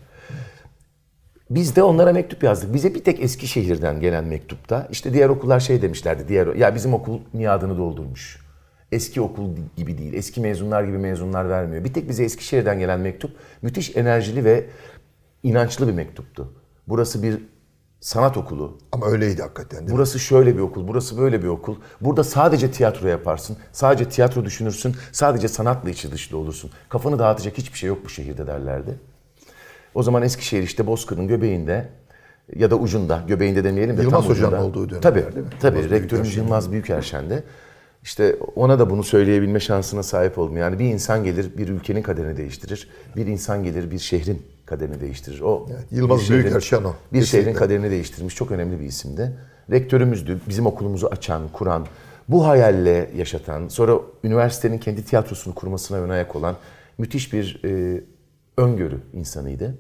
Biz 1.50 1.76
de 1.76 1.84
onlara 1.84 2.14
mektup 2.14 2.44
yazdık. 2.44 2.74
Bize 2.74 2.96
bir 2.96 3.04
tek 3.04 3.20
Eskişehir'den 3.24 4.00
gelen 4.00 4.24
mektupta 4.26 4.88
işte 4.92 5.14
diğer 5.14 5.30
okullar 5.30 5.60
şey 5.60 5.82
demişlerdi. 5.82 6.28
Diğer 6.28 6.48
ya 6.56 6.76
bizim 6.76 6.94
okul 6.94 7.20
miadını 7.34 7.78
doldurmuş. 7.78 8.48
Eski 8.92 9.22
okul 9.22 9.50
gibi 9.78 9.98
değil. 9.98 10.14
Eski 10.14 10.42
mezunlar 10.42 10.84
gibi 10.84 10.98
mezunlar 10.98 11.50
vermiyor. 11.50 11.84
Bir 11.84 11.94
tek 11.94 12.10
bize 12.10 12.24
Eskişehir'den 12.24 12.80
gelen 12.80 13.00
mektup 13.00 13.32
müthiş 13.62 13.96
enerjili 13.96 14.46
ve 14.46 14.66
inançlı 15.44 15.88
bir 15.88 15.94
mektuptu. 15.94 16.54
Burası 16.88 17.24
bir 17.24 17.38
sanat 18.00 18.38
okulu. 18.38 18.78
Ama 18.92 19.06
öyleydi 19.06 19.42
hakikaten 19.42 19.80
değil 19.80 19.92
mi? 19.92 19.96
Burası 19.96 20.20
şöyle 20.20 20.56
bir 20.56 20.62
okul, 20.62 20.88
burası 20.88 21.18
böyle 21.18 21.44
bir 21.44 21.48
okul. 21.48 21.76
Burada 22.02 22.24
sadece 22.24 22.72
tiyatro 22.72 23.08
yaparsın, 23.08 23.58
sadece 23.72 24.10
tiyatro 24.10 24.46
düşünürsün, 24.46 24.96
sadece 25.12 25.48
sanatla 25.48 25.90
içi 25.90 26.12
dışlı 26.12 26.38
olursun. 26.38 26.72
Kafanı 26.90 27.20
dağıtacak 27.20 27.58
hiçbir 27.58 27.78
şey 27.78 27.88
yok 27.88 28.06
bu 28.06 28.10
şehirde 28.10 28.48
derlerdi. 28.48 29.00
O 29.98 30.04
zaman 30.04 30.24
Eskişehir 30.24 30.64
işte 30.64 30.88
Bozkır'ın 30.88 31.28
göbeğinde 31.28 31.90
ya 32.56 32.72
da 32.72 32.76
ucunda, 32.76 33.24
göbeğinde 33.28 33.64
demeyelim 33.64 33.98
de 33.98 34.02
Yılmaz 34.02 34.24
tam 34.24 34.32
ucunda. 34.32 34.48
Hoca'nın 34.48 34.64
olduğu 34.70 34.90
dönemler 34.90 35.02
tabii, 35.02 35.20
değil 35.36 35.46
mi? 35.46 35.52
Tabii, 35.60 35.78
Yılmaz 35.78 35.92
rektörümüz 35.92 36.12
Büyükerşen. 36.12 36.42
Yılmaz 36.44 36.72
Büyükerşen'de. 36.72 37.44
İşte 38.04 38.36
ona 38.56 38.80
da 38.80 38.90
bunu 38.90 39.04
söyleyebilme 39.04 39.60
şansına 39.60 40.04
sahip 40.04 40.38
oldum. 40.38 40.58
Yani 40.58 40.80
bir 40.80 40.86
insan 40.86 41.24
gelir 41.24 41.58
bir 41.58 41.68
ülkenin 41.68 42.02
kaderini 42.02 42.38
değiştirir. 42.38 42.90
Bir 43.16 43.28
insan 43.28 43.64
gelir 43.64 43.92
bir 43.92 44.00
şehrin 44.00 44.42
kaderini 44.66 45.02
değiştirir. 45.02 45.42
O 45.42 45.68
Yılmaz 45.92 46.20
bir 46.20 46.26
şehrin- 46.26 46.44
Büyükerşen 46.44 46.84
o. 46.84 46.94
Bir 47.14 47.24
şehrin 47.24 47.54
kaderini 47.54 47.92
değiştirmiş 47.92 48.36
çok 48.36 48.52
önemli 48.52 48.80
bir 48.80 48.86
isimdi. 48.86 49.32
Rektörümüzdü, 49.72 50.40
bizim 50.50 50.66
okulumuzu 50.66 51.08
açan, 51.08 51.42
kuran, 51.54 51.86
bu 52.28 52.48
hayalle 52.48 53.10
yaşatan, 53.16 53.68
sonra 53.68 53.94
üniversitenin 54.24 54.78
kendi 54.78 55.06
tiyatrosunu 55.06 55.56
kurmasına 55.56 55.98
ön 55.98 56.10
ayak 56.10 56.36
olan 56.36 56.56
müthiş 56.98 57.34
bir 57.34 57.62
e, 57.66 58.02
öngörü 58.58 59.00
insanıydı. 59.14 59.76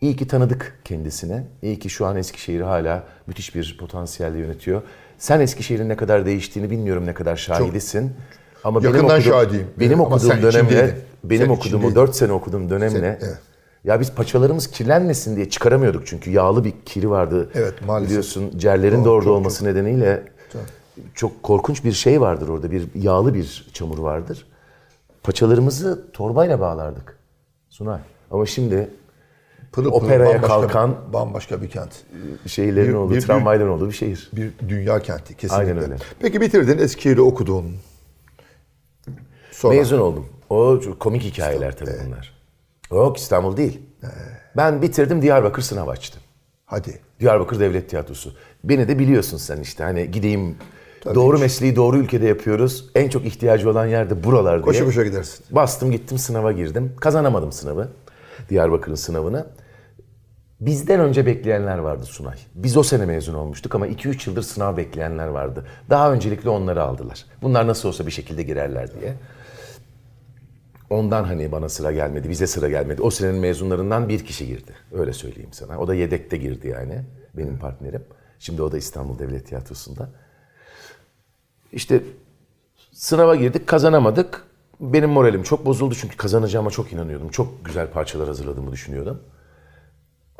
İyi 0.00 0.16
ki 0.16 0.26
tanıdık 0.28 0.78
kendisine. 0.84 1.44
İyi 1.62 1.78
ki 1.78 1.90
şu 1.90 2.06
an 2.06 2.16
Eskişehir'i 2.16 2.62
hala 2.62 3.04
müthiş 3.26 3.54
bir 3.54 3.76
potansiyelle 3.80 4.38
yönetiyor. 4.38 4.82
Sen 5.18 5.40
Eskişehir'in 5.40 5.88
ne 5.88 5.96
kadar 5.96 6.26
değiştiğini 6.26 6.70
bilmiyorum 6.70 7.06
ne 7.06 7.14
kadar 7.14 7.36
şahidisin. 7.36 8.12
Ama 8.64 8.82
benim 8.82 8.94
Yakından 8.94 9.16
okuduğum, 9.18 9.32
şahidiyim. 9.32 9.66
benim 9.80 10.00
Ama 10.00 10.16
okuduğum 10.16 10.42
dönemle, 10.42 10.98
benim 11.24 11.46
Sen 11.46 11.52
okuduğum 11.52 11.80
o 11.80 11.86
içindeydin. 11.86 11.94
4 11.94 12.16
sene 12.16 12.32
okuduğum 12.32 12.70
dönemle 12.70 13.18
Sen- 13.20 13.26
evet. 13.28 13.38
ya 13.84 14.00
biz 14.00 14.12
paçalarımız 14.12 14.66
kirlenmesin 14.66 15.36
diye 15.36 15.50
çıkaramıyorduk 15.50 16.06
çünkü 16.06 16.30
yağlı 16.30 16.64
bir 16.64 16.72
kiri 16.84 17.10
vardı. 17.10 17.50
Evet, 17.54 17.74
maalesef. 17.86 18.10
Biliyorsun 18.10 18.58
cerlerin 18.58 19.00
de 19.00 19.04
Doğru, 19.04 19.14
orada 19.14 19.24
çok, 19.24 19.36
olması 19.36 19.64
nedeniyle 19.64 20.22
çok 21.14 21.42
korkunç 21.42 21.84
bir 21.84 21.92
şey 21.92 22.20
vardır 22.20 22.48
orada. 22.48 22.70
Bir 22.70 22.88
yağlı 22.94 23.34
bir 23.34 23.70
çamur 23.72 23.98
vardır. 23.98 24.46
Paçalarımızı 25.22 26.12
torbayla 26.12 26.60
bağlardık. 26.60 27.18
Sunay. 27.68 28.00
Ama 28.30 28.46
şimdi 28.46 28.90
Pırıl 29.72 29.92
Operaya 29.92 30.34
bambaşka- 30.34 30.46
kalkan- 30.46 30.96
bambaşka 31.12 31.62
bir 31.62 31.70
kent. 31.70 31.90
şehirlerin 32.46 32.88
Bir- 32.88 32.94
olduğu, 32.94 33.14
bir- 33.14 33.20
tramvayların 33.20 33.68
olduğu 33.70 33.88
bir 33.88 33.94
şehir. 33.94 34.30
Bir 34.32 34.50
dünya 34.68 34.98
kenti 35.00 35.34
kesinlikle. 35.36 35.56
Aynen 35.70 35.82
öyle. 35.82 35.96
Peki 36.20 36.40
bitirdin 36.40 36.78
Eskişehir'i 36.78 37.20
okudun. 37.20 37.64
Sonra 39.52 39.74
Mezun 39.74 39.98
oldum. 40.00 40.26
O 40.50 40.80
komik 40.98 41.22
hikayeler 41.22 41.76
tabii 41.76 41.90
bunlar. 42.06 42.34
Yok 42.92 43.16
İstanbul 43.16 43.56
değil. 43.56 43.80
Ben 44.56 44.82
bitirdim 44.82 45.22
Diyarbakır 45.22 45.62
sınav 45.62 45.88
açtım. 45.88 46.20
hadi. 46.66 47.00
Diyarbakır 47.20 47.60
Devlet 47.60 47.90
Tiyatrosu. 47.90 48.32
Beni 48.64 48.88
de 48.88 48.98
biliyorsun 48.98 49.36
sen 49.36 49.60
işte 49.60 49.84
hani 49.84 50.10
gideyim 50.10 50.56
doğru 51.14 51.38
mesleği 51.38 51.76
doğru 51.76 51.98
ülkede 51.98 52.26
yapıyoruz. 52.26 52.90
En 52.94 53.08
çok 53.08 53.24
ihtiyacı 53.24 53.70
olan 53.70 53.86
yerde 53.86 54.24
buralar 54.24 54.54
diye. 54.56 54.64
Koşa 54.64 54.84
koşa 54.84 55.04
gidersin. 55.04 55.44
Bastım 55.50 55.90
gittim 55.90 56.18
sınava 56.18 56.52
girdim. 56.52 56.92
Kazanamadım 57.00 57.52
sınavı. 57.52 57.88
Diyarbakır'ın 58.48 58.94
sınavını. 58.94 59.46
Bizden 60.60 61.00
önce 61.00 61.26
bekleyenler 61.26 61.78
vardı 61.78 62.04
Sunay. 62.04 62.36
Biz 62.54 62.76
o 62.76 62.82
sene 62.82 63.06
mezun 63.06 63.34
olmuştuk 63.34 63.74
ama 63.74 63.88
2-3 63.88 64.28
yıldır 64.28 64.42
sınav 64.42 64.76
bekleyenler 64.76 65.26
vardı. 65.26 65.66
Daha 65.90 66.12
öncelikle 66.12 66.50
onları 66.50 66.82
aldılar. 66.82 67.24
Bunlar 67.42 67.66
nasıl 67.66 67.88
olsa 67.88 68.06
bir 68.06 68.10
şekilde 68.10 68.42
girerler 68.42 69.00
diye. 69.00 69.14
Ondan 70.90 71.24
hani 71.24 71.52
bana 71.52 71.68
sıra 71.68 71.92
gelmedi, 71.92 72.28
bize 72.28 72.46
sıra 72.46 72.68
gelmedi. 72.68 73.02
O 73.02 73.10
senenin 73.10 73.40
mezunlarından 73.40 74.08
bir 74.08 74.26
kişi 74.26 74.46
girdi. 74.46 74.72
Öyle 74.92 75.12
söyleyeyim 75.12 75.52
sana. 75.52 75.78
O 75.78 75.88
da 75.88 75.94
yedekte 75.94 76.36
girdi 76.36 76.68
yani. 76.68 77.04
Benim 77.36 77.58
partnerim. 77.58 78.04
Şimdi 78.38 78.62
o 78.62 78.72
da 78.72 78.78
İstanbul 78.78 79.18
Devlet 79.18 79.46
Tiyatrosu'nda. 79.46 80.10
İşte 81.72 82.02
sınava 82.92 83.36
girdik, 83.36 83.66
kazanamadık. 83.66 84.44
Benim 84.80 85.10
moralim 85.10 85.42
çok 85.42 85.66
bozuldu 85.66 85.94
çünkü 85.94 86.16
kazanacağıma 86.16 86.70
çok 86.70 86.92
inanıyordum. 86.92 87.28
Çok 87.28 87.64
güzel 87.64 87.90
parçalar 87.90 88.26
hazırladığımı 88.26 88.72
düşünüyordum. 88.72 89.22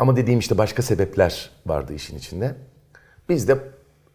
Ama 0.00 0.16
dediğim 0.16 0.40
işte 0.40 0.58
başka 0.58 0.82
sebepler 0.82 1.50
vardı 1.66 1.94
işin 1.94 2.18
içinde. 2.18 2.54
Biz 3.28 3.48
de 3.48 3.58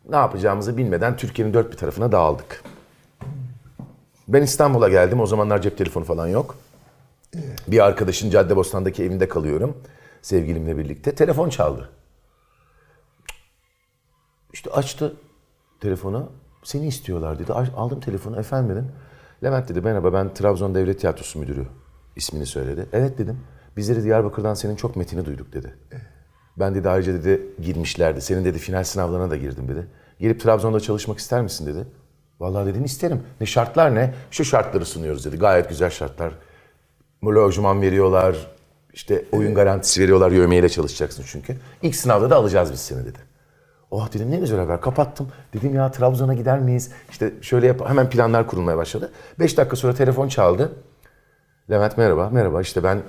ne 0.09 0.15
yapacağımızı 0.15 0.77
bilmeden 0.77 1.17
Türkiye'nin 1.17 1.53
dört 1.53 1.71
bir 1.71 1.77
tarafına 1.77 2.11
dağıldık. 2.11 2.63
Ben 4.27 4.41
İstanbul'a 4.41 4.89
geldim. 4.89 5.19
O 5.19 5.25
zamanlar 5.25 5.61
cep 5.61 5.77
telefonu 5.77 6.03
falan 6.03 6.27
yok. 6.27 6.55
Bir 7.67 7.85
arkadaşın 7.85 8.29
Caddebostan'daki 8.29 9.03
evinde 9.03 9.27
kalıyorum. 9.27 9.77
Sevgilimle 10.21 10.77
birlikte. 10.77 11.15
Telefon 11.15 11.49
çaldı. 11.49 11.89
İşte 14.53 14.71
açtı 14.71 15.15
telefonu. 15.79 16.31
Seni 16.63 16.87
istiyorlar 16.87 17.39
dedi. 17.39 17.53
Aldım 17.53 17.99
telefonu. 17.99 18.39
Efendim 18.39 18.75
dedim. 18.75 18.91
Levent 19.43 19.69
dedi 19.69 19.81
merhaba 19.81 20.13
ben 20.13 20.33
Trabzon 20.33 20.75
Devlet 20.75 20.99
Tiyatrosu 20.99 21.39
Müdürü. 21.39 21.65
ismini 22.15 22.45
söyledi. 22.45 22.85
Evet 22.93 23.17
dedim. 23.17 23.39
Bizleri 23.77 24.03
Diyarbakır'dan 24.03 24.53
senin 24.53 24.75
çok 24.75 24.95
metini 24.95 25.25
duyduk 25.25 25.53
dedi. 25.53 25.73
Ben 26.57 26.75
dedi 26.75 26.89
ayrıca 26.89 27.13
dedi 27.13 27.41
girmişlerdi. 27.61 28.21
Senin 28.21 28.45
dedi 28.45 28.59
final 28.59 28.83
sınavlarına 28.83 29.29
da 29.29 29.35
girdim 29.35 29.67
dedi. 29.67 29.88
Gelip 30.19 30.41
Trabzon'da 30.41 30.79
çalışmak 30.79 31.19
ister 31.19 31.41
misin 31.41 31.65
dedi. 31.65 31.88
Vallahi 32.39 32.65
dedim 32.65 32.85
isterim. 32.85 33.23
Ne 33.41 33.45
şartlar 33.47 33.95
ne? 33.95 34.13
Şu 34.31 34.45
şartları 34.45 34.85
sunuyoruz 34.85 35.25
dedi. 35.25 35.38
Gayet 35.38 35.69
güzel 35.69 35.89
şartlar. 35.89 36.33
Lojman 37.25 37.81
veriyorlar. 37.81 38.55
İşte 38.93 39.25
oyun 39.31 39.55
garantisi 39.55 40.01
veriyorlar. 40.01 40.31
Yövmeyle 40.31 40.69
çalışacaksın 40.69 41.23
çünkü. 41.27 41.57
İlk 41.81 41.95
sınavda 41.95 42.29
da 42.29 42.35
alacağız 42.35 42.71
biz 42.71 42.79
seni 42.79 43.05
dedi. 43.05 43.19
Oh 43.91 44.13
dedim 44.13 44.31
ne 44.31 44.38
güzel 44.38 44.59
haber. 44.59 44.81
Kapattım. 44.81 45.31
Dedim 45.53 45.75
ya 45.75 45.91
Trabzon'a 45.91 46.33
gider 46.33 46.59
miyiz? 46.59 46.91
İşte 47.09 47.33
şöyle 47.41 47.67
yap. 47.67 47.81
Hemen 47.88 48.09
planlar 48.09 48.47
kurulmaya 48.47 48.77
başladı. 48.77 49.11
Beş 49.39 49.57
dakika 49.57 49.75
sonra 49.75 49.93
telefon 49.93 50.27
çaldı. 50.27 50.71
Levent 51.71 51.97
merhaba. 51.97 52.29
Merhaba 52.29 52.61
işte 52.61 52.83
ben 52.83 53.01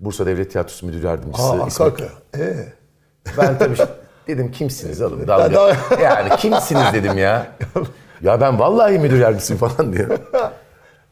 Bursa 0.00 0.26
Devlet 0.26 0.50
Tiyatrosu 0.52 0.86
Müdür 0.86 1.02
Yardımcısı. 1.04 1.42
Aa, 1.52 1.66
İsmet-. 1.66 2.02
Ee, 2.38 2.72
ben 3.38 3.58
tabii 3.58 3.76
dedim 4.26 4.50
kimsiniz 4.52 5.02
oğlum 5.02 5.26
dalga. 5.28 5.76
Yani 6.02 6.36
kimsiniz 6.36 6.84
dedim 6.92 7.18
ya. 7.18 7.46
Ya 8.22 8.40
ben 8.40 8.58
vallahi 8.58 8.98
müdür 8.98 9.18
yardımcısıyım 9.20 9.60
falan 9.60 9.92
diyor. 9.92 10.18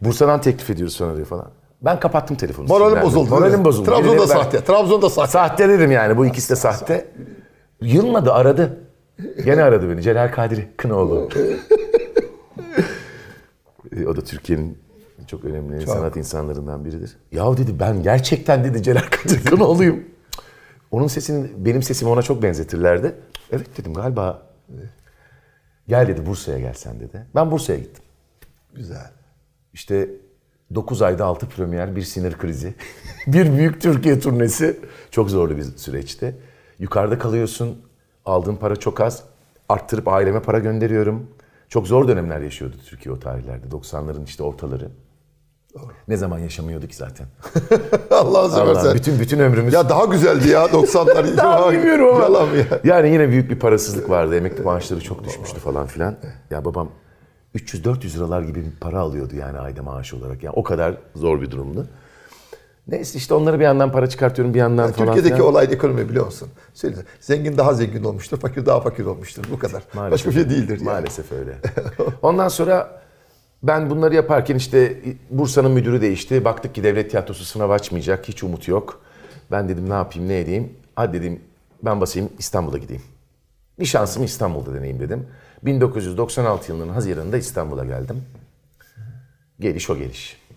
Bursa'dan 0.01 0.41
teklif 0.41 0.71
ediyoruz 0.71 0.97
sonra 0.97 1.17
diyor 1.17 1.27
falan. 1.27 1.47
Ben 1.83 2.01
kapattım 2.01 2.37
telefonu. 2.37 2.67
Moralim 2.69 3.03
bozuldu. 3.03 3.31
Moralim 3.31 3.65
bozuldu. 3.65 3.87
Trabzon'da 3.91 4.13
Birileri 4.13 4.29
ben- 4.29 4.35
sahte. 4.35 4.65
Trabzon'da 4.65 5.11
sahte. 5.11 5.31
Sahte 5.33 5.69
dedim 5.69 5.91
yani. 5.93 6.17
Bu 6.17 6.27
ikisi 6.27 6.51
de 6.51 6.57
sahte. 6.57 7.09
Yılmadı 7.83 8.33
aradı. 8.33 8.79
Gene 9.45 9.63
aradı 9.63 9.91
beni. 9.91 10.03
Celal 10.03 10.33
Kadri 10.33 10.69
Kınoğlu. 10.77 11.29
E, 13.97 14.07
o 14.07 14.17
da 14.17 14.21
Türkiye'nin 14.21 14.79
çok 15.29 15.45
önemli 15.45 15.87
sanat 15.87 16.17
insanlarından 16.17 16.85
biridir. 16.85 17.17
Ya 17.33 17.57
dedi 17.57 17.81
ben 17.81 18.03
gerçekten 18.03 18.65
dedi 18.65 18.83
Celal 18.83 19.03
Kadri 19.11 19.45
Kınoğlu'yum. 19.45 20.05
Onun 20.91 21.07
sesini, 21.07 21.51
benim 21.57 21.83
sesimi 21.83 22.11
ona 22.11 22.23
çok 22.23 22.43
benzetirlerdi. 22.43 23.15
Evet 23.53 23.79
dedim 23.79 23.95
galiba. 23.95 24.43
Gel 25.89 26.09
dedi 26.09 26.27
Bursa'ya 26.27 26.59
gelsen 26.59 27.01
dedi. 27.01 27.27
Ben 27.35 27.51
Bursa'ya 27.51 27.79
gittim. 27.79 28.05
Güzel. 28.75 29.11
İşte 29.73 30.09
9 30.75 31.03
ayda 31.03 31.25
6 31.25 31.49
premier, 31.49 31.97
bir 31.97 32.03
sinir 32.03 32.39
krizi, 32.39 32.75
bir 33.27 33.53
büyük 33.53 33.81
Türkiye 33.81 34.21
turnesi. 34.21 34.81
Çok 35.11 35.31
zorlu 35.31 35.57
bir 35.57 35.63
süreçti. 35.63 36.37
Yukarıda 36.79 37.19
kalıyorsun, 37.19 37.83
aldığın 38.25 38.57
para 38.57 38.77
çok 38.77 39.01
az. 39.01 39.25
Arttırıp 39.69 40.09
aileme 40.09 40.43
para 40.43 40.59
gönderiyorum. 40.59 41.31
Çok 41.69 41.87
zor 41.87 42.09
dönemler 42.09 42.41
yaşıyordu 42.41 42.77
Türkiye 42.87 43.15
o 43.15 43.21
tarihlerde. 43.21 43.67
90'ların 43.67 44.25
işte 44.25 44.43
ortaları. 44.43 44.89
Ne 46.09 46.17
zaman 46.17 46.39
yaşamıyordu 46.39 46.87
ki 46.87 46.97
zaten. 46.97 47.27
Allah, 48.11 48.49
seversen. 48.49 48.95
bütün 48.95 49.21
bütün 49.21 49.39
ömrümüz. 49.39 49.75
Ya 49.75 49.89
daha 49.89 50.05
güzeldi 50.05 50.49
ya 50.49 50.65
90'lar. 50.65 51.37
Daha 51.37 51.73
bilmiyorum 51.73 52.15
ama. 52.15 52.25
Yalan 52.25 52.47
ya. 52.47 52.81
Yani 52.85 53.13
yine 53.13 53.29
büyük 53.29 53.51
bir 53.51 53.59
parasızlık 53.59 54.11
vardı. 54.11 54.37
Emekli 54.37 54.63
maaşları 54.65 55.01
çok 55.01 55.25
düşmüştü 55.25 55.61
falan 55.61 55.87
filan. 55.87 56.17
Ya 56.51 56.65
babam 56.65 56.89
300-400 57.55 58.17
liralar 58.17 58.43
gibi 58.43 58.65
bir 58.65 58.81
para 58.81 58.99
alıyordu 59.01 59.37
yani 59.37 59.59
ayda 59.59 59.83
maaş 59.83 60.15
olarak. 60.15 60.43
Yani 60.43 60.55
o 60.57 60.63
kadar 60.63 60.95
zor 61.15 61.41
bir 61.41 61.51
durumdu. 61.51 61.87
Neyse 62.89 63.19
işte 63.19 63.35
onları 63.35 63.59
bir 63.59 63.65
yandan 63.65 63.93
para 63.93 64.09
çıkartıyorum 64.09 64.55
bir 64.55 64.59
yandan 64.59 64.93
falan 64.93 65.07
Türkiye'deki 65.07 65.35
filan. 65.35 65.51
olay 65.51 65.69
ekonomi 65.71 66.09
biliyor 66.09 66.27
musun? 66.27 66.49
Söyle. 66.75 66.97
Zengin 67.21 67.57
daha 67.57 67.75
zengin 67.75 68.05
olmuştur, 68.05 68.39
fakir 68.41 68.67
daha 68.67 68.81
fakir 68.81 69.05
olmuştur. 69.05 69.45
Bu 69.53 69.59
kadar. 69.59 69.83
Başka 70.11 70.31
bir 70.31 70.35
şey 70.35 70.51
değildir. 70.51 70.77
Yani. 70.77 70.85
Maalesef 70.85 71.33
öyle. 71.33 71.53
Ondan 72.23 72.49
sonra 72.49 73.01
ben 73.63 73.91
bunları 73.91 74.15
yaparken 74.15 74.57
işte 74.57 74.99
Bursa'nın 75.31 75.71
müdürü 75.71 76.01
değişti. 76.01 76.45
Baktık 76.45 76.75
ki 76.75 76.85
devlet 76.85 77.11
tiyatrosu 77.11 77.45
sınav 77.45 77.71
açmayacak. 77.71 78.29
Hiç 78.29 78.43
umut 78.43 78.69
yok. 78.69 79.01
Ben 79.51 79.69
dedim 79.69 79.91
ne 79.91 79.95
yapayım 79.95 80.29
ne 80.29 80.41
edeyim. 80.41 80.73
Hadi 80.97 81.21
dedim 81.21 81.41
ben 81.83 82.01
basayım 82.01 82.31
İstanbul'a 82.39 82.79
gideyim. 82.79 83.03
Bir 83.81 83.87
şansımı 83.87 84.25
İstanbul'da 84.25 84.75
deneyeyim 84.75 85.01
dedim. 85.01 85.27
1996 85.63 86.73
yılının 86.73 86.93
Haziran'ında 86.93 87.37
İstanbul'a 87.37 87.85
geldim. 87.85 88.23
Geliş 89.61 89.91
o 89.91 89.97
geliş. 89.97 90.48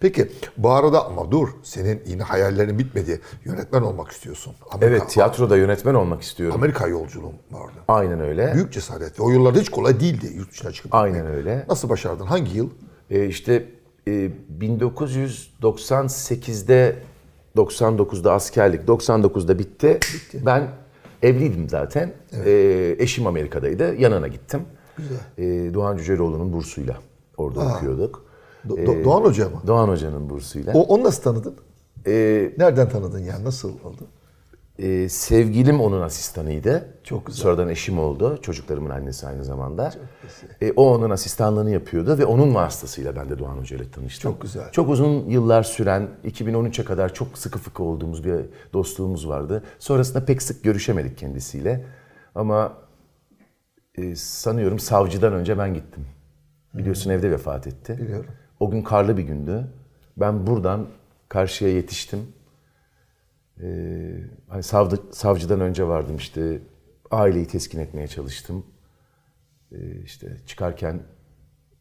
Peki 0.00 0.28
bu 0.56 0.70
arada 0.70 1.06
ama 1.06 1.30
dur 1.30 1.48
senin 1.62 2.02
yine 2.06 2.22
hayallerin 2.22 2.78
bitmedi. 2.78 3.20
Yönetmen 3.44 3.82
olmak 3.82 4.10
istiyorsun. 4.10 4.54
Amerika, 4.70 4.86
Evet 4.96 5.08
tiyatroda 5.10 5.56
yönetmen 5.56 5.94
olmak 5.94 6.22
istiyorum. 6.22 6.56
Amerika 6.56 6.88
yolculuğum 6.88 7.32
vardı. 7.50 7.74
Aynen 7.88 8.20
öyle. 8.20 8.54
Büyük 8.54 8.72
cesaret. 8.72 9.20
O 9.20 9.30
yıllarda 9.30 9.58
hiç 9.60 9.68
kolay 9.68 10.00
değildi 10.00 10.32
yurt 10.36 10.50
dışına 10.52 10.72
çıkıp. 10.72 10.94
Aynen 10.94 11.26
öyle. 11.26 11.64
Nasıl 11.68 11.88
başardın? 11.88 12.26
Hangi 12.26 12.56
yıl? 12.56 12.70
Ee, 13.10 13.26
işte 13.26 13.64
e, 14.08 14.30
1998'de 14.60 16.96
99'da 17.56 18.32
askerlik 18.32 18.88
99'da 18.88 19.58
bitti. 19.58 19.98
Ben 20.46 20.68
evliydim 21.22 21.68
zaten. 21.68 22.12
Ee, 22.44 22.96
eşim 22.98 23.26
Amerika'daydı. 23.26 23.94
Yanına 23.94 24.28
gittim. 24.28 24.60
Ee, 25.38 25.70
Doğan 25.74 25.96
Cüceloğlu'nun 25.96 26.52
bursuyla 26.52 26.96
orada 27.36 27.60
okuyorduk. 27.60 28.29
Do- 28.68 28.86
Do- 28.86 29.04
Doğan 29.04 29.22
Hoca 29.22 29.48
mı? 29.48 29.62
Doğan 29.66 29.88
Hoca'nın 29.88 30.30
bursuyla. 30.30 30.72
O, 30.74 30.80
onu 30.82 31.04
nasıl 31.04 31.22
tanıdın? 31.22 31.54
Ee, 32.06 32.52
Nereden 32.58 32.88
tanıdın 32.88 33.18
yani? 33.18 33.44
Nasıl 33.44 33.68
oldu? 33.68 34.06
e, 34.78 35.08
sevgilim 35.08 35.80
onun 35.80 36.00
asistanıydı. 36.00 36.88
Çok 37.04 37.26
güzel. 37.26 37.42
Sonradan 37.42 37.68
eşim 37.68 37.98
oldu. 37.98 38.38
Çocuklarımın 38.42 38.90
annesi 38.90 39.26
aynı 39.26 39.44
zamanda. 39.44 39.92
E, 40.60 40.72
o 40.72 40.94
onun 40.94 41.10
asistanlığını 41.10 41.70
yapıyordu 41.70 42.18
ve 42.18 42.24
onun 42.24 42.54
vasıtasıyla 42.54 43.16
ben 43.16 43.28
de 43.30 43.38
Doğan 43.38 43.56
Hoca 43.56 43.76
ile 43.76 43.90
tanıştım. 43.90 44.32
Çok 44.32 44.42
güzel. 44.42 44.70
Çok 44.72 44.88
uzun 44.88 45.28
yıllar 45.28 45.62
süren, 45.62 46.08
2013'e 46.24 46.84
kadar 46.84 47.14
çok 47.14 47.38
sıkı 47.38 47.58
fıkı 47.58 47.82
olduğumuz 47.82 48.24
bir 48.24 48.34
dostluğumuz 48.72 49.28
vardı. 49.28 49.62
Sonrasında 49.78 50.24
pek 50.24 50.42
sık 50.42 50.64
görüşemedik 50.64 51.18
kendisiyle. 51.18 51.84
Ama 52.34 52.72
e, 53.94 54.16
sanıyorum 54.16 54.78
savcıdan 54.78 55.32
önce 55.32 55.58
ben 55.58 55.74
gittim. 55.74 56.06
Biliyorsun 56.74 57.10
evde 57.10 57.30
vefat 57.30 57.66
etti. 57.66 57.98
Biliyorum. 58.00 58.26
O 58.60 58.70
gün 58.70 58.82
karlı 58.82 59.16
bir 59.16 59.22
gündü. 59.22 59.66
Ben 60.16 60.46
buradan 60.46 60.86
karşıya 61.28 61.70
yetiştim. 61.70 62.20
Ee, 63.62 64.16
hani 64.48 64.62
savcı, 64.62 64.96
savcıdan 65.12 65.60
önce 65.60 65.88
vardım 65.88 66.16
işte. 66.16 66.58
Aileyi 67.10 67.46
teskin 67.46 67.78
etmeye 67.78 68.08
çalıştım. 68.08 68.66
Ee, 69.72 69.76
işte 70.04 70.36
çıkarken 70.46 71.00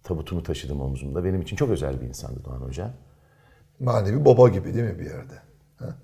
tabutunu 0.04 0.44
taşıdım 0.44 0.82
omzumda. 0.82 1.24
Benim 1.24 1.42
için 1.42 1.56
çok 1.56 1.70
özel 1.70 2.02
bir 2.02 2.08
insandı 2.08 2.46
Doğan 2.46 2.62
Hoca. 2.62 2.94
Manevi 3.80 4.26
baba 4.26 4.50
gibi 4.50 4.74
değil 4.74 4.86
mi 4.86 5.00
bir 5.00 5.06
yerde? 5.06 5.34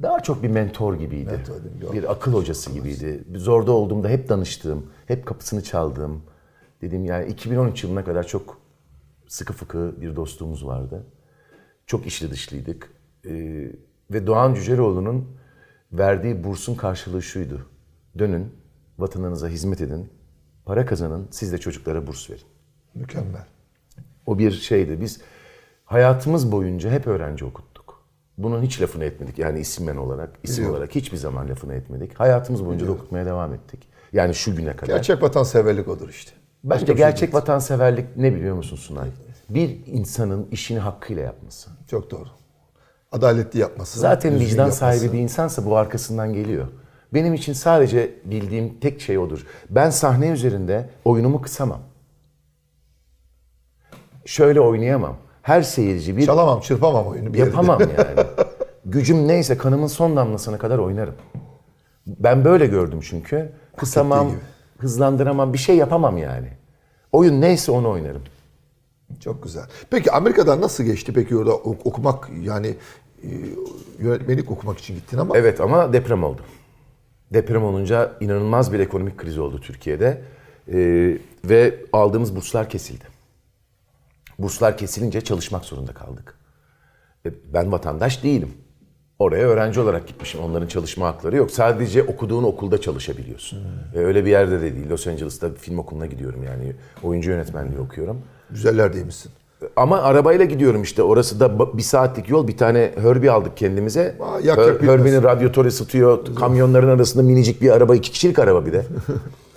Daha 0.01 0.19
çok 0.19 0.43
bir 0.43 0.49
mentor 0.49 0.95
gibiydi. 0.95 1.31
Mentor 1.31 1.53
değil 1.63 1.93
bir 1.93 2.11
akıl 2.11 2.33
hocası 2.33 2.71
gibiydi. 2.71 3.23
Zorda 3.35 3.71
olduğumda 3.71 4.09
hep 4.09 4.29
danıştığım, 4.29 4.91
hep 5.05 5.25
kapısını 5.25 5.63
çaldığım. 5.63 6.23
Dediğim 6.81 7.05
yani 7.05 7.31
2013 7.31 7.83
yılına 7.83 8.03
kadar 8.05 8.27
çok 8.27 8.64
sıkı 9.27 9.53
fıkı 9.53 10.01
bir 10.01 10.15
dostluğumuz 10.15 10.65
vardı. 10.65 11.05
Çok 11.85 12.05
içli 12.05 12.31
dışlıydık. 12.31 12.91
Ee, 13.25 13.71
ve 14.11 14.27
Doğan 14.27 14.53
Cüceloğlu'nun 14.53 15.37
verdiği 15.91 16.43
bursun 16.43 16.75
karşılığı 16.75 17.21
şuydu. 17.21 17.65
Dönün, 18.17 18.53
vatanınıza 18.99 19.47
hizmet 19.47 19.81
edin, 19.81 20.09
para 20.65 20.85
kazanın, 20.85 21.27
siz 21.31 21.51
de 21.53 21.57
çocuklara 21.57 22.07
burs 22.07 22.29
verin. 22.29 22.45
Mükemmel. 22.95 23.45
O 24.25 24.39
bir 24.39 24.51
şeydi. 24.51 25.01
Biz 25.01 25.21
hayatımız 25.85 26.51
boyunca 26.51 26.91
hep 26.91 27.07
öğrenci 27.07 27.45
okuttuk. 27.45 28.05
Bunun 28.37 28.61
hiç 28.61 28.81
lafını 28.81 29.03
etmedik. 29.05 29.39
Yani 29.39 29.59
isimmen 29.59 29.95
olarak, 29.95 30.35
isim 30.43 30.55
Biliyorum. 30.57 30.75
olarak 30.75 30.95
hiçbir 30.95 31.17
zaman 31.17 31.49
lafını 31.49 31.73
etmedik. 31.73 32.19
Hayatımız 32.19 32.65
boyunca 32.65 32.87
da 32.87 32.91
okutmaya 32.91 33.25
devam 33.25 33.53
ettik. 33.53 33.87
Yani 34.13 34.35
şu 34.35 34.55
güne 34.55 34.75
kadar. 34.75 34.93
Gerçek 34.93 35.21
vatanseverlik 35.21 35.87
odur 35.87 36.09
işte. 36.09 36.31
Bence 36.65 36.81
Başka 36.81 36.93
bir 36.93 36.97
şey 36.97 37.07
gerçek 37.07 37.33
vatanseverlik 37.33 38.17
ne 38.17 38.35
biliyor 38.35 38.55
musun 38.55 38.75
Sunay? 38.75 39.07
Bir 39.49 39.79
insanın 39.85 40.47
işini 40.51 40.79
hakkıyla 40.79 41.23
yapması. 41.23 41.69
Çok 41.87 42.11
doğru. 42.11 42.27
Adaletli 43.11 43.59
yapması. 43.59 43.99
Zaten 43.99 44.39
vicdan 44.39 44.57
yapması. 44.57 44.77
sahibi 44.77 45.13
bir 45.13 45.19
insansa 45.19 45.65
bu 45.65 45.77
arkasından 45.77 46.33
geliyor. 46.33 46.67
Benim 47.13 47.33
için 47.33 47.53
sadece 47.53 48.13
bildiğim 48.25 48.79
tek 48.79 49.01
şey 49.01 49.17
odur. 49.17 49.45
Ben 49.69 49.89
sahne 49.89 50.29
üzerinde 50.29 50.89
oyunumu 51.05 51.41
kısamam. 51.41 51.79
Şöyle 54.25 54.61
oynayamam. 54.61 55.17
Her 55.41 55.61
seyirci 55.61 56.17
bir 56.17 56.25
Çalamam, 56.25 56.59
çırpamam 56.59 57.07
oyunu 57.07 57.33
bir 57.33 57.39
Yapamam 57.39 57.79
yerde. 57.79 57.93
yani. 58.17 58.27
Gücüm 58.85 59.27
neyse 59.27 59.57
kanımın 59.57 59.87
son 59.87 60.15
damlasına 60.15 60.57
kadar 60.57 60.77
oynarım. 60.77 61.15
Ben 62.07 62.45
böyle 62.45 62.65
gördüm 62.67 62.99
çünkü. 63.01 63.51
Kısamam. 63.77 64.31
Hızlandıramam, 64.77 65.53
bir 65.53 65.57
şey 65.57 65.75
yapamam 65.77 66.17
yani. 66.17 66.47
Oyun 67.11 67.41
neyse 67.41 67.71
onu 67.71 67.89
oynarım. 67.89 68.23
Çok 69.19 69.43
güzel. 69.43 69.63
Peki 69.89 70.11
Amerika'dan 70.11 70.61
nasıl 70.61 70.83
geçti 70.83 71.13
peki 71.13 71.37
orada 71.37 71.53
ok- 71.55 71.85
okumak 71.85 72.29
yani 72.41 72.75
e, 73.23 73.29
yönetmenlik 73.99 74.51
okumak 74.51 74.77
için 74.77 74.95
gittin 74.95 75.17
ama 75.17 75.37
Evet 75.37 75.61
ama 75.61 75.93
deprem 75.93 76.23
oldu. 76.23 76.41
Deprem 77.33 77.63
olunca 77.63 78.11
inanılmaz 78.19 78.73
bir 78.73 78.79
ekonomik 78.79 79.17
kriz 79.17 79.37
oldu 79.37 79.61
Türkiye'de. 79.61 80.21
Ee, 80.73 81.17
ve 81.45 81.75
aldığımız 81.93 82.35
burslar 82.35 82.69
kesildi. 82.69 83.03
Burslar 84.39 84.77
kesilince 84.77 85.21
çalışmak 85.21 85.65
zorunda 85.65 85.93
kaldık. 85.93 86.37
E, 87.25 87.29
ben 87.53 87.71
vatandaş 87.71 88.23
değilim. 88.23 88.53
Oraya 89.19 89.47
öğrenci 89.47 89.79
olarak 89.79 90.07
gitmişim. 90.07 90.41
Onların 90.41 90.67
çalışma 90.67 91.07
hakları 91.07 91.35
yok. 91.35 91.51
Sadece 91.51 92.03
okuduğun 92.03 92.43
okulda 92.43 92.81
çalışabiliyorsun. 92.81 93.59
E, 93.95 93.99
öyle 93.99 94.25
bir 94.25 94.29
yerde 94.29 94.61
de 94.61 94.75
değil. 94.75 94.89
Los 94.89 95.07
Angeles'ta 95.07 95.49
film 95.53 95.77
okuluna 95.79 96.05
gidiyorum 96.05 96.43
yani. 96.43 96.73
Oyuncu 97.03 97.31
yönetmenliği 97.31 97.79
okuyorum. 97.79 98.21
güzeller 98.49 98.93
değilmişsin. 98.93 99.31
Ama 99.75 100.01
arabayla 100.01 100.45
gidiyorum 100.45 100.83
işte. 100.83 101.03
Orası 101.03 101.39
da 101.39 101.77
bir 101.77 101.81
saatlik 101.83 102.29
yol. 102.29 102.47
Bir 102.47 102.57
tane 102.57 102.91
Herbie 103.01 103.29
aldık 103.29 103.57
kendimize. 103.57 104.15
Aa, 104.21 104.39
yak 104.39 104.57
Her- 104.57 104.63
yak 104.67 104.75
bitmez. 104.81 104.89
Herbie'nin 104.99 105.23
radyatörü 105.23 105.67
ısıtıyor. 105.67 106.35
Kamyonların 106.35 106.87
arasında 106.87 107.23
minicik 107.23 107.61
bir 107.61 107.69
araba. 107.69 107.95
iki 107.95 108.11
kişilik 108.11 108.39
araba 108.39 108.65
bir 108.65 108.73
de. 108.73 108.85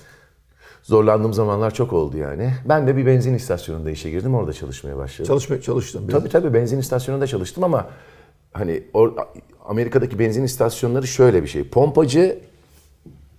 Zorlandığım 0.83 1.33
zamanlar 1.35 1.75
çok 1.75 1.93
oldu 1.93 2.17
yani. 2.17 2.55
Ben 2.69 2.87
de 2.87 2.97
bir 2.97 3.07
benzin 3.07 3.35
istasyonunda 3.35 3.91
işe 3.91 4.11
girdim. 4.11 4.35
Orada 4.35 4.53
çalışmaya 4.53 4.97
başladım. 4.97 5.27
Çalışmaya 5.27 5.61
çalıştım. 5.63 6.09
biraz. 6.09 6.21
Tabii 6.21 6.31
tabii 6.31 6.55
benzin 6.55 6.79
istasyonunda 6.79 7.27
çalıştım 7.27 7.65
ama 7.65 7.87
hani 8.53 8.83
or- 8.95 9.27
Amerika'daki 9.65 10.19
benzin 10.19 10.45
istasyonları 10.45 11.07
şöyle 11.07 11.43
bir 11.43 11.49
şey. 11.49 11.65
Pompacı 11.69 12.39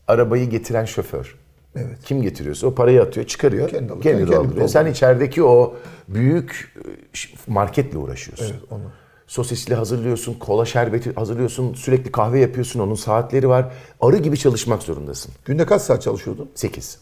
arabayı 0.08 0.50
getiren 0.50 0.86
şoför. 0.86 1.36
Evet. 1.76 1.98
Kim 2.06 2.22
getiriyorsa 2.22 2.68
o 2.68 2.76
parayı 2.76 3.02
atıyor, 3.02 3.26
çıkarıyor, 3.28 3.70
Kendi 3.70 3.80
kendi, 3.88 3.94
alıyor, 3.94 4.28
kendi 4.28 4.32
dolduruyor. 4.32 4.68
Sen 4.68 4.86
içerideki 4.86 5.44
o 5.44 5.76
büyük 6.08 6.74
e, 6.78 7.52
marketle 7.52 7.98
uğraşıyorsun. 7.98 8.46
Evet, 8.46 8.64
onu. 8.72 8.84
Sosisli 9.28 9.76
hazırlıyorsun, 9.76 10.34
kola 10.34 10.66
şerbeti 10.66 11.14
hazırlıyorsun, 11.14 11.74
sürekli 11.74 12.12
kahve 12.12 12.40
yapıyorsun, 12.40 12.80
onun 12.80 12.96
saatleri 12.96 13.50
var. 13.50 13.72
Arı 14.02 14.18
gibi 14.18 14.38
çalışmak 14.38 14.84
zorundasın. 14.84 15.32
Günde 15.46 15.66
kaç 15.66 15.82
saat 15.82 16.02
çalışıyordun? 16.02 16.50
8. 16.56 17.00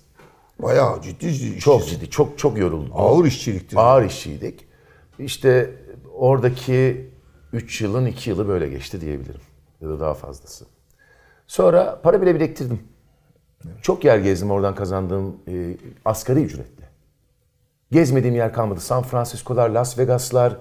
Bayağı 0.59 1.01
ciddi 1.01 1.33
ciddi 1.33 1.59
Çok 1.59 1.79
işçisin. 1.81 1.99
ciddi, 1.99 2.09
çok 2.09 2.37
çok 2.37 2.57
yoruldum. 2.57 2.89
Ağır 2.93 3.25
işçiliktir. 3.25 3.77
Ağır 3.77 4.05
işçiydik. 4.05 4.65
İşte 5.19 5.69
oradaki 6.13 7.07
3 7.53 7.81
yılın 7.81 8.05
2 8.05 8.29
yılı 8.29 8.47
böyle 8.47 8.67
geçti 8.69 9.01
diyebilirim. 9.01 9.41
Ya 9.81 9.89
da 9.89 9.99
daha 9.99 10.13
fazlası. 10.13 10.65
Sonra 11.47 11.99
para 12.03 12.21
bile 12.21 12.35
biriktirdim. 12.35 12.79
Çok 13.81 14.05
yer 14.05 14.17
gezdim 14.17 14.51
oradan 14.51 14.75
kazandığım 14.75 15.35
e, 15.47 15.77
asgari 16.05 16.41
ücretle. 16.43 16.83
Gezmediğim 17.91 18.35
yer 18.35 18.53
kalmadı. 18.53 18.79
San 18.79 19.03
Francisco'lar, 19.03 19.69
Las 19.69 19.97
Vegas'lar, 19.99 20.57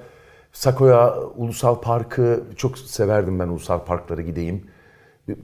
Sequoia 0.53 1.21
Ulusal 1.21 1.81
Parkı. 1.81 2.45
Çok 2.57 2.79
severdim 2.79 3.39
ben 3.39 3.49
ulusal 3.49 3.85
parklara 3.85 4.23
gideyim. 4.23 4.67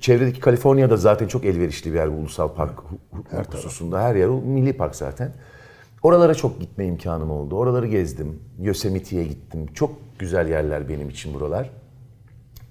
Çevredeki 0.00 0.40
Kaliforniya'da 0.40 0.96
zaten 0.96 1.26
çok 1.28 1.44
elverişli 1.44 1.90
bir 1.92 1.96
yer 1.98 2.12
bu 2.12 2.16
ulusal 2.16 2.48
park 2.54 2.78
hu- 2.78 3.54
hususunda. 3.56 4.00
Her 4.02 4.14
yer 4.14 4.28
milli 4.28 4.76
park 4.76 4.96
zaten. 4.96 5.32
Oralara 6.02 6.34
çok 6.34 6.60
gitme 6.60 6.86
imkanım 6.86 7.30
oldu. 7.30 7.56
Oraları 7.56 7.86
gezdim. 7.86 8.40
Yosemite'ye 8.60 9.24
gittim. 9.24 9.66
Çok 9.74 9.90
güzel 10.18 10.48
yerler 10.48 10.88
benim 10.88 11.08
için 11.10 11.34
buralar. 11.34 11.70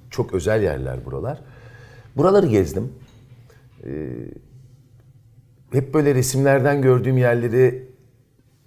Çok 0.09 0.33
özel 0.33 0.63
yerler 0.63 1.05
buralar. 1.05 1.41
Buraları 2.17 2.47
gezdim. 2.47 2.93
Ee, 3.85 4.09
hep 5.71 5.93
böyle 5.93 6.15
resimlerden 6.15 6.81
gördüğüm 6.81 7.17
yerleri 7.17 7.91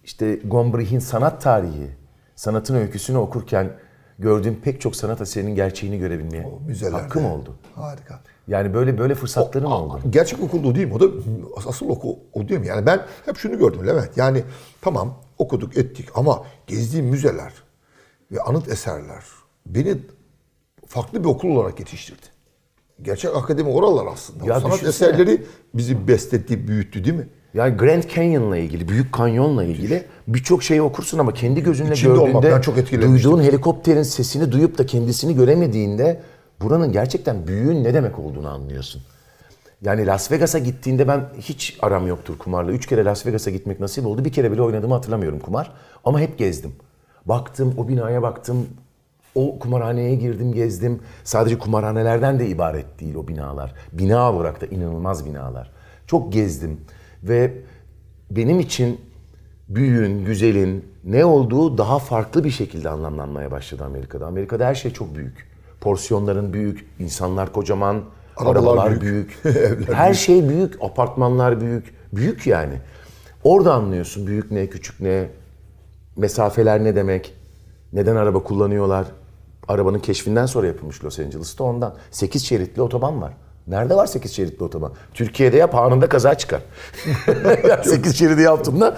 işte 0.04 0.34
Gombrich'in 0.44 0.98
sanat 0.98 1.42
tarihi, 1.42 1.90
sanatın 2.34 2.74
öyküsünü 2.74 3.16
okurken 3.16 3.72
gördüğüm 4.18 4.54
pek 4.60 4.80
çok 4.80 4.96
sanat 4.96 5.20
eserinin 5.20 5.54
gerçeğini 5.54 5.98
görebilmeye 5.98 6.46
müzelerde. 6.66 7.02
hakkım 7.02 7.24
oldu. 7.26 7.56
Harika. 7.74 8.20
Yani 8.48 8.74
böyle 8.74 8.98
böyle 8.98 9.14
fırsatlarım 9.14 9.72
oldu. 9.72 10.00
Gerçek 10.10 10.42
okul 10.42 10.64
o 10.64 10.74
değil 10.74 10.86
mi? 10.86 10.94
O 10.94 11.00
da 11.00 11.06
asıl 11.66 11.88
okul 11.88 12.16
o 12.32 12.48
değil 12.48 12.60
mi? 12.60 12.66
Yani 12.66 12.86
ben 12.86 13.00
hep 13.24 13.36
şunu 13.36 13.58
gördüm 13.58 13.86
Levent. 13.86 14.16
Yani 14.16 14.42
tamam 14.80 15.14
okuduk 15.38 15.76
ettik 15.76 16.08
ama 16.14 16.44
gezdiğim 16.66 17.06
müzeler 17.06 17.52
ve 18.32 18.40
anıt 18.40 18.68
eserler 18.68 19.22
beni 19.66 19.96
farklı 20.86 21.24
bir 21.24 21.28
okul 21.28 21.48
olarak 21.48 21.80
yetiştirdi. 21.80 22.26
Gerçek 23.02 23.36
akademi 23.36 23.68
oralar 23.68 24.06
aslında. 24.12 24.44
O 24.44 24.48
Ya 24.48 24.60
sanat 24.60 24.80
düşünsene. 24.80 25.08
eserleri 25.08 25.42
bizi 25.74 26.08
besletti, 26.08 26.68
büyüttü 26.68 27.04
değil 27.04 27.16
mi? 27.16 27.28
Yani 27.54 27.76
Grand 27.76 28.02
Canyon'la 28.14 28.56
ilgili, 28.56 28.88
Büyük 28.88 29.12
Kanyon'la 29.12 29.64
ilgili 29.64 30.04
birçok 30.28 30.62
şeyi 30.62 30.82
okursun 30.82 31.18
ama 31.18 31.34
kendi 31.34 31.62
gözünle 31.62 31.92
İçinde 31.92 32.12
olmak, 32.12 32.26
gördüğünde 32.42 32.54
ben 32.54 32.60
çok 32.60 32.90
duyduğun 32.92 33.42
helikopterin 33.42 34.02
sesini 34.02 34.52
duyup 34.52 34.78
da 34.78 34.86
kendisini 34.86 35.34
göremediğinde 35.34 36.20
buranın 36.64 36.92
gerçekten 36.92 37.46
büyüğün 37.46 37.84
ne 37.84 37.94
demek 37.94 38.18
olduğunu 38.18 38.48
anlıyorsun. 38.48 39.02
Yani 39.82 40.06
Las 40.06 40.32
Vegas'a 40.32 40.58
gittiğinde 40.58 41.08
ben 41.08 41.24
hiç 41.38 41.78
aram 41.82 42.06
yoktur 42.06 42.38
kumarla. 42.38 42.72
Üç 42.72 42.86
kere 42.86 43.04
Las 43.04 43.26
Vegas'a 43.26 43.50
gitmek 43.50 43.80
nasip 43.80 44.06
oldu. 44.06 44.24
Bir 44.24 44.32
kere 44.32 44.52
bile 44.52 44.62
oynadığımı 44.62 44.94
hatırlamıyorum 44.94 45.38
kumar. 45.38 45.72
Ama 46.04 46.20
hep 46.20 46.38
gezdim. 46.38 46.72
Baktım, 47.26 47.74
o 47.78 47.88
binaya 47.88 48.22
baktım. 48.22 48.66
O 49.34 49.58
kumarhaneye 49.58 50.14
girdim, 50.14 50.52
gezdim. 50.52 51.00
Sadece 51.24 51.58
kumarhanelerden 51.58 52.38
de 52.38 52.48
ibaret 52.48 53.00
değil 53.00 53.14
o 53.14 53.28
binalar. 53.28 53.74
Bina 53.92 54.32
olarak 54.32 54.60
da 54.60 54.66
inanılmaz 54.66 55.26
binalar. 55.26 55.70
Çok 56.06 56.32
gezdim. 56.32 56.80
Ve 57.22 57.52
benim 58.30 58.60
için 58.60 59.00
büyüğün, 59.68 60.24
güzelin 60.24 60.84
ne 61.04 61.24
olduğu 61.24 61.78
daha 61.78 61.98
farklı 61.98 62.44
bir 62.44 62.50
şekilde 62.50 62.88
anlamlanmaya 62.88 63.50
başladı 63.50 63.84
Amerika'da. 63.84 64.26
Amerika'da 64.26 64.66
her 64.66 64.74
şey 64.74 64.92
çok 64.92 65.14
büyük. 65.16 65.53
Porsiyonların 65.84 66.52
büyük, 66.52 66.86
insanlar 66.98 67.52
kocaman, 67.52 68.02
Arabalar 68.36 68.56
arabalar 68.56 69.00
büyük, 69.00 69.44
büyük. 69.44 69.92
her 69.92 70.14
şey 70.14 70.48
büyük, 70.48 70.74
apartmanlar 70.82 71.60
büyük. 71.60 71.94
Büyük 72.12 72.46
yani. 72.46 72.74
Orada 73.44 73.74
anlıyorsun 73.74 74.26
büyük 74.26 74.50
ne, 74.50 74.66
küçük 74.66 75.00
ne, 75.00 75.28
mesafeler 76.16 76.84
ne 76.84 76.96
demek, 76.96 77.34
neden 77.92 78.16
araba 78.16 78.42
kullanıyorlar. 78.42 79.06
Arabanın 79.68 79.98
keşfinden 79.98 80.46
sonra 80.46 80.66
yapılmış 80.66 81.04
Los 81.04 81.18
Angeles'ta 81.18 81.64
ondan. 81.64 81.94
8 82.10 82.44
şeritli 82.44 82.82
otoban 82.82 83.22
var. 83.22 83.32
Nerede 83.66 83.96
var 83.96 84.06
8 84.06 84.32
şeritli 84.32 84.64
otoban? 84.64 84.92
Türkiye'de 85.14 85.56
yap 85.56 85.74
anında 85.74 86.08
kaza 86.08 86.34
çıkar. 86.34 86.60
8 87.84 88.18
şeridi 88.18 88.42
yaptığımda 88.42 88.96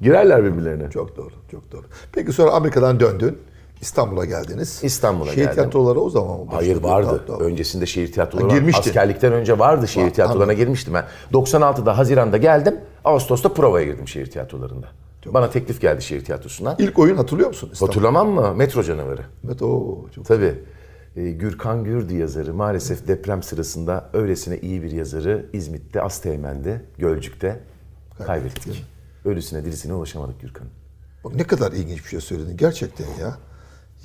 girerler 0.00 0.44
birbirlerine. 0.44 0.90
Çok 0.90 1.16
doğru, 1.16 1.34
çok 1.50 1.72
doğru. 1.72 1.84
Peki 2.12 2.32
sonra 2.32 2.50
Amerika'dan 2.50 3.00
döndün. 3.00 3.38
İstanbul'a 3.80 4.24
geldiniz. 4.24 4.80
İstanbul'a 4.82 5.26
Şehir 5.30 5.36
geldim. 5.36 5.54
tiyatroları 5.54 6.00
o 6.00 6.10
zaman 6.10 6.40
mı? 6.40 6.46
Hayır 6.50 6.82
vardı. 6.82 7.24
Tamam. 7.26 7.42
Öncesinde 7.42 7.86
şehir 7.86 8.12
tiyatroları 8.12 8.44
Ha, 8.46 8.50
var. 8.52 8.58
girmiştin. 8.58 8.90
Askerlikten 8.90 9.32
önce 9.32 9.58
vardı 9.58 9.88
şehir 9.88 10.06
Var, 10.06 10.14
tiyatrolarına 10.14 10.52
girmiştim 10.52 10.94
ben. 10.94 11.04
96'da 11.32 11.98
Haziran'da 11.98 12.36
geldim. 12.36 12.80
Ağustos'ta 13.04 13.52
provaya 13.54 13.86
girdim 13.86 14.08
şehir 14.08 14.30
tiyatrolarında. 14.30 14.86
Bana 15.26 15.50
teklif 15.50 15.80
geldi 15.80 16.02
şehir 16.02 16.24
tiyatrosundan. 16.24 16.76
İlk 16.78 16.98
oyun 16.98 17.16
hatırlıyor 17.16 17.48
musun? 17.48 17.70
İstanbul? 17.72 17.92
Hatırlamam 17.92 18.28
mı? 18.30 18.54
Metro 18.54 18.82
canavarı. 18.82 19.22
Evet, 19.46 19.62
o 19.62 19.98
çok 20.14 20.24
Tabii. 20.26 20.54
Ee, 21.16 21.30
Gürkan 21.30 21.84
Gürdü 21.84 22.14
yazarı 22.16 22.54
maalesef 22.54 23.08
deprem 23.08 23.42
sırasında 23.42 24.10
öylesine 24.12 24.58
iyi 24.58 24.82
bir 24.82 24.90
yazarı 24.90 25.46
İzmit'te, 25.52 26.02
Asteğmen'de, 26.02 26.82
Gölcük'te 26.98 27.60
kaybettik. 28.26 28.84
Ölüsüne 29.24 29.64
dirisine 29.64 29.94
ulaşamadık 29.94 30.40
Gürkan'ın. 30.40 30.70
Bak 31.24 31.34
ne 31.34 31.44
kadar 31.44 31.72
ilginç 31.72 32.04
bir 32.04 32.08
şey 32.08 32.20
söyledin 32.20 32.56
gerçekten 32.56 33.06
ya. 33.20 33.38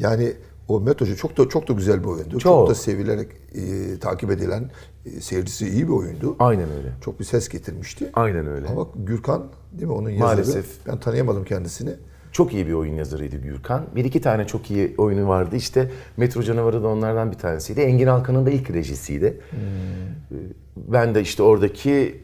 Yani 0.02 0.34
o 0.68 0.80
Metocu 0.82 1.18
çok 1.18 1.38
da 1.38 1.50
çok 1.50 1.68
da 1.68 1.74
güzel 1.74 2.00
bir 2.04 2.08
oyundu. 2.08 2.32
Çok, 2.32 2.42
Çok. 2.42 2.70
da 2.70 2.76
sevilerek 2.76 3.28
e, 3.56 4.00
takip 4.00 4.32
edilen, 4.32 4.72
e, 5.06 5.10
seyircisi 5.22 5.70
iyi 5.70 5.88
bir 5.88 5.94
oyundu. 5.94 6.36
Aynen 6.40 6.72
öyle. 6.78 6.88
Çok 7.06 7.20
bir 7.20 7.26
ses 7.26 7.50
getirmişti. 7.50 8.10
Aynen 8.14 8.48
öyle. 8.48 8.68
Ama 8.68 8.88
Gürkan 8.96 9.44
değil 9.72 9.88
mi 9.88 9.94
onun 9.94 10.10
yazarı? 10.10 10.26
Maalesef. 10.28 10.66
Ben 10.88 11.00
tanıyamadım 11.00 11.44
kendisini. 11.44 11.90
Çok 12.32 12.54
iyi 12.54 12.68
bir 12.68 12.74
oyun 12.74 12.94
yazarıydı 12.94 13.36
Gürkan. 13.38 13.86
Bir 13.96 14.06
iki 14.06 14.22
tane 14.22 14.48
çok 14.48 14.72
iyi 14.72 14.96
oyunu 14.98 15.28
vardı. 15.28 15.56
İşte 15.56 15.92
Metro 16.18 16.42
Canavarı 16.44 16.84
da 16.84 16.88
onlardan 16.88 17.32
bir 17.32 17.38
tanesiydi. 17.38 17.82
Engin 17.82 18.08
Alkan'ın 18.08 18.46
da 18.46 18.50
ilk 18.52 18.70
rejisiydi. 18.72 19.42
Ee, 19.54 19.56
Ben 20.78 21.16
de 21.16 21.22
işte 21.22 21.44
oradaki 21.44 22.22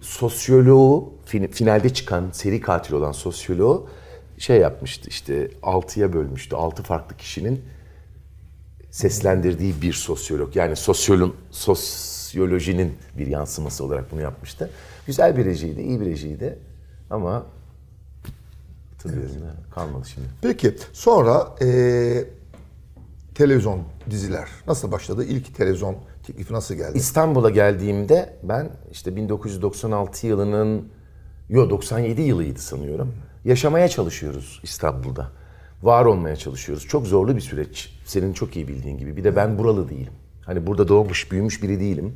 sosyoloğu, 0.00 1.12
fin- 1.26 1.48
finalde 1.50 1.88
çıkan 1.88 2.24
seri 2.32 2.60
katil 2.60 2.94
olan 2.94 3.12
sosyoloğu 3.12 3.88
şey 4.38 4.58
yapmıştı 4.60 5.08
işte 5.08 5.50
altıya 5.62 6.12
bölmüştü. 6.12 6.56
Altı 6.56 6.82
farklı 6.82 7.16
kişinin 7.16 7.64
seslendirdiği 8.90 9.82
bir 9.82 9.92
sosyolog. 9.92 10.56
Yani 10.56 10.76
sosyolun, 10.76 11.36
sosyolojinin 11.50 12.94
bir 13.18 13.26
yansıması 13.26 13.84
olarak 13.84 14.12
bunu 14.12 14.20
yapmıştı. 14.20 14.70
Güzel 15.06 15.36
bir 15.36 15.44
rejiydi, 15.44 15.80
iyi 15.80 16.00
bir 16.00 16.06
rejiydi. 16.06 16.58
Ama 17.10 17.46
hatırlıyorum 18.92 19.44
ya, 19.46 19.54
kalmadı 19.74 20.08
şimdi. 20.08 20.28
Peki 20.42 20.76
sonra 20.92 21.54
e, 21.62 22.24
televizyon 23.34 23.82
diziler 24.10 24.48
nasıl 24.66 24.92
başladı? 24.92 25.24
İlk 25.24 25.54
televizyon 25.54 25.96
teklifi 26.26 26.52
nasıl 26.52 26.74
geldi? 26.74 26.98
İstanbul'a 26.98 27.50
geldiğimde 27.50 28.36
ben 28.42 28.70
işte 28.92 29.16
1996 29.16 30.26
yılının, 30.26 30.88
yo 31.48 31.70
97 31.70 32.22
yılıydı 32.22 32.58
sanıyorum. 32.58 33.14
Yaşamaya 33.46 33.88
çalışıyoruz 33.88 34.60
İstanbul'da. 34.62 35.30
Var 35.82 36.04
olmaya 36.04 36.36
çalışıyoruz. 36.36 36.86
Çok 36.86 37.06
zorlu 37.06 37.36
bir 37.36 37.40
süreç. 37.40 37.98
Senin 38.04 38.32
çok 38.32 38.56
iyi 38.56 38.68
bildiğin 38.68 38.98
gibi. 38.98 39.16
Bir 39.16 39.24
de 39.24 39.36
ben 39.36 39.58
buralı 39.58 39.88
değilim. 39.88 40.12
Hani 40.46 40.66
burada 40.66 40.88
doğmuş, 40.88 41.32
büyümüş 41.32 41.62
biri 41.62 41.80
değilim. 41.80 42.14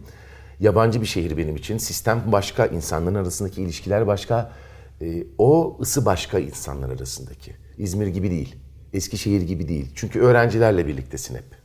Yabancı 0.61 1.01
bir 1.01 1.07
şehir 1.07 1.37
benim 1.37 1.57
için. 1.57 1.79
Sistem 1.79 2.23
başka, 2.27 2.67
insanların 2.67 3.15
arasındaki 3.15 3.63
ilişkiler 3.63 4.07
başka. 4.07 4.53
Ee, 5.01 5.25
o 5.39 5.79
ısı 5.81 6.05
başka 6.05 6.39
insanlar 6.39 6.91
arasındaki. 6.91 7.53
İzmir 7.79 8.07
gibi 8.07 8.31
değil. 8.31 8.57
Eskişehir 8.93 9.43
gibi 9.43 9.69
değil. 9.69 9.93
Çünkü 9.95 10.21
öğrencilerle 10.21 10.87
birliktesin 10.87 11.35
hep. 11.35 11.57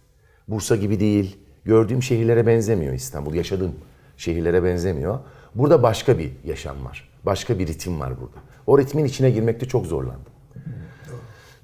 Bursa 0.48 0.76
gibi 0.76 1.00
değil. 1.00 1.38
Gördüğüm 1.64 2.04
şehirlere 2.04 2.48
benzemiyor 2.48 2.94
İstanbul. 2.94 3.34
Yaşadığım 3.34 3.76
şehirlere 4.18 4.64
benzemiyor. 4.64 5.20
Burada 5.56 5.84
başka 5.84 6.18
bir 6.18 6.32
yaşam 6.44 6.86
var. 6.86 7.10
Başka 7.26 7.60
bir 7.60 7.68
ritim 7.68 8.00
var 8.00 8.14
burada. 8.22 8.38
O 8.68 8.80
ritmin 8.80 9.06
içine 9.06 9.30
girmekte 9.30 9.68
çok 9.68 9.86
zorlandım. 9.86 10.34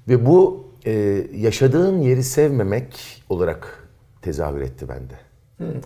Ve 0.08 0.26
bu 0.26 0.66
e, 0.86 0.92
yaşadığın 1.34 2.00
yeri 2.00 2.24
sevmemek 2.24 3.22
olarak 3.28 3.88
tezahür 4.22 4.60
etti 4.60 4.86
bende. 4.88 5.14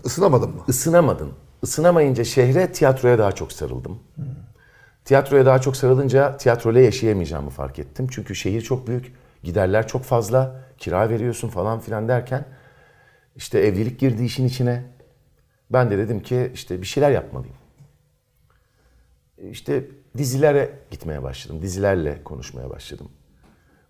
Isınamadın 0.03 0.49
mı? 0.49 0.63
Isınamadın. 0.67 1.31
Isınamayınca 1.63 2.23
şehre, 2.23 2.71
tiyatroya 2.71 3.17
daha 3.17 3.31
çok 3.31 3.51
sarıldım. 3.51 3.99
Tiyatroya 5.05 5.45
daha 5.45 5.61
çok 5.61 5.77
sarılınca 5.77 6.37
tiyatroyla 6.37 6.81
yaşayamayacağımı 6.81 7.49
fark 7.49 7.79
ettim. 7.79 8.07
Çünkü 8.11 8.35
şehir 8.35 8.61
çok 8.61 8.87
büyük, 8.87 9.13
giderler 9.43 9.87
çok 9.87 10.03
fazla, 10.03 10.61
kira 10.77 11.09
veriyorsun 11.09 11.49
falan 11.49 11.79
filan 11.79 12.07
derken 12.07 12.45
işte 13.35 13.59
evlilik 13.59 13.99
girdi 13.99 14.23
işin 14.23 14.47
içine. 14.47 14.83
Ben 15.69 15.91
de 15.91 15.97
dedim 15.97 16.19
ki 16.19 16.51
işte 16.53 16.81
bir 16.81 16.87
şeyler 16.87 17.11
yapmalıyım. 17.11 17.55
İşte 19.51 19.83
dizilere 20.17 20.69
gitmeye 20.91 21.23
başladım. 21.23 21.61
Dizilerle 21.61 22.23
konuşmaya 22.23 22.69
başladım. 22.69 23.07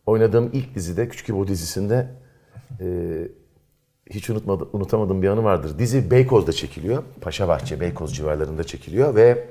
Oynadığım 0.06 0.50
ilk 0.54 0.76
dizide, 0.76 1.10
Küçük 1.10 1.30
İbo 1.30 1.48
dizisinde 1.48 2.08
hiç 4.10 4.30
unutmadım, 4.30 4.70
unutamadığım 4.74 5.22
bir 5.22 5.28
anı 5.28 5.44
vardır. 5.44 5.80
Dizi 5.80 6.12
Beykoz'da 6.12 6.52
çekiliyor. 6.52 7.04
Paşabahçe, 7.22 7.80
Beykoz 7.80 8.16
civarlarında 8.16 8.64
çekiliyor 8.64 9.16
ve 9.16 9.48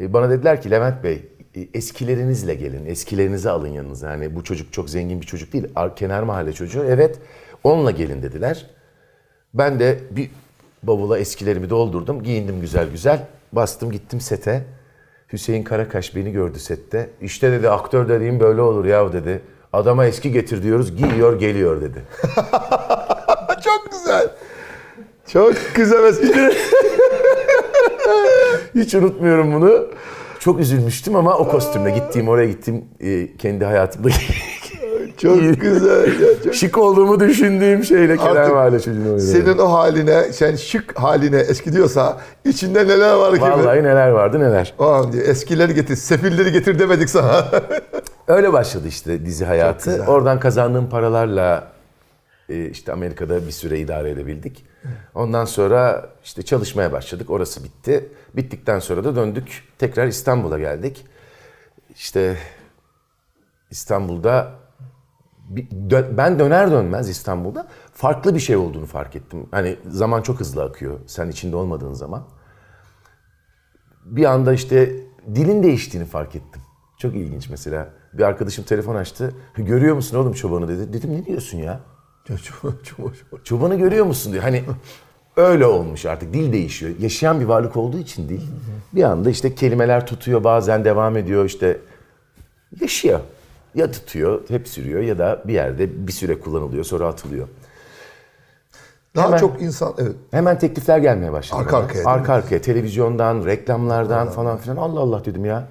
e, 0.00 0.12
bana 0.12 0.30
dediler 0.30 0.62
ki 0.62 0.70
Levent 0.70 1.04
Bey 1.04 1.22
e, 1.56 1.68
eskilerinizle 1.74 2.54
gelin, 2.54 2.86
eskilerinizi 2.86 3.50
alın 3.50 3.68
yanınıza. 3.68 4.10
Yani 4.10 4.36
bu 4.36 4.44
çocuk 4.44 4.72
çok 4.72 4.90
zengin 4.90 5.20
bir 5.20 5.26
çocuk 5.26 5.52
değil, 5.52 5.66
ar- 5.74 5.96
kenar 5.96 6.22
mahalle 6.22 6.52
çocuğu. 6.52 6.84
Evet, 6.84 7.18
onunla 7.64 7.90
gelin 7.90 8.22
dediler. 8.22 8.66
Ben 9.54 9.80
de 9.80 9.98
bir 10.10 10.30
bavula 10.82 11.18
eskilerimi 11.18 11.70
doldurdum, 11.70 12.22
giyindim 12.22 12.60
güzel 12.60 12.90
güzel. 12.90 13.26
Bastım 13.52 13.92
gittim 13.92 14.20
sete. 14.20 14.64
Hüseyin 15.32 15.62
Karakaş 15.62 16.16
beni 16.16 16.32
gördü 16.32 16.58
sette. 16.58 17.10
İşte 17.20 17.52
dedi 17.52 17.70
aktör 17.70 18.08
dediğim 18.08 18.40
böyle 18.40 18.60
olur 18.60 18.84
ya 18.84 19.12
dedi. 19.12 19.42
Adama 19.72 20.06
eski 20.06 20.32
getir 20.32 20.62
diyoruz, 20.62 20.96
giyiyor 20.96 21.38
geliyor 21.38 21.80
dedi. 21.80 22.02
Çok 23.64 23.92
güzel. 23.92 24.28
Çok 25.26 25.54
güzel 25.74 26.04
espri. 26.04 26.52
Hiç 28.74 28.94
unutmuyorum 28.94 29.54
bunu. 29.54 29.86
Çok 30.38 30.60
üzülmüştüm 30.60 31.16
ama 31.16 31.38
o 31.38 31.48
kostümle 31.48 31.90
gittiğim 31.90 32.28
oraya 32.28 32.46
gittim 32.46 32.84
e, 33.00 33.36
kendi 33.36 33.64
hayatımda 33.64 34.08
Çok 35.22 35.60
güzel. 35.60 36.20
Ya, 36.20 36.42
çok... 36.44 36.54
şık 36.54 36.78
olduğumu 36.78 37.20
düşündüğüm 37.20 37.84
şeyle 37.84 38.12
Artık 38.12 38.54
Mahalle 38.54 38.80
çocuğunu. 38.80 39.20
Senin 39.20 39.58
o 39.58 39.72
haline, 39.72 40.32
sen 40.32 40.56
şık 40.56 40.98
haline 40.98 41.36
eski 41.36 41.72
diyorsa 41.72 42.20
içinde 42.44 42.88
neler 42.88 43.14
var 43.14 43.34
ki? 43.34 43.40
Vallahi 43.40 43.82
neler 43.82 44.08
vardı 44.08 44.40
neler. 44.40 44.74
O 44.78 44.86
an 44.86 45.12
diyor, 45.12 45.24
eskileri 45.28 45.74
getir, 45.74 45.96
sefilleri 45.96 46.52
getir 46.52 46.78
demedik 46.78 47.10
sana. 47.10 47.46
Öyle 48.28 48.52
başladı 48.52 48.88
işte 48.88 49.26
dizi 49.26 49.44
hayatı. 49.44 50.04
Oradan 50.06 50.40
kazandığım 50.40 50.88
paralarla 50.88 51.72
e, 52.48 52.66
işte 52.66 52.92
Amerika'da 52.92 53.46
bir 53.46 53.52
süre 53.52 53.78
idare 53.78 54.10
edebildik. 54.10 54.64
Ondan 55.14 55.44
sonra 55.44 56.08
işte 56.24 56.42
çalışmaya 56.42 56.92
başladık. 56.92 57.30
Orası 57.30 57.64
bitti. 57.64 58.08
Bittikten 58.36 58.78
sonra 58.78 59.04
da 59.04 59.16
döndük. 59.16 59.64
Tekrar 59.78 60.06
İstanbul'a 60.06 60.58
geldik. 60.58 61.06
İşte 61.94 62.36
İstanbul'da 63.70 64.61
ben 66.16 66.38
döner 66.38 66.70
dönmez 66.70 67.08
İstanbul'da 67.08 67.68
farklı 67.94 68.34
bir 68.34 68.40
şey 68.40 68.56
olduğunu 68.56 68.86
fark 68.86 69.16
ettim. 69.16 69.46
Hani 69.50 69.76
zaman 69.88 70.22
çok 70.22 70.40
hızlı 70.40 70.64
akıyor 70.64 70.98
sen 71.06 71.28
içinde 71.28 71.56
olmadığın 71.56 71.92
zaman. 71.92 72.24
Bir 74.04 74.24
anda 74.24 74.52
işte 74.52 74.92
dilin 75.34 75.62
değiştiğini 75.62 76.06
fark 76.06 76.36
ettim. 76.36 76.62
Çok 76.98 77.14
ilginç 77.14 77.48
mesela. 77.48 77.88
Bir 78.12 78.22
arkadaşım 78.22 78.64
telefon 78.64 78.94
açtı. 78.94 79.34
Görüyor 79.56 79.96
musun 79.96 80.16
oğlum 80.16 80.32
çobanı 80.32 80.68
dedi. 80.68 80.92
Dedim 80.92 81.12
ne 81.12 81.26
diyorsun 81.26 81.58
ya? 81.58 81.80
Çobanı 83.44 83.74
görüyor 83.74 84.06
musun 84.06 84.32
diyor. 84.32 84.42
Hani 84.44 84.64
öyle 85.36 85.66
olmuş 85.66 86.06
artık 86.06 86.34
dil 86.34 86.52
değişiyor. 86.52 86.92
Yaşayan 86.98 87.40
bir 87.40 87.44
varlık 87.44 87.76
olduğu 87.76 87.98
için 87.98 88.28
dil. 88.28 88.40
Bir 88.92 89.02
anda 89.02 89.30
işte 89.30 89.54
kelimeler 89.54 90.06
tutuyor 90.06 90.44
bazen 90.44 90.84
devam 90.84 91.16
ediyor 91.16 91.44
işte. 91.44 91.80
Yaşıyor. 92.80 93.20
Ya 93.74 93.90
tutuyor 93.90 94.48
hep 94.48 94.68
sürüyor 94.68 95.00
ya 95.00 95.18
da 95.18 95.42
bir 95.44 95.52
yerde 95.52 96.06
bir 96.06 96.12
süre 96.12 96.40
kullanılıyor 96.40 96.84
sonra 96.84 97.06
atılıyor. 97.06 97.48
Daha 99.16 99.26
Hemen- 99.26 99.38
çok 99.38 99.62
insan, 99.62 99.94
evet. 99.98 100.16
Hemen 100.30 100.58
teklifler 100.58 100.98
gelmeye 100.98 101.32
başladı. 101.32 101.60
Arka 101.60 101.72
bana. 101.72 101.84
arkaya 101.84 102.08
Arka 102.08 102.32
arkaya. 102.32 102.62
Televizyondan, 102.62 103.46
reklamlardan 103.46 104.30
falan 104.30 104.58
filan. 104.58 104.76
Allah 104.76 105.00
Allah 105.00 105.24
dedim 105.24 105.44
ya. 105.44 105.68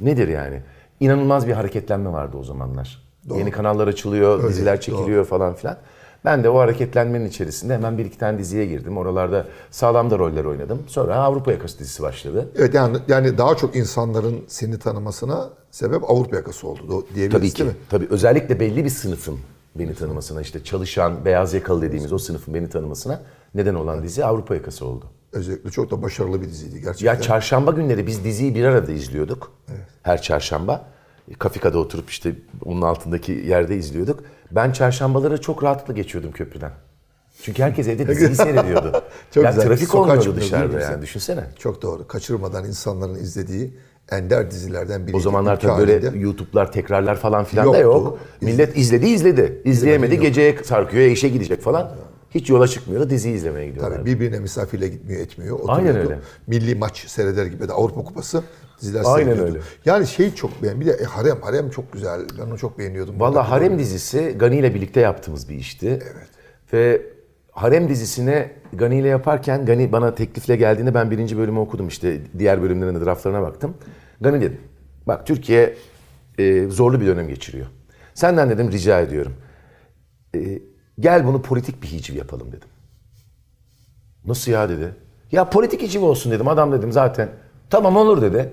Nedir 0.00 0.28
yani? 0.28 0.62
İnanılmaz 1.00 1.46
bir 1.46 1.52
hareketlenme 1.52 2.12
vardı 2.12 2.36
o 2.36 2.44
zamanlar. 2.44 3.02
Yeni 3.34 3.50
kanallar 3.50 3.88
açılıyor, 3.88 4.48
diziler 4.48 4.80
çekiliyor 4.80 5.24
falan 5.24 5.54
filan. 5.54 5.76
Ben 6.24 6.44
de 6.44 6.50
o 6.50 6.58
hareketlenmenin 6.58 7.28
içerisinde 7.28 7.74
hemen 7.74 7.98
bir 7.98 8.04
iki 8.04 8.18
tane 8.18 8.38
diziye 8.38 8.66
girdim. 8.66 8.98
Oralarda 8.98 9.46
sağlam 9.70 10.10
da 10.10 10.18
roller 10.18 10.44
oynadım. 10.44 10.82
Sonra 10.86 11.16
Avrupa 11.16 11.52
Yakası 11.52 11.78
dizisi 11.78 12.02
başladı. 12.02 12.48
Evet 12.56 12.74
yani, 12.74 12.96
yani 13.08 13.38
daha 13.38 13.56
çok 13.56 13.76
insanların 13.76 14.44
seni 14.48 14.78
tanımasına 14.78 15.50
sebep 15.70 16.10
Avrupa 16.10 16.36
yakası 16.36 16.68
oldu 16.68 17.06
diyebiliriz 17.14 17.32
Tabii 17.32 17.50
ki. 17.50 17.58
değil 17.58 17.70
mi? 17.70 17.76
Tabii 17.90 18.06
özellikle 18.10 18.60
belli 18.60 18.84
bir 18.84 18.90
sınıfın 18.90 19.38
beni 19.74 19.94
tanımasına, 19.94 20.40
işte 20.40 20.64
çalışan, 20.64 21.24
beyaz 21.24 21.54
yakalı 21.54 21.82
dediğimiz 21.82 22.12
o 22.12 22.18
sınıfın 22.18 22.54
beni 22.54 22.68
tanımasına 22.68 23.20
neden 23.54 23.74
olan 23.74 24.02
dizi 24.02 24.24
Avrupa 24.24 24.54
Yakası 24.54 24.86
oldu. 24.86 25.04
Özellikle 25.32 25.70
çok 25.70 25.90
da 25.90 26.02
başarılı 26.02 26.42
bir 26.42 26.48
diziydi 26.48 26.80
gerçekten. 26.80 27.14
Ya 27.14 27.20
çarşamba 27.20 27.70
günleri 27.70 28.06
biz 28.06 28.24
diziyi 28.24 28.54
bir 28.54 28.64
arada 28.64 28.92
izliyorduk. 28.92 29.52
Her 30.02 30.22
çarşamba. 30.22 30.84
Kafika'da 31.38 31.78
oturup 31.78 32.10
işte 32.10 32.34
onun 32.64 32.82
altındaki 32.82 33.32
yerde 33.32 33.76
izliyorduk. 33.76 34.24
Ben 34.50 34.72
çarşambaları 34.72 35.40
çok 35.40 35.62
rahatlıkla 35.64 35.92
geçiyordum 35.94 36.32
köprüden. 36.32 36.70
Çünkü 37.42 37.62
herkes 37.62 37.88
evde 37.88 38.08
diziyi 38.08 38.34
seyrediyordu. 38.34 38.92
Çok 39.30 39.44
ya 39.44 39.50
güzel. 39.50 39.66
trafik 39.66 39.88
Sokağa 39.88 40.00
olmuyordu 40.12 40.36
dışarıda 40.36 40.80
yani 40.80 40.92
sen? 40.92 41.02
düşünsene. 41.02 41.44
Çok 41.58 41.82
doğru. 41.82 42.06
Kaçırmadan 42.06 42.64
insanların 42.64 43.14
izlediği 43.14 43.74
ender 44.10 44.50
dizilerden 44.50 45.06
biri. 45.06 45.16
O 45.16 45.20
zamanlar 45.20 45.60
tabii 45.60 45.78
böyle 45.86 46.18
YouTube'lar, 46.18 46.72
tekrarlar 46.72 47.16
falan 47.16 47.44
filan 47.44 47.72
da 47.72 47.78
Yoktu. 47.78 48.04
yok. 48.04 48.18
Millet 48.40 48.76
izledi 48.78 49.06
izledi. 49.06 49.62
İzleyemedi 49.64 50.20
geceye 50.20 50.56
sarkıyor, 50.64 51.04
işe 51.04 51.28
gidecek 51.28 51.62
falan. 51.62 51.90
Hiç 52.30 52.50
yola 52.50 52.68
çıkmıyor 52.68 53.00
da 53.02 53.10
dizi 53.10 53.30
izlemeye 53.30 53.66
gidiyorlar. 53.68 53.96
Tabii 53.98 54.06
birbirine 54.06 54.38
misafirle 54.38 54.88
gitmiyor 54.88 55.20
etmiyor. 55.20 55.58
Aynen 55.68 55.88
oturuyordu. 55.88 56.10
öyle. 56.10 56.20
Milli 56.46 56.74
maç 56.74 57.04
seyreder 57.08 57.46
gibi 57.46 57.68
de 57.68 57.72
Avrupa 57.72 58.04
Kupası 58.04 58.42
diziler 58.80 59.02
Aynen 59.06 59.38
öyle. 59.38 59.58
Yani 59.84 60.06
şey 60.06 60.34
çok 60.34 60.62
beğen. 60.62 60.80
Bir 60.80 60.86
de 60.86 60.92
e, 60.92 61.04
Harem. 61.04 61.40
Harem 61.40 61.70
çok 61.70 61.92
güzel. 61.92 62.20
Ben 62.38 62.42
onu 62.42 62.58
çok 62.58 62.78
beğeniyordum. 62.78 63.20
Valla 63.20 63.50
Harem 63.50 63.78
dizisi 63.78 64.34
Gani 64.38 64.56
ile 64.56 64.74
birlikte 64.74 65.00
yaptığımız 65.00 65.48
bir 65.48 65.54
işti. 65.54 65.88
Evet. 65.88 66.28
Ve 66.72 67.02
Harem 67.50 67.88
dizisini 67.88 68.50
Gani 68.72 68.98
ile 68.98 69.08
yaparken 69.08 69.66
Gani 69.66 69.92
bana 69.92 70.14
teklifle 70.14 70.56
geldiğinde 70.56 70.94
ben 70.94 71.10
birinci 71.10 71.38
bölümü 71.38 71.58
okudum 71.58 71.88
işte 71.88 72.20
diğer 72.38 72.62
bölümlerin 72.62 72.94
de 72.94 73.04
draftlarına 73.04 73.42
baktım. 73.42 73.74
Gani 74.20 74.40
dedim 74.40 74.60
bak 75.06 75.26
Türkiye 75.26 75.76
e, 76.38 76.66
zorlu 76.68 77.00
bir 77.00 77.06
dönem 77.06 77.28
geçiriyor. 77.28 77.66
Senden 78.14 78.50
dedim 78.50 78.72
rica 78.72 79.00
ediyorum. 79.00 79.34
E, 80.34 80.62
gel 81.00 81.26
bunu 81.26 81.42
politik 81.42 81.82
bir 81.82 81.86
hiciv 81.86 82.16
yapalım 82.16 82.48
dedim. 82.48 82.68
Nasıl 84.24 84.52
ya 84.52 84.68
dedi. 84.68 84.94
Ya 85.32 85.50
politik 85.50 85.82
hiciv 85.82 86.02
olsun 86.02 86.32
dedim. 86.32 86.48
Adam 86.48 86.72
dedim 86.72 86.92
zaten 86.92 87.28
tamam 87.70 87.96
olur 87.96 88.22
dedi. 88.22 88.52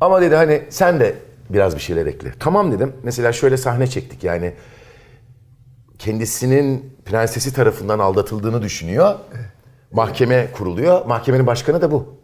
Ama 0.00 0.20
dedi 0.20 0.34
hani 0.34 0.62
sen 0.70 1.00
de 1.00 1.14
biraz 1.50 1.76
bir 1.76 1.80
şeyler 1.80 2.06
ekle. 2.06 2.32
Tamam 2.40 2.72
dedim. 2.72 2.92
Mesela 3.02 3.32
şöyle 3.32 3.56
sahne 3.56 3.86
çektik 3.86 4.24
yani. 4.24 4.52
Kendisinin 5.98 6.96
prensesi 7.04 7.54
tarafından 7.54 7.98
aldatıldığını 7.98 8.62
düşünüyor. 8.62 9.14
Mahkeme 9.92 10.48
kuruluyor. 10.52 11.06
Mahkemenin 11.06 11.46
başkanı 11.46 11.82
da 11.82 11.90
bu. 11.90 12.20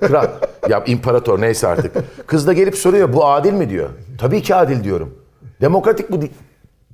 Kral. 0.00 0.28
ya 0.68 0.84
imparator 0.84 1.40
neyse 1.40 1.66
artık. 1.68 1.96
Kız 2.26 2.46
da 2.46 2.52
gelip 2.52 2.76
soruyor 2.76 3.12
bu 3.12 3.26
adil 3.26 3.52
mi 3.52 3.70
diyor. 3.70 3.88
Tabii 4.18 4.42
ki 4.42 4.54
adil 4.54 4.84
diyorum. 4.84 5.14
Demokratik 5.60 6.10
bu 6.12 6.20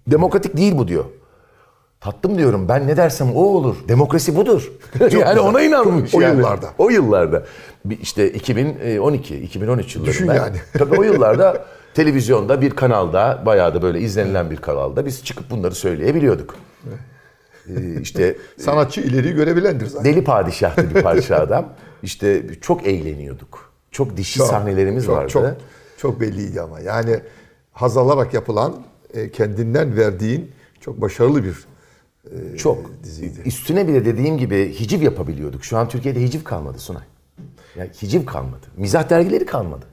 demokratik 0.07 0.57
değil 0.57 0.79
bu 0.79 0.89
diyor. 0.89 1.05
Tatlım 2.01 2.39
diyorum 2.39 2.69
ben 2.69 2.87
ne 2.87 2.97
dersem 2.97 3.37
o 3.37 3.41
olur. 3.41 3.77
Demokrasi 3.89 4.37
budur. 4.37 4.73
yani 5.01 5.11
güzel. 5.11 5.39
ona 5.39 5.63
inanmış. 5.63 6.15
O 6.15 6.21
yani. 6.21 6.37
yıllarda. 6.37 6.67
O 6.79 6.91
yıllarda. 6.91 7.43
İşte 8.03 8.33
2012, 8.33 9.37
2013 9.37 9.95
yıllarında. 9.95 10.11
Düşün 10.11 10.27
yani. 10.27 10.57
Tabii 10.73 11.01
o 11.01 11.03
yıllarda 11.03 11.65
televizyonda 11.95 12.61
bir 12.61 12.71
kanalda 12.71 13.43
bayağı 13.47 13.75
da 13.75 13.83
böyle 13.83 14.01
izlenilen 14.01 14.51
bir 14.51 14.57
kanalda 14.57 15.07
biz 15.07 15.25
çıkıp 15.25 15.51
bunları 15.51 15.75
söyleyebiliyorduk. 15.75 16.55
Ee, 17.69 18.01
işte 18.01 18.37
Sanatçı 18.59 19.01
ileriyi 19.01 19.35
görebilendir 19.35 19.87
zaten. 19.87 20.13
Deli 20.13 20.25
Padişah'tı 20.25 20.95
bir 20.95 21.03
parça 21.03 21.37
adam. 21.37 21.69
İşte 22.03 22.43
çok 22.61 22.87
eğleniyorduk. 22.87 23.73
Çok 23.91 24.17
dişi 24.17 24.39
sahnelerimiz 24.39 25.05
çok, 25.07 25.17
vardı. 25.17 25.29
Çok, 25.33 25.47
çok 25.99 26.21
belliydi 26.21 26.61
ama. 26.61 26.81
Yani 26.81 27.21
haz 27.73 27.97
alarak 27.97 28.35
yapılan, 28.35 28.77
e, 29.15 29.31
kendinden 29.31 29.97
verdiğin 29.97 30.53
çok 30.81 31.01
başarılı 31.01 31.45
bir 31.45 31.55
Çok. 32.57 33.03
diziydi. 33.05 33.41
Üstüne 33.45 33.89
bir 33.89 33.95
de 33.95 34.05
dediğim 34.05 34.39
gibi 34.39 34.75
hiciv 34.81 35.03
yapabiliyorduk. 35.03 35.65
Şu 35.65 35.79
an 35.79 35.89
Türkiye'de 35.89 36.21
hiciv 36.21 36.45
kalmadı 36.45 36.79
Sunay. 36.79 37.03
Yani 37.77 37.91
hiciv 38.03 38.27
kalmadı. 38.27 38.67
Mizah 38.77 39.11
dergileri 39.11 39.47
kalmadı. 39.47 39.87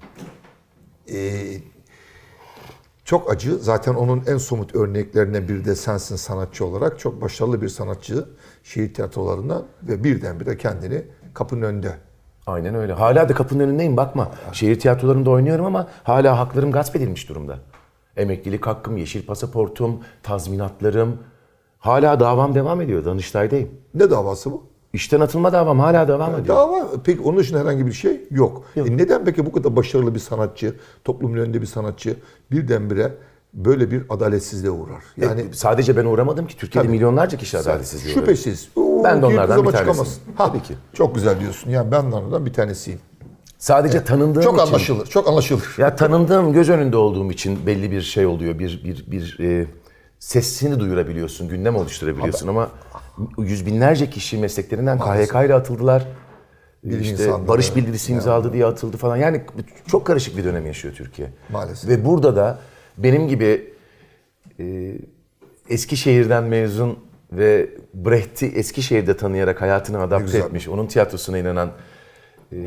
Çok 3.05 3.31
acı. 3.31 3.55
Zaten 3.55 3.93
onun 3.93 4.23
en 4.27 4.37
somut 4.37 4.75
örneklerinden 4.75 5.47
biri 5.47 5.65
de 5.65 5.75
sensin 5.75 6.15
sanatçı 6.15 6.65
olarak. 6.65 6.99
Çok 6.99 7.21
başarılı 7.21 7.61
bir 7.61 7.69
sanatçı 7.69 8.25
şehir 8.63 8.93
tiyatrolarından 8.93 9.65
ve 9.83 10.03
birdenbire 10.03 10.57
kendini 10.57 11.01
kapının 11.33 11.61
önünde. 11.61 11.93
Aynen 12.47 12.75
öyle. 12.75 12.93
Hala 12.93 13.29
da 13.29 13.33
kapının 13.33 13.59
önündeyim 13.59 13.97
bakma. 13.97 14.31
Şehir 14.51 14.79
tiyatrolarında 14.79 15.29
oynuyorum 15.29 15.65
ama 15.65 15.87
hala 16.03 16.39
haklarım 16.39 16.71
gasp 16.71 16.95
edilmiş 16.95 17.29
durumda. 17.29 17.59
Emeklilik 18.17 18.67
hakkım, 18.67 18.97
yeşil 18.97 19.25
pasaportum, 19.25 19.99
tazminatlarım. 20.23 21.17
Hala 21.83 22.19
davam 22.19 22.55
devam 22.55 22.81
ediyor. 22.81 23.05
Danıştay'dayım. 23.05 23.69
Ne 23.95 24.09
davası 24.11 24.51
bu? 24.51 24.63
İşten 24.93 25.19
atılma 25.21 25.53
davam 25.53 25.79
hala 25.79 26.07
devam 26.07 26.31
ediyor. 26.35 26.47
Dava. 26.57 26.87
Peki 27.03 27.21
onun 27.21 27.37
dışında 27.37 27.59
herhangi 27.59 27.85
bir 27.85 27.91
şey 27.91 28.21
yok. 28.31 28.63
E 28.75 28.97
neden 28.97 29.25
peki 29.25 29.45
bu 29.45 29.51
kadar 29.51 29.75
başarılı 29.75 30.15
bir 30.15 30.19
sanatçı, 30.19 30.75
toplumun 31.03 31.37
önünde 31.37 31.61
bir 31.61 31.65
sanatçı 31.65 32.15
birdenbire 32.51 33.11
böyle 33.53 33.91
bir 33.91 34.03
adaletsizliğe 34.09 34.71
uğrar. 34.71 35.03
Yani 35.17 35.41
Yani 35.41 35.53
sadece 35.53 35.97
ben 35.97 36.05
uğramadım 36.05 36.47
ki 36.47 36.57
Türkiye'de 36.57 36.87
Tabii. 36.87 36.95
milyonlarca 36.95 37.37
kişi 37.37 37.57
adaletsizliğe 37.57 38.15
uğradı. 38.15 38.25
şüphesiz. 38.25 38.69
O 38.75 39.03
Ben 39.03 39.21
de 39.21 39.25
onlardan 39.25 39.65
bir 39.67 39.71
tanesiyim. 39.71 40.07
Ha, 40.35 40.47
Tabii 40.47 40.61
ki. 40.63 40.73
Çok 40.93 41.15
güzel 41.15 41.39
diyorsun. 41.39 41.69
Yani 41.69 41.91
ben 41.91 42.11
de 42.11 42.15
onlardan 42.15 42.45
bir 42.45 42.53
tanesiyim. 42.53 42.99
Sadece 43.57 44.03
tanındığım 44.03 44.43
Çok 44.43 44.53
için. 44.59 44.67
anlaşılır. 44.67 45.05
Çok 45.07 45.27
anlaşılır. 45.27 45.75
Ya 45.77 45.95
tanındığım, 45.95 46.53
göz 46.53 46.69
önünde 46.69 46.97
olduğum 46.97 47.31
için 47.31 47.65
belli 47.65 47.91
bir 47.91 48.01
şey 48.01 48.25
oluyor. 48.25 48.59
Bir 48.59 48.81
bir 48.83 49.11
bir 49.11 49.37
e, 49.39 49.67
sesini 50.23 50.79
duyurabiliyorsun, 50.79 51.47
gündem 51.49 51.75
oluşturabiliyorsun 51.75 52.47
ama 52.47 52.69
yüz 53.37 53.65
binlerce 53.65 54.09
kişi 54.09 54.37
mesleklerinden 54.37 54.99
KHK 54.99 55.35
ile 55.45 55.53
atıldılar. 55.53 56.07
Bilim 56.83 57.01
işte 57.01 57.47
barış 57.47 57.75
bildirisi 57.75 58.11
imzaladı 58.11 58.53
diye 58.53 58.65
atıldı 58.65 58.97
falan. 58.97 59.17
Yani 59.17 59.41
çok 59.87 60.07
karışık 60.07 60.37
bir 60.37 60.43
dönem 60.43 60.65
yaşıyor 60.65 60.93
Türkiye. 60.93 61.29
Maalesef. 61.49 61.89
Ve 61.89 62.05
burada 62.05 62.35
da 62.35 62.59
benim 62.97 63.27
gibi 63.27 63.73
e, 64.59 64.95
Eskişehir'den 65.69 66.43
mezun 66.43 66.99
ve 67.31 67.69
Brecht'i 67.93 68.45
Eskişehir'de 68.45 69.17
tanıyarak 69.17 69.61
hayatını 69.61 70.01
adapte 70.01 70.25
güzel. 70.25 70.41
etmiş, 70.41 70.67
onun 70.67 70.87
tiyatrosuna 70.87 71.37
inanan 71.37 71.71
e, 72.51 72.57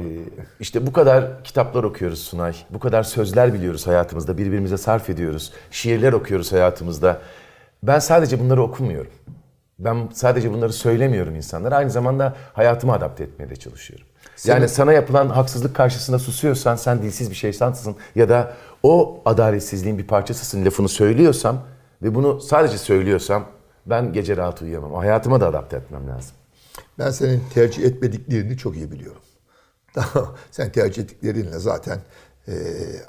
işte 0.60 0.86
bu 0.86 0.92
kadar 0.92 1.44
kitaplar 1.44 1.84
okuyoruz 1.84 2.18
Sunay. 2.18 2.54
Bu 2.70 2.78
kadar 2.78 3.02
sözler 3.02 3.54
biliyoruz 3.54 3.86
hayatımızda. 3.86 4.38
Birbirimize 4.38 4.76
sarf 4.76 5.10
ediyoruz. 5.10 5.52
Şiirler 5.70 6.12
okuyoruz 6.12 6.52
hayatımızda. 6.52 7.20
Ben 7.82 7.98
sadece 7.98 8.40
bunları 8.40 8.62
okumuyorum. 8.62 9.12
Ben 9.78 10.08
sadece 10.12 10.52
bunları 10.52 10.72
söylemiyorum 10.72 11.34
insanlara. 11.34 11.76
Aynı 11.76 11.90
zamanda 11.90 12.36
hayatımı 12.52 12.92
adapte 12.92 13.24
etmeye 13.24 13.50
de 13.50 13.56
çalışıyorum. 13.56 14.06
Yani 14.44 14.68
sana 14.68 14.92
yapılan 14.92 15.28
haksızlık 15.28 15.76
karşısında 15.76 16.18
susuyorsan 16.18 16.76
sen 16.76 17.02
dilsiz 17.02 17.30
bir 17.30 17.34
şeysansın 17.34 17.96
ya 18.14 18.28
da 18.28 18.52
o 18.82 19.22
adaletsizliğin 19.24 19.98
bir 19.98 20.06
parçasısın 20.06 20.64
lafını 20.64 20.88
söylüyorsam 20.88 21.62
ve 22.02 22.14
bunu 22.14 22.40
sadece 22.40 22.78
söylüyorsam 22.78 23.44
ben 23.86 24.12
gece 24.12 24.36
rahat 24.36 24.62
uyuyamam. 24.62 24.94
Hayatıma 24.94 25.40
da 25.40 25.46
adapte 25.46 25.76
etmem 25.76 26.08
lazım. 26.08 26.36
Ben 26.98 27.10
senin 27.10 27.42
tercih 27.54 27.84
etmediklerini 27.84 28.56
çok 28.56 28.76
iyi 28.76 28.92
biliyorum. 28.92 29.22
Sen 30.50 30.72
tercih 30.72 31.02
ettiklerinle 31.02 31.58
zaten 31.58 31.98
e, 32.48 32.54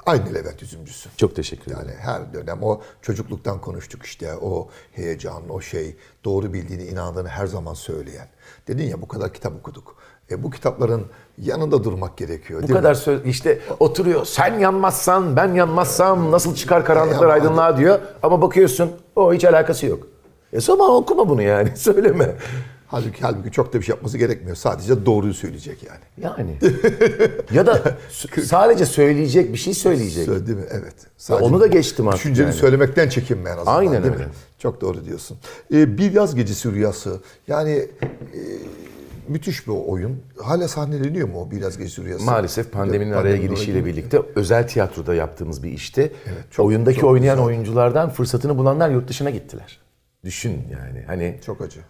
aynı 0.06 0.34
Levent 0.34 0.62
üzümcüsün. 0.62 1.12
Çok 1.16 1.36
teşekkür 1.36 1.72
ederim. 1.72 1.86
Yani 1.88 1.98
her 2.00 2.32
dönem 2.32 2.62
o 2.62 2.80
çocukluktan 3.02 3.60
konuştuk 3.60 4.02
işte 4.02 4.36
o 4.36 4.68
heyecan, 4.92 5.50
o 5.50 5.60
şey 5.60 5.96
doğru 6.24 6.52
bildiğini, 6.52 6.84
inandığını 6.84 7.28
her 7.28 7.46
zaman 7.46 7.74
söyleyen. 7.74 8.28
Dedin 8.68 8.84
ya 8.84 9.02
bu 9.02 9.08
kadar 9.08 9.32
kitap 9.32 9.52
okuduk. 9.60 9.96
E, 10.30 10.42
bu 10.42 10.50
kitapların 10.50 11.06
yanında 11.38 11.84
durmak 11.84 12.16
gerekiyor. 12.16 12.62
Bu 12.62 12.66
mi? 12.66 12.72
kadar 12.72 12.94
söz 12.94 13.26
işte 13.26 13.58
oturuyor 13.80 14.24
sen 14.26 14.58
yanmazsan 14.58 15.36
ben 15.36 15.54
yanmazsam 15.54 16.30
nasıl 16.30 16.54
çıkar 16.54 16.84
karanlıklar 16.84 17.28
Ya, 17.28 17.32
aydınlığa 17.32 17.76
diyor 17.76 17.98
ama 18.22 18.42
bakıyorsun 18.42 18.90
o 19.16 19.34
hiç 19.34 19.44
alakası 19.44 19.86
yok. 19.86 20.06
E 20.52 20.60
zaman 20.60 20.90
okuma 20.90 21.28
bunu 21.28 21.42
yani 21.42 21.72
söyleme. 21.76 22.34
Halbuki, 22.90 23.20
halbuki 23.20 23.50
çok 23.50 23.72
da 23.72 23.78
bir 23.78 23.84
şey 23.84 23.92
yapması 23.94 24.18
gerekmiyor. 24.18 24.56
Sadece 24.56 25.06
doğruyu 25.06 25.34
söyleyecek 25.34 25.78
yani. 25.82 26.34
Yani. 26.36 26.56
ya 27.52 27.66
da 27.66 27.96
sadece 28.44 28.86
söyleyecek 28.86 29.52
bir 29.52 29.58
şey 29.58 29.74
söyleyecek. 29.74 30.24
Söyle 30.24 30.46
değil 30.46 30.58
mi? 30.58 30.64
Evet. 30.70 30.94
onu 31.42 31.60
da 31.60 31.66
geçtim 31.66 32.08
artık 32.08 32.20
Düşünceni 32.20 32.46
yani. 32.46 32.54
söylemekten 32.56 33.08
çekinme 33.08 33.50
en 33.50 33.56
azından. 33.56 33.76
Aynen 33.76 34.02
değil 34.02 34.14
öyle. 34.14 34.24
Mi? 34.24 34.30
Çok 34.58 34.80
doğru 34.80 35.04
diyorsun. 35.04 35.38
Ee, 35.72 35.98
bir 35.98 36.12
yaz 36.12 36.34
gecesi 36.34 36.72
rüyası. 36.72 37.20
Yani 37.48 37.70
e, 37.72 38.40
müthiş 39.28 39.66
bir 39.66 39.72
oyun. 39.72 40.22
Hala 40.42 40.68
sahneleniyor 40.68 41.28
mu 41.28 41.40
o 41.40 41.50
bir 41.50 41.60
yaz 41.62 41.78
gecesi 41.78 42.04
rüyası? 42.04 42.24
Maalesef 42.24 42.72
pandeminin 42.72 43.10
araya 43.12 43.22
Pandeminin 43.22 43.48
girişiyle 43.54 43.84
birlikte 43.84 44.22
özel 44.34 44.68
tiyatroda 44.68 45.14
yaptığımız 45.14 45.62
bir 45.62 45.70
işti. 45.72 46.12
çok- 46.50 46.66
Oyundaki 46.66 47.00
çok 47.00 47.10
oynayan 47.10 47.36
güzel. 47.36 47.46
oyunculardan 47.46 48.10
fırsatını 48.10 48.58
bulanlar 48.58 48.90
yurt 48.90 49.08
dışına 49.08 49.30
gittiler. 49.30 49.78
Düşün 50.24 50.52
yani. 50.72 51.04
Hani 51.06 51.38
Çok 51.46 51.60
acı. 51.60 51.80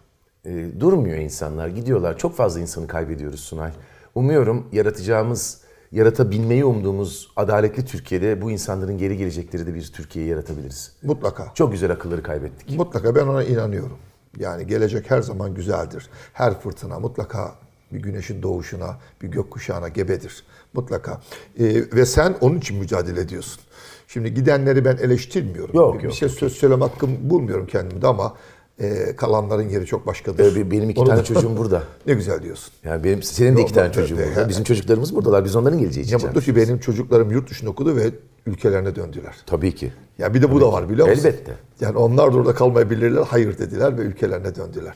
E, 0.45 0.79
durmuyor 0.79 1.17
insanlar, 1.17 1.67
gidiyorlar. 1.67 2.17
Çok 2.17 2.35
fazla 2.35 2.59
insanı 2.59 2.87
kaybediyoruz 2.87 3.39
Sunay. 3.39 3.71
Umuyorum 4.15 4.67
yaratacağımız, 4.71 5.61
yaratabilmeyi 5.91 6.65
umduğumuz 6.65 7.31
adaletli 7.35 7.85
Türkiye'de 7.85 8.41
bu 8.41 8.51
insanların 8.51 8.97
geri 8.97 9.17
gelecekleri 9.17 9.67
de 9.67 9.73
bir 9.73 9.91
Türkiye'yi 9.93 10.31
yaratabiliriz. 10.31 10.93
Mutlaka. 11.03 11.51
Çok 11.53 11.71
güzel 11.71 11.91
akılları 11.91 12.23
kaybettik. 12.23 12.77
Mutlaka 12.77 13.15
ben 13.15 13.27
ona 13.27 13.43
inanıyorum. 13.43 13.97
Yani 14.37 14.67
gelecek 14.67 15.11
her 15.11 15.21
zaman 15.21 15.53
güzeldir. 15.53 16.09
Her 16.33 16.59
fırtına 16.59 16.99
mutlaka 16.99 17.55
bir 17.91 17.99
güneşin 17.99 18.43
doğuşuna, 18.43 18.97
bir 19.21 19.27
gökkuşağına 19.27 19.87
gebedir. 19.87 20.43
Mutlaka. 20.73 21.21
Ee, 21.59 21.75
ve 21.75 22.05
sen 22.05 22.35
onun 22.41 22.57
için 22.57 22.77
mücadele 22.77 23.21
ediyorsun. 23.21 23.63
Şimdi 24.07 24.33
gidenleri 24.33 24.85
ben 24.85 24.97
eleştirmiyorum. 24.97 25.75
Yok, 25.75 25.99
bir 25.99 26.03
yok, 26.03 26.13
şey 26.13 26.29
söz 26.29 26.53
söyleme 26.53 26.85
hakkım 26.85 27.29
bulmuyorum 27.29 27.67
kendimde 27.67 28.07
ama 28.07 28.33
e, 28.79 29.15
kalanların 29.15 29.69
yeri 29.69 29.85
çok 29.85 30.07
başkadır. 30.07 30.55
Ee, 30.55 30.71
Benim 30.71 30.89
iki 30.89 30.99
Onu 30.99 31.07
tane 31.07 31.19
da- 31.19 31.23
çocuğum 31.23 31.57
burada. 31.57 31.83
ne 32.07 32.13
güzel 32.13 32.43
diyorsun. 32.43 32.73
Yani 32.83 33.03
benim 33.03 33.23
senin 33.23 33.57
de 33.57 33.61
iki 33.61 33.73
tane 33.73 33.91
çocuğun 33.91 34.17
burada. 34.17 34.49
Bizim 34.49 34.63
çocuklarımız 34.63 35.15
buradalar. 35.15 35.45
Biz 35.45 35.55
onların 35.55 35.79
geleceği 35.79 36.01
için. 36.03 36.17
Ne 36.19 36.25
mutlu 36.25 36.41
ki 36.41 36.55
benim 36.55 36.79
çocuklarım 36.79 37.31
yurt 37.31 37.49
dışında 37.49 37.69
okudu 37.69 37.95
ve 37.95 38.09
ülkelerine 38.45 38.95
döndüler. 38.95 39.35
Tabii 39.45 39.75
ki. 39.75 39.93
Ya 40.17 40.33
bir 40.33 40.41
de 40.41 40.51
bu 40.51 40.61
da 40.61 40.71
var 40.73 40.89
biliyor 40.89 41.07
musun? 41.09 41.19
Elbette. 41.25 41.51
Yani 41.81 41.97
onlar 41.97 42.33
da 42.33 42.37
orada 42.37 42.53
kalmayabilirler. 42.55 43.23
Hayır 43.27 43.57
dediler 43.57 43.97
ve 43.97 44.01
ülkelerine 44.01 44.55
döndüler. 44.55 44.93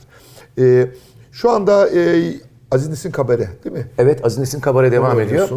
Ee, 0.58 0.90
şu 1.32 1.50
anda 1.50 1.88
e, 1.90 2.32
Aziz 2.70 2.88
Nesin 2.88 3.10
Kabare 3.10 3.48
değil 3.64 3.76
mi? 3.76 3.86
Evet 3.98 4.24
Aziz 4.24 4.38
Nesin 4.38 4.60
Kabare 4.60 4.92
devam 4.92 5.20
ediyor. 5.20 5.48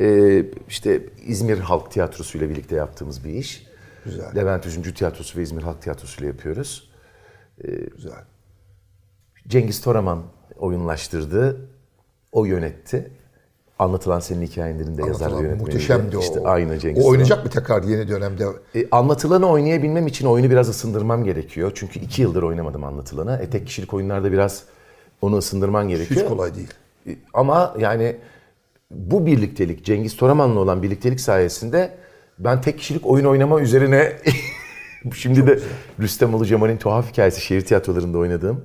Ee, 0.00 0.44
işte 0.68 1.00
İzmir 1.26 1.58
Halk 1.58 1.90
Tiyatrosu 1.90 2.38
ile 2.38 2.48
birlikte 2.48 2.76
yaptığımız 2.76 3.24
bir 3.24 3.30
iş. 3.30 3.66
Güzel. 4.04 4.36
Levent 4.36 4.66
Üzümcü 4.66 4.94
Tiyatrosu 4.94 5.38
ve 5.38 5.42
İzmir 5.42 5.62
Halk 5.62 5.82
Tiyatrosu 5.82 6.20
ile 6.20 6.26
yapıyoruz. 6.26 6.88
Güzel. 7.96 8.24
Cengiz 9.48 9.80
Toraman 9.80 10.22
oyunlaştırdı. 10.56 11.56
O 12.32 12.44
yönetti. 12.44 13.10
Anlatılan 13.78 14.20
Senin 14.20 14.46
Hikayenlerin 14.46 14.98
de 14.98 15.02
yazar 15.06 15.30
yönetmeni. 15.30 15.60
muhteşemdi 15.60 16.16
o. 16.16 16.20
İşte 16.20 16.40
aynı 16.44 16.78
Cengiz 16.78 17.04
O 17.04 17.08
oynayacak 17.08 17.44
mı 17.44 17.50
tekrar 17.50 17.82
yeni 17.82 18.08
dönemde? 18.08 18.44
E, 18.74 18.90
anlatılanı 18.90 19.46
oynayabilmem 19.48 20.06
için 20.06 20.26
oyunu 20.26 20.50
biraz 20.50 20.68
ısındırmam 20.68 21.24
gerekiyor. 21.24 21.72
Çünkü 21.74 22.00
iki 22.00 22.22
yıldır 22.22 22.42
oynamadım 22.42 22.84
anlatılanı. 22.84 23.38
E, 23.42 23.50
tek 23.50 23.66
kişilik 23.66 23.94
oyunlarda 23.94 24.32
biraz 24.32 24.64
onu 25.22 25.36
ısındırman 25.36 25.88
gerekiyor. 25.88 26.20
Hiç 26.20 26.28
kolay 26.28 26.54
değil. 26.54 26.74
E, 27.06 27.16
Ama 27.34 27.74
yani 27.78 28.16
bu 28.90 29.26
birliktelik, 29.26 29.84
Cengiz 29.84 30.16
Toraman'la 30.16 30.60
olan 30.60 30.82
birliktelik 30.82 31.20
sayesinde 31.20 31.90
ben 32.38 32.60
tek 32.60 32.78
kişilik 32.78 33.06
oyun 33.06 33.24
oynama 33.24 33.60
üzerine 33.60 34.12
şimdi 35.14 35.46
de 35.46 35.58
Rüstem 36.00 36.34
Ulu 36.34 36.46
Cemal'in 36.46 36.76
tuhaf 36.76 37.12
hikayesi 37.12 37.40
şehir 37.40 37.60
tiyatrolarında 37.60 38.18
oynadığım 38.18 38.64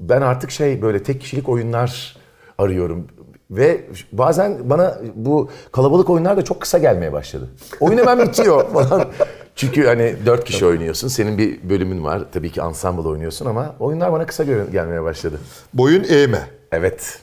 ben 0.00 0.22
artık 0.22 0.50
şey 0.50 0.82
böyle 0.82 1.02
tek 1.02 1.20
kişilik 1.20 1.48
oyunlar 1.48 2.16
arıyorum. 2.58 3.06
Ve 3.50 3.84
bazen 4.12 4.70
bana 4.70 4.98
bu 5.14 5.50
kalabalık 5.72 6.10
oyunlar 6.10 6.36
da 6.36 6.44
çok 6.44 6.60
kısa 6.60 6.78
gelmeye 6.78 7.12
başladı. 7.12 7.48
Oyun 7.80 7.98
hemen 7.98 8.28
bitiyor 8.28 8.68
falan. 8.72 9.08
Çünkü 9.56 9.86
hani 9.86 10.16
dört 10.26 10.44
kişi 10.44 10.66
oynuyorsun. 10.66 11.08
Senin 11.08 11.38
bir 11.38 11.68
bölümün 11.68 12.04
var. 12.04 12.22
Tabii 12.32 12.50
ki 12.50 12.60
ensemble 12.60 13.08
oynuyorsun 13.08 13.46
ama 13.46 13.74
oyunlar 13.80 14.12
bana 14.12 14.26
kısa 14.26 14.44
gel- 14.44 14.70
gelmeye 14.70 15.02
başladı. 15.02 15.40
Boyun 15.74 16.04
eğme 16.04 16.46
Evet. 16.72 17.22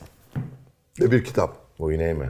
ve 1.02 1.12
bir 1.12 1.24
kitap. 1.24 1.56
Oyun 1.80 2.00
eğme. 2.00 2.30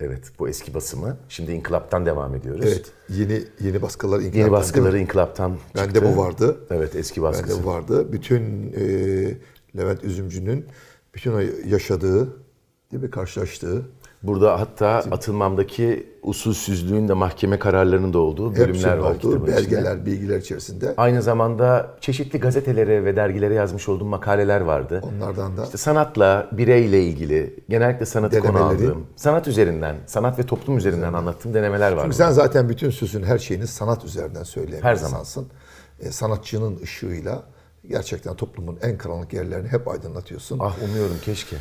Evet 0.00 0.32
bu 0.38 0.48
eski 0.48 0.74
basımı. 0.74 1.16
Şimdi 1.28 1.52
İnkılap'tan 1.52 2.06
devam 2.06 2.34
ediyoruz. 2.34 2.64
Evet. 2.66 2.92
Yeni 3.08 3.44
yeni 3.60 3.82
baskılar 3.82 4.18
Yeni 4.18 4.28
İnkılap'tan, 4.28 4.52
baskıları 4.52 4.92
değil 4.92 5.02
mi? 5.02 5.02
İnkılap'tan 5.02 5.56
Bende 5.76 5.92
çıktı. 5.94 6.12
bu 6.16 6.16
vardı. 6.16 6.56
Evet 6.70 6.96
eski 6.96 7.22
Bende 7.22 7.28
baskısı. 7.32 7.64
bu 7.64 7.66
vardı. 7.66 8.12
Bütün 8.12 8.72
e, 8.76 8.82
Levent 9.76 10.04
Üzümcü'nün 10.04 10.66
bütün 11.14 11.32
o 11.32 11.40
yaşadığı, 11.66 12.36
değil 12.92 13.02
mi 13.02 13.10
karşılaştığı 13.10 13.82
Burada 14.26 14.60
hatta 14.60 14.88
atılmamdaki 14.88 16.06
usulsüzlüğün 16.22 17.08
de 17.08 17.12
mahkeme 17.12 17.58
kararlarının 17.58 18.12
da 18.12 18.18
olduğu 18.18 18.56
bölümler 18.56 18.68
hepsinin 18.68 18.98
var 18.98 19.10
olduğu 19.10 19.18
kitabın 19.18 19.52
içinde. 19.52 19.56
belgeler, 19.56 20.06
bilgiler 20.06 20.38
içerisinde. 20.38 20.94
Aynı 20.96 21.22
zamanda 21.22 21.96
çeşitli 22.00 22.40
gazetelere 22.40 23.04
ve 23.04 23.16
dergilere 23.16 23.54
yazmış 23.54 23.88
olduğum 23.88 24.04
makaleler 24.04 24.60
vardı. 24.60 25.02
Onlardan 25.16 25.56
da 25.56 25.64
İşte 25.64 25.78
sanatla, 25.78 26.48
bireyle 26.52 27.02
ilgili, 27.02 27.56
genellikle 27.68 28.06
sanatı 28.06 28.40
konu 28.40 28.58
aldığım, 28.64 29.06
sanat 29.16 29.48
üzerinden, 29.48 29.96
sanat 30.06 30.38
ve 30.38 30.42
toplum 30.42 30.78
üzerinden 30.78 31.12
anlattığım 31.12 31.54
denemeler 31.54 31.92
vardı. 31.92 32.14
Sen 32.14 32.30
zaten 32.30 32.68
bütün 32.68 32.90
sözün 32.90 33.22
her 33.22 33.38
şeyini 33.38 33.66
sanat 33.66 34.04
üzerinden 34.04 34.42
söyleyen 34.42 34.82
Her 34.82 34.94
zaman. 34.94 35.24
E, 36.00 36.12
sanatçının 36.12 36.80
ışığıyla 36.82 37.42
gerçekten 37.88 38.34
toplumun 38.34 38.78
en 38.82 38.98
karanlık 38.98 39.32
yerlerini 39.32 39.68
hep 39.68 39.88
aydınlatıyorsun. 39.88 40.58
Ah 40.62 40.76
umuyorum 40.84 41.16
keşke. 41.22 41.56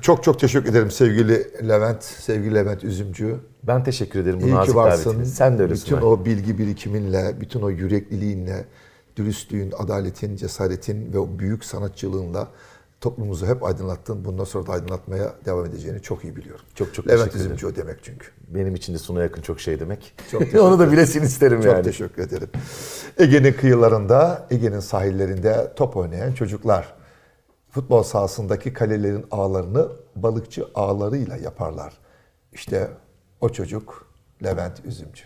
Çok 0.00 0.24
çok 0.24 0.40
teşekkür 0.40 0.70
ederim 0.70 0.90
sevgili 0.90 1.68
Levent, 1.68 2.04
sevgili 2.04 2.54
Levent 2.54 2.84
Üzümcü. 2.84 3.36
Ben 3.62 3.84
teşekkür 3.84 4.20
ederim 4.20 4.40
bu 4.40 4.46
İyi 4.46 4.54
nazik 4.54 4.74
varsın. 4.74 5.24
Sen 5.24 5.58
de 5.58 5.62
öylesin. 5.62 5.86
Bütün 5.86 6.06
o 6.06 6.24
bilgi 6.24 6.58
birikiminle, 6.58 7.40
bütün 7.40 7.60
o 7.60 7.70
yürekliliğinle, 7.70 8.64
dürüstlüğün, 9.16 9.72
adaletin, 9.78 10.36
cesaretin 10.36 11.12
ve 11.12 11.18
o 11.18 11.38
büyük 11.38 11.64
sanatçılığınla 11.64 12.48
toplumumuzu 13.04 13.46
hep 13.46 13.64
aydınlattın. 13.64 14.24
Bundan 14.24 14.44
sonra 14.44 14.66
da 14.66 14.72
aydınlatmaya 14.72 15.34
devam 15.44 15.66
edeceğini 15.66 16.02
çok 16.02 16.24
iyi 16.24 16.36
biliyorum. 16.36 16.64
Çok 16.74 16.94
çok 16.94 17.06
Levent 17.08 17.18
teşekkür 17.20 17.38
ederim. 17.38 17.56
Üzümcü 17.56 17.66
o 17.66 17.76
demek 17.76 18.04
çünkü. 18.04 18.26
Benim 18.48 18.74
için 18.74 18.94
de 18.94 18.98
Suna 18.98 19.22
yakın 19.22 19.42
çok 19.42 19.60
şey 19.60 19.80
demek. 19.80 20.14
Çok 20.30 20.54
Onu 20.60 20.78
da 20.78 20.92
bilesin 20.92 21.22
isterim 21.22 21.62
Çok 21.62 21.72
yani. 21.72 21.82
teşekkür 21.82 22.22
ederim. 22.22 22.48
Ege'nin 23.18 23.52
kıyılarında, 23.52 24.46
Ege'nin 24.50 24.80
sahillerinde 24.80 25.72
top 25.76 25.96
oynayan 25.96 26.32
çocuklar 26.32 26.94
futbol 27.70 28.02
sahasındaki 28.02 28.72
kalelerin 28.72 29.26
ağlarını 29.30 29.88
balıkçı 30.16 30.66
ağlarıyla 30.74 31.36
yaparlar. 31.36 31.94
İşte 32.52 32.90
o 33.40 33.48
çocuk 33.48 34.06
Levent 34.44 34.84
Üzümcü. 34.84 35.24